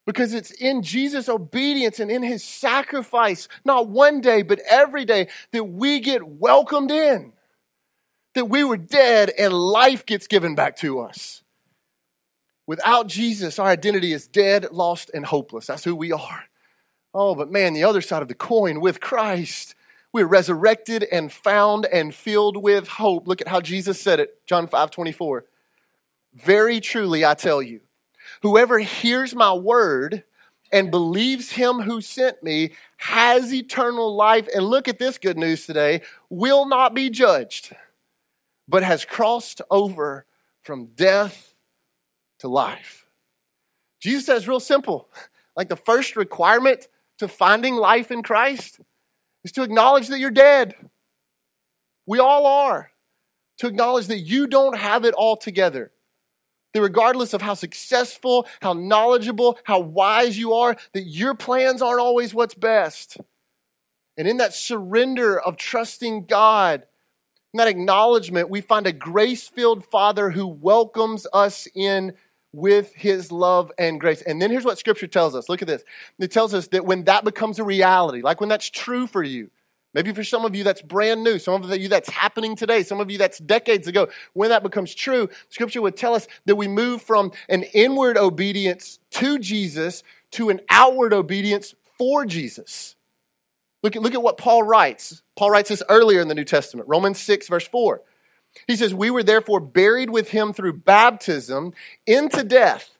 Because 0.06 0.34
it's 0.34 0.52
in 0.52 0.82
Jesus' 0.82 1.28
obedience 1.28 1.98
and 1.98 2.12
in 2.12 2.22
his 2.22 2.44
sacrifice, 2.44 3.48
not 3.64 3.88
one 3.88 4.20
day, 4.20 4.42
but 4.42 4.60
every 4.70 5.04
day, 5.04 5.26
that 5.50 5.64
we 5.64 5.98
get 5.98 6.22
welcomed 6.22 6.92
in. 6.92 7.32
That 8.36 8.50
we 8.50 8.64
were 8.64 8.76
dead 8.76 9.30
and 9.30 9.50
life 9.50 10.04
gets 10.04 10.26
given 10.26 10.54
back 10.54 10.76
to 10.76 11.00
us. 11.00 11.42
Without 12.66 13.06
Jesus, 13.06 13.58
our 13.58 13.68
identity 13.68 14.12
is 14.12 14.28
dead, 14.28 14.70
lost, 14.72 15.10
and 15.14 15.24
hopeless. 15.24 15.68
That's 15.68 15.84
who 15.84 15.96
we 15.96 16.12
are. 16.12 16.44
Oh, 17.14 17.34
but 17.34 17.50
man, 17.50 17.72
the 17.72 17.84
other 17.84 18.02
side 18.02 18.20
of 18.20 18.28
the 18.28 18.34
coin, 18.34 18.82
with 18.82 19.00
Christ, 19.00 19.74
we're 20.12 20.26
resurrected 20.26 21.02
and 21.10 21.32
found 21.32 21.86
and 21.86 22.14
filled 22.14 22.62
with 22.62 22.88
hope. 22.88 23.26
Look 23.26 23.40
at 23.40 23.48
how 23.48 23.62
Jesus 23.62 23.98
said 23.98 24.20
it, 24.20 24.46
John 24.46 24.66
5 24.66 24.90
24. 24.90 25.46
Very 26.34 26.80
truly, 26.80 27.24
I 27.24 27.32
tell 27.32 27.62
you, 27.62 27.80
whoever 28.42 28.78
hears 28.78 29.34
my 29.34 29.54
word 29.54 30.24
and 30.70 30.90
believes 30.90 31.52
him 31.52 31.80
who 31.80 32.02
sent 32.02 32.42
me 32.42 32.72
has 32.98 33.54
eternal 33.54 34.14
life. 34.14 34.46
And 34.54 34.66
look 34.66 34.88
at 34.88 34.98
this 34.98 35.16
good 35.16 35.38
news 35.38 35.64
today 35.64 36.02
will 36.28 36.66
not 36.66 36.92
be 36.92 37.08
judged, 37.08 37.74
but 38.68 38.82
has 38.82 39.04
crossed 39.04 39.62
over 39.70 40.26
from 40.62 40.86
death 40.94 41.54
to 42.40 42.48
life. 42.48 43.06
Jesus 44.00 44.26
says, 44.26 44.48
real 44.48 44.60
simple. 44.60 45.08
Like 45.56 45.68
the 45.68 45.76
first 45.76 46.16
requirement 46.16 46.88
to 47.18 47.28
finding 47.28 47.74
life 47.74 48.10
in 48.10 48.22
Christ 48.22 48.80
is 49.44 49.52
to 49.52 49.62
acknowledge 49.62 50.08
that 50.08 50.18
you're 50.18 50.30
dead. 50.30 50.74
We 52.06 52.18
all 52.18 52.46
are. 52.46 52.90
To 53.58 53.66
acknowledge 53.68 54.08
that 54.08 54.18
you 54.18 54.46
don't 54.46 54.76
have 54.76 55.04
it 55.04 55.14
all 55.14 55.36
together. 55.36 55.90
That 56.74 56.82
regardless 56.82 57.32
of 57.32 57.40
how 57.40 57.54
successful, 57.54 58.46
how 58.60 58.74
knowledgeable, 58.74 59.58
how 59.64 59.80
wise 59.80 60.36
you 60.36 60.52
are, 60.52 60.76
that 60.92 61.04
your 61.04 61.34
plans 61.34 61.80
aren't 61.80 62.00
always 62.00 62.34
what's 62.34 62.54
best. 62.54 63.16
And 64.18 64.28
in 64.28 64.36
that 64.38 64.52
surrender 64.52 65.40
of 65.40 65.56
trusting 65.56 66.26
God, 66.26 66.86
in 67.56 67.58
that 67.58 67.68
acknowledgement, 67.68 68.50
we 68.50 68.60
find 68.60 68.86
a 68.86 68.92
grace 68.92 69.48
filled 69.48 69.82
Father 69.86 70.30
who 70.30 70.46
welcomes 70.46 71.26
us 71.32 71.66
in 71.74 72.12
with 72.52 72.92
his 72.94 73.32
love 73.32 73.72
and 73.78 73.98
grace. 73.98 74.20
And 74.20 74.42
then 74.42 74.50
here's 74.50 74.66
what 74.66 74.78
scripture 74.78 75.06
tells 75.06 75.34
us. 75.34 75.48
Look 75.48 75.62
at 75.62 75.68
this. 75.68 75.82
It 76.18 76.30
tells 76.30 76.52
us 76.52 76.68
that 76.68 76.84
when 76.84 77.04
that 77.04 77.24
becomes 77.24 77.58
a 77.58 77.64
reality, 77.64 78.20
like 78.20 78.40
when 78.40 78.50
that's 78.50 78.68
true 78.68 79.06
for 79.06 79.22
you, 79.22 79.50
maybe 79.94 80.12
for 80.12 80.22
some 80.22 80.44
of 80.44 80.54
you 80.54 80.64
that's 80.64 80.82
brand 80.82 81.24
new, 81.24 81.38
some 81.38 81.62
of 81.62 81.74
you 81.74 81.88
that's 81.88 82.10
happening 82.10 82.56
today, 82.56 82.82
some 82.82 83.00
of 83.00 83.10
you 83.10 83.16
that's 83.16 83.38
decades 83.38 83.88
ago, 83.88 84.08
when 84.34 84.50
that 84.50 84.62
becomes 84.62 84.94
true, 84.94 85.30
scripture 85.48 85.80
would 85.80 85.96
tell 85.96 86.12
us 86.12 86.28
that 86.44 86.56
we 86.56 86.68
move 86.68 87.00
from 87.00 87.32
an 87.48 87.62
inward 87.72 88.18
obedience 88.18 88.98
to 89.12 89.38
Jesus 89.38 90.02
to 90.32 90.50
an 90.50 90.60
outward 90.68 91.14
obedience 91.14 91.74
for 91.96 92.26
Jesus. 92.26 92.95
Look 93.82 93.96
at, 93.96 94.02
look 94.02 94.14
at 94.14 94.22
what 94.22 94.38
Paul 94.38 94.62
writes. 94.62 95.22
Paul 95.36 95.50
writes 95.50 95.68
this 95.68 95.82
earlier 95.88 96.20
in 96.20 96.28
the 96.28 96.34
New 96.34 96.44
Testament, 96.44 96.88
Romans 96.88 97.20
6, 97.20 97.48
verse 97.48 97.68
4. 97.68 98.02
He 98.66 98.76
says, 98.76 98.94
We 98.94 99.10
were 99.10 99.22
therefore 99.22 99.60
buried 99.60 100.10
with 100.10 100.30
him 100.30 100.52
through 100.52 100.74
baptism 100.74 101.74
into 102.06 102.42
death, 102.42 102.96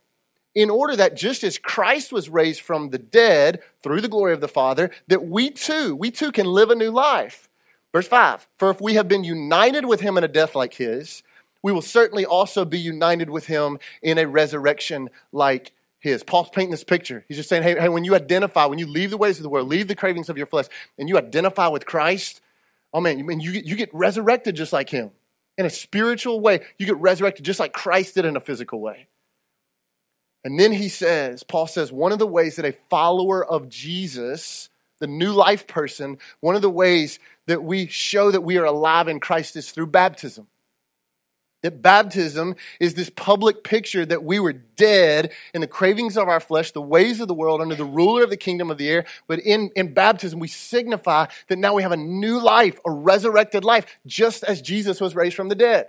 in 0.54 0.70
order 0.70 0.96
that 0.96 1.16
just 1.16 1.44
as 1.44 1.58
Christ 1.58 2.12
was 2.12 2.28
raised 2.28 2.60
from 2.60 2.90
the 2.90 2.98
dead 2.98 3.60
through 3.82 4.00
the 4.00 4.08
glory 4.08 4.32
of 4.32 4.40
the 4.40 4.48
Father, 4.48 4.90
that 5.08 5.26
we 5.26 5.50
too, 5.50 5.94
we 5.94 6.10
too 6.10 6.32
can 6.32 6.46
live 6.46 6.70
a 6.70 6.74
new 6.74 6.90
life. 6.90 7.48
Verse 7.92 8.08
5 8.08 8.46
For 8.58 8.70
if 8.70 8.80
we 8.80 8.94
have 8.94 9.08
been 9.08 9.24
united 9.24 9.86
with 9.86 10.00
him 10.00 10.18
in 10.18 10.24
a 10.24 10.28
death 10.28 10.54
like 10.54 10.74
his, 10.74 11.22
we 11.62 11.72
will 11.72 11.82
certainly 11.82 12.24
also 12.24 12.64
be 12.64 12.78
united 12.78 13.28
with 13.28 13.46
him 13.46 13.78
in 14.02 14.18
a 14.18 14.28
resurrection 14.28 15.10
like 15.32 15.72
his. 16.06 16.22
Paul's 16.22 16.48
painting 16.50 16.70
this 16.70 16.84
picture. 16.84 17.24
He's 17.28 17.36
just 17.36 17.48
saying, 17.48 17.62
hey, 17.62 17.78
hey, 17.78 17.88
when 17.88 18.04
you 18.04 18.14
identify, 18.14 18.66
when 18.66 18.78
you 18.78 18.86
leave 18.86 19.10
the 19.10 19.16
ways 19.16 19.38
of 19.38 19.42
the 19.42 19.48
world, 19.48 19.68
leave 19.68 19.88
the 19.88 19.94
cravings 19.94 20.28
of 20.28 20.36
your 20.36 20.46
flesh, 20.46 20.66
and 20.98 21.08
you 21.08 21.18
identify 21.18 21.68
with 21.68 21.86
Christ, 21.86 22.40
oh 22.92 23.00
man, 23.00 23.18
you, 23.18 23.30
you, 23.30 23.62
you 23.64 23.76
get 23.76 23.90
resurrected 23.92 24.56
just 24.56 24.72
like 24.72 24.88
him 24.88 25.10
in 25.58 25.66
a 25.66 25.70
spiritual 25.70 26.40
way, 26.40 26.60
you 26.78 26.86
get 26.86 26.96
resurrected 26.98 27.44
just 27.44 27.60
like 27.60 27.72
Christ 27.72 28.14
did 28.14 28.24
in 28.24 28.36
a 28.36 28.40
physical 28.40 28.80
way. 28.80 29.06
And 30.44 30.60
then 30.60 30.72
he 30.72 30.88
says, 30.88 31.42
Paul 31.42 31.66
says, 31.66 31.90
one 31.90 32.12
of 32.12 32.18
the 32.18 32.26
ways 32.26 32.56
that 32.56 32.64
a 32.64 32.76
follower 32.88 33.44
of 33.44 33.68
Jesus, 33.68 34.68
the 35.00 35.06
new 35.06 35.32
life 35.32 35.66
person, 35.66 36.18
one 36.40 36.54
of 36.54 36.62
the 36.62 36.70
ways 36.70 37.18
that 37.46 37.64
we 37.64 37.86
show 37.86 38.30
that 38.30 38.42
we 38.42 38.58
are 38.58 38.64
alive 38.64 39.08
in 39.08 39.18
Christ 39.18 39.56
is 39.56 39.70
through 39.70 39.88
baptism. 39.88 40.46
That 41.66 41.82
baptism 41.82 42.54
is 42.78 42.94
this 42.94 43.10
public 43.10 43.64
picture 43.64 44.06
that 44.06 44.22
we 44.22 44.38
were 44.38 44.52
dead 44.52 45.32
in 45.52 45.60
the 45.60 45.66
cravings 45.66 46.16
of 46.16 46.28
our 46.28 46.38
flesh, 46.38 46.70
the 46.70 46.80
ways 46.80 47.18
of 47.18 47.26
the 47.26 47.34
world, 47.34 47.60
under 47.60 47.74
the 47.74 47.84
ruler 47.84 48.22
of 48.22 48.30
the 48.30 48.36
kingdom 48.36 48.70
of 48.70 48.78
the 48.78 48.88
air. 48.88 49.04
But 49.26 49.40
in, 49.40 49.72
in 49.74 49.92
baptism, 49.92 50.38
we 50.38 50.46
signify 50.46 51.26
that 51.48 51.58
now 51.58 51.74
we 51.74 51.82
have 51.82 51.90
a 51.90 51.96
new 51.96 52.38
life, 52.38 52.78
a 52.84 52.90
resurrected 52.92 53.64
life, 53.64 53.84
just 54.06 54.44
as 54.44 54.62
Jesus 54.62 55.00
was 55.00 55.16
raised 55.16 55.34
from 55.34 55.48
the 55.48 55.56
dead. 55.56 55.88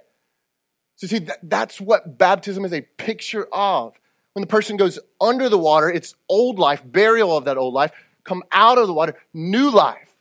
So, 0.96 1.06
see, 1.06 1.20
that, 1.20 1.38
that's 1.44 1.80
what 1.80 2.18
baptism 2.18 2.66
is 2.66 2.74
a 2.74 2.82
picture 2.82 3.48
of. 3.54 3.94
When 4.34 4.42
the 4.42 4.48
person 4.48 4.78
goes 4.78 4.98
under 5.22 5.48
the 5.48 5.60
water, 5.60 5.92
it's 5.92 6.16
old 6.28 6.58
life, 6.58 6.82
burial 6.84 7.38
of 7.38 7.46
that 7.46 7.58
old 7.58 7.76
life, 7.76 7.92
come 8.24 8.42
out 8.52 8.80
of 8.80 8.88
the 8.88 8.94
water, 8.94 9.14
new 9.32 9.70
life, 9.70 10.16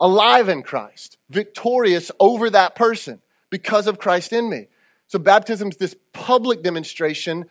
alive 0.00 0.48
in 0.48 0.64
Christ, 0.64 1.18
victorious 1.30 2.10
over 2.18 2.50
that 2.50 2.74
person 2.74 3.20
because 3.48 3.86
of 3.86 4.00
Christ 4.00 4.32
in 4.32 4.50
me. 4.50 4.66
So 5.08 5.18
baptism 5.18 5.68
is 5.68 5.76
this 5.76 5.96
public 6.12 6.62
demonstration 6.62 7.50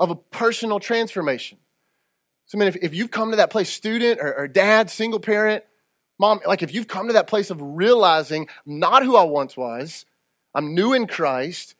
of 0.00 0.10
a 0.10 0.16
personal 0.16 0.80
transformation. 0.80 1.58
So, 2.46 2.58
I 2.58 2.60
mean, 2.60 2.68
if, 2.68 2.76
if 2.76 2.94
you've 2.94 3.10
come 3.10 3.30
to 3.30 3.36
that 3.36 3.50
place, 3.50 3.70
student 3.70 4.20
or, 4.20 4.34
or 4.34 4.48
dad, 4.48 4.90
single 4.90 5.20
parent, 5.20 5.64
mom, 6.18 6.40
like 6.46 6.62
if 6.62 6.74
you've 6.74 6.88
come 6.88 7.06
to 7.06 7.14
that 7.14 7.26
place 7.26 7.50
of 7.50 7.58
realizing 7.60 8.48
not 8.66 9.04
who 9.04 9.16
I 9.16 9.22
once 9.22 9.56
was, 9.56 10.04
I'm 10.54 10.74
new 10.74 10.92
in 10.92 11.06
Christ, 11.06 11.74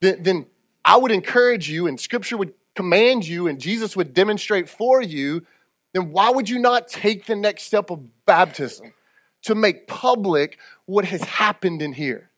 then, 0.00 0.22
then 0.22 0.46
I 0.84 0.96
would 0.96 1.10
encourage 1.10 1.68
you, 1.68 1.86
and 1.86 1.98
Scripture 1.98 2.36
would 2.36 2.54
command 2.74 3.26
you, 3.26 3.48
and 3.48 3.60
Jesus 3.60 3.96
would 3.96 4.14
demonstrate 4.14 4.68
for 4.68 5.02
you, 5.02 5.44
then 5.92 6.12
why 6.12 6.30
would 6.30 6.48
you 6.48 6.58
not 6.58 6.88
take 6.88 7.26
the 7.26 7.36
next 7.36 7.64
step 7.64 7.90
of 7.90 8.00
baptism 8.26 8.92
to 9.42 9.54
make 9.54 9.86
public 9.86 10.58
what 10.84 11.04
has 11.04 11.22
happened 11.22 11.82
in 11.82 11.92
here? 11.92 12.30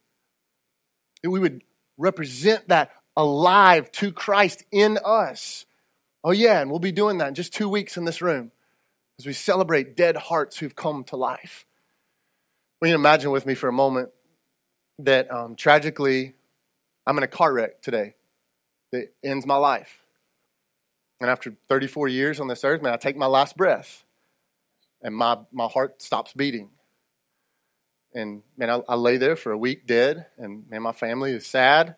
That 1.22 1.30
we 1.30 1.40
would 1.40 1.62
represent 1.98 2.68
that 2.68 2.92
alive 3.16 3.90
to 3.92 4.12
Christ 4.12 4.64
in 4.70 4.98
us. 5.04 5.66
Oh, 6.24 6.30
yeah, 6.30 6.60
and 6.60 6.70
we'll 6.70 6.78
be 6.78 6.92
doing 6.92 7.18
that 7.18 7.28
in 7.28 7.34
just 7.34 7.52
two 7.52 7.68
weeks 7.68 7.96
in 7.96 8.04
this 8.04 8.22
room 8.22 8.52
as 9.18 9.26
we 9.26 9.32
celebrate 9.32 9.96
dead 9.96 10.16
hearts 10.16 10.58
who've 10.58 10.74
come 10.74 11.04
to 11.04 11.16
life. 11.16 11.66
Well, 12.80 12.88
you 12.88 12.94
imagine 12.94 13.32
with 13.32 13.44
me 13.44 13.54
for 13.54 13.68
a 13.68 13.72
moment 13.72 14.10
that 15.00 15.30
um, 15.32 15.56
tragically 15.56 16.34
I'm 17.06 17.16
in 17.18 17.24
a 17.24 17.28
car 17.28 17.52
wreck 17.52 17.82
today 17.82 18.14
that 18.92 19.12
ends 19.24 19.46
my 19.46 19.56
life. 19.56 19.98
And 21.20 21.28
after 21.28 21.56
34 21.68 22.08
years 22.08 22.38
on 22.38 22.46
this 22.46 22.62
earth, 22.62 22.82
man, 22.82 22.92
I 22.92 22.96
take 22.96 23.16
my 23.16 23.26
last 23.26 23.56
breath 23.56 24.04
and 25.02 25.14
my, 25.14 25.38
my 25.52 25.66
heart 25.66 26.00
stops 26.00 26.32
beating. 26.32 26.70
And 28.14 28.42
man, 28.56 28.70
I, 28.70 28.80
I 28.88 28.94
lay 28.94 29.16
there 29.16 29.36
for 29.36 29.52
a 29.52 29.58
week 29.58 29.86
dead, 29.86 30.26
and 30.38 30.68
man, 30.70 30.82
my 30.82 30.92
family 30.92 31.32
is 31.32 31.46
sad. 31.46 31.96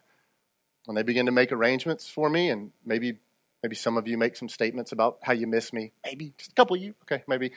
And 0.87 0.97
they 0.97 1.03
begin 1.03 1.27
to 1.27 1.33
make 1.33 1.53
arrangements 1.53 2.09
for 2.09 2.29
me, 2.29 2.51
and 2.51 2.73
maybe 2.85 3.19
maybe 3.63 3.77
some 3.77 3.97
of 3.97 4.09
you 4.09 4.17
make 4.17 4.37
some 4.37 4.49
statements 4.49 4.93
about 4.93 5.19
how 5.23 5.33
you 5.33 5.47
miss 5.47 5.73
me. 5.73 5.93
Maybe 6.05 6.33
just 6.39 6.53
a 6.53 6.55
couple 6.55 6.77
of 6.77 6.83
you, 6.83 6.95
okay, 7.03 7.23
maybe. 7.29 7.53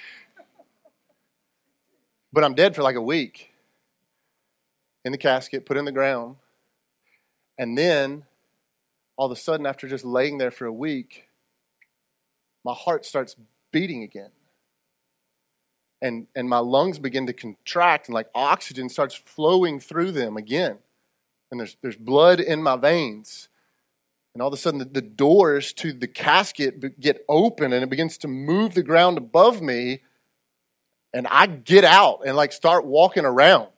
But 2.32 2.44
I'm 2.44 2.56
dead 2.56 2.76
for 2.76 2.84
like 2.84 2.96
a 2.96 3.02
week 3.02 3.52
in 5.06 5.12
the 5.12 5.18
casket, 5.18 5.66
put 5.66 5.78
in 5.78 5.86
the 5.86 5.92
ground. 5.92 6.36
And 7.58 7.78
then 7.78 8.26
all 9.16 9.28
of 9.28 9.32
a 9.32 9.39
sudden, 9.39 9.66
after 9.66 9.88
just 9.88 10.04
laying 10.04 10.38
there 10.38 10.51
for 10.51 10.66
a 10.66 10.74
week, 10.74 11.28
my 12.66 12.74
heart 12.74 13.06
starts 13.06 13.36
beating 13.72 14.04
again 14.04 14.32
and, 16.04 16.28
and 16.36 16.49
my 16.49 16.60
lungs 16.60 16.99
begin 16.99 17.26
to 17.28 17.34
contract 17.34 18.10
and 18.10 18.14
like 18.14 18.28
oxygen 18.36 18.89
starts 18.89 19.16
flowing 19.16 19.80
through 19.80 20.12
them 20.12 20.36
again. 20.36 20.78
And 21.49 21.62
there's, 21.62 21.78
there's 21.82 21.95
blood 21.95 22.41
in 22.41 22.62
my 22.62 22.76
veins. 22.76 23.47
And 24.34 24.41
all 24.41 24.49
of 24.49 24.54
a 24.54 24.58
sudden, 24.58 24.80
the, 24.80 24.86
the 24.86 25.01
doors 25.01 25.72
to 25.74 25.93
the 25.93 26.08
casket 26.08 26.99
get 26.99 27.24
open 27.30 27.72
and 27.72 27.84
it 27.84 27.89
begins 27.89 28.18
to 28.20 28.28
move 28.28 28.74
the 28.74 28.84
ground 28.84 29.18
above 29.18 29.62
me. 29.62 30.01
And 31.14 31.26
I 31.28 31.45
get 31.45 31.86
out 31.86 32.24
and 32.26 32.36
like 32.36 32.51
start 32.51 32.86
walking 32.86 33.24
around. 33.24 33.70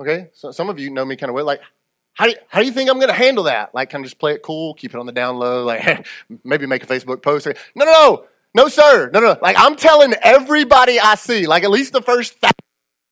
Okay? 0.00 0.30
So 0.32 0.50
some 0.50 0.68
of 0.68 0.80
you 0.80 0.90
know 0.90 1.04
me 1.04 1.14
kind 1.14 1.30
of 1.30 1.34
well. 1.34 1.44
Like, 1.44 1.60
How 2.14 2.24
do, 2.24 2.32
you, 2.32 2.38
how 2.48 2.58
do 2.58 2.66
you 2.66 2.72
think 2.72 2.90
I'm 2.90 2.96
going 2.96 3.08
to 3.08 3.14
handle 3.14 3.44
that? 3.44 3.72
Like, 3.72 3.90
kind 3.90 4.04
of 4.04 4.10
just 4.10 4.18
play 4.18 4.32
it 4.32 4.42
cool, 4.42 4.74
keep 4.74 4.94
it 4.94 4.98
on 4.98 5.06
the 5.06 5.12
down 5.12 5.36
low, 5.36 5.64
like 5.64 6.08
maybe 6.42 6.66
make 6.66 6.82
a 6.82 6.86
Facebook 6.86 7.22
post. 7.22 7.46
No, 7.46 7.84
no, 7.84 7.92
no, 7.92 8.24
no, 8.54 8.68
sir, 8.68 9.10
no, 9.12 9.20
no. 9.20 9.36
Like, 9.40 9.56
I'm 9.58 9.76
telling 9.76 10.14
everybody 10.22 10.98
I 10.98 11.14
see, 11.14 11.46
like 11.46 11.62
at 11.62 11.70
least 11.70 11.92
the 11.92 12.02
first, 12.02 12.36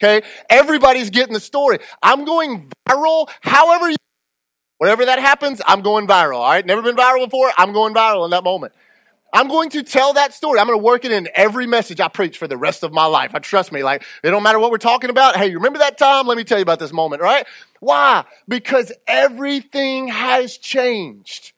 okay, 0.02 0.26
everybody's 0.50 1.10
getting 1.10 1.34
the 1.34 1.40
story. 1.40 1.78
I'm 2.02 2.24
going 2.24 2.70
viral. 2.88 3.28
However, 3.40 3.90
you, 3.90 3.96
whatever 4.78 5.04
that 5.04 5.18
happens, 5.18 5.62
I'm 5.66 5.82
going 5.82 6.06
viral. 6.06 6.38
All 6.38 6.50
right, 6.50 6.66
never 6.66 6.82
been 6.82 6.96
viral 6.96 7.24
before. 7.24 7.50
I'm 7.56 7.72
going 7.72 7.94
viral 7.94 8.24
in 8.24 8.30
that 8.32 8.44
moment. 8.44 8.72
I'm 9.32 9.48
going 9.48 9.68
to 9.70 9.82
tell 9.82 10.14
that 10.14 10.32
story. 10.32 10.58
I'm 10.58 10.66
going 10.66 10.78
to 10.78 10.82
work 10.82 11.04
it 11.04 11.12
in 11.12 11.28
every 11.34 11.66
message 11.66 12.00
I 12.00 12.08
preach 12.08 12.38
for 12.38 12.48
the 12.48 12.56
rest 12.56 12.82
of 12.82 12.92
my 12.92 13.04
life. 13.04 13.34
I 13.34 13.38
trust 13.40 13.72
me. 13.72 13.82
Like, 13.82 14.02
it 14.24 14.30
don't 14.30 14.42
matter 14.42 14.58
what 14.58 14.70
we're 14.70 14.78
talking 14.78 15.10
about. 15.10 15.36
Hey, 15.36 15.48
you 15.48 15.56
remember 15.56 15.80
that 15.80 15.98
time? 15.98 16.26
Let 16.26 16.38
me 16.38 16.44
tell 16.44 16.58
you 16.58 16.62
about 16.62 16.78
this 16.78 16.92
moment, 16.94 17.20
right? 17.20 17.46
Why? 17.80 18.24
Because 18.48 18.90
everything 19.06 20.08
has 20.08 20.56
changed. 20.56 21.52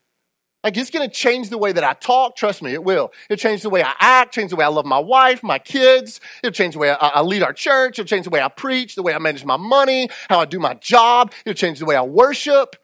Like, 0.62 0.76
it's 0.76 0.90
going 0.90 1.08
to 1.08 1.14
change 1.14 1.48
the 1.48 1.56
way 1.56 1.72
that 1.72 1.82
I 1.82 1.94
talk. 1.94 2.36
Trust 2.36 2.62
me, 2.62 2.74
it 2.74 2.84
will. 2.84 3.12
It'll 3.28 3.40
change 3.40 3.62
the 3.62 3.70
way 3.70 3.82
I 3.82 3.94
act, 3.98 4.34
change 4.34 4.50
the 4.50 4.56
way 4.56 4.64
I 4.64 4.68
love 4.68 4.84
my 4.84 4.98
wife, 4.98 5.42
my 5.42 5.58
kids. 5.58 6.20
It'll 6.42 6.52
change 6.52 6.74
the 6.74 6.80
way 6.80 6.90
I, 6.90 6.94
I 6.94 7.20
lead 7.22 7.42
our 7.42 7.54
church. 7.54 7.98
It'll 7.98 8.08
change 8.08 8.24
the 8.24 8.30
way 8.30 8.42
I 8.42 8.48
preach, 8.48 8.94
the 8.94 9.02
way 9.02 9.14
I 9.14 9.18
manage 9.18 9.44
my 9.44 9.56
money, 9.56 10.10
how 10.28 10.40
I 10.40 10.44
do 10.44 10.58
my 10.58 10.74
job. 10.74 11.32
It'll 11.46 11.56
change 11.56 11.78
the 11.78 11.86
way 11.86 11.96
I 11.96 12.02
worship. 12.02 12.76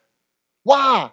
Why? 0.63 1.13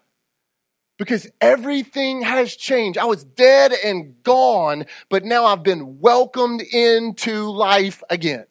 because 0.97 1.27
everything 1.41 2.21
has 2.21 2.55
changed. 2.55 2.97
I 2.97 3.05
was 3.05 3.23
dead 3.23 3.73
and 3.83 4.21
gone, 4.23 4.85
but 5.09 5.25
now 5.25 5.45
I've 5.45 5.63
been 5.63 5.99
welcomed 5.99 6.61
into 6.61 7.49
life 7.49 8.03
again. 8.09 8.45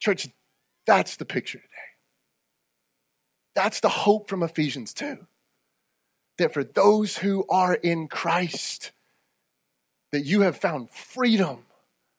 Church, 0.00 0.28
that's 0.86 1.16
the 1.16 1.24
picture 1.24 1.58
today. 1.58 1.68
That's 3.54 3.80
the 3.80 3.88
hope 3.88 4.28
from 4.28 4.42
Ephesians 4.42 4.92
2. 4.94 5.26
That 6.38 6.54
for 6.54 6.64
those 6.64 7.18
who 7.18 7.44
are 7.48 7.74
in 7.74 8.08
Christ, 8.08 8.92
that 10.12 10.24
you 10.24 10.42
have 10.42 10.56
found 10.56 10.90
freedom 10.90 11.66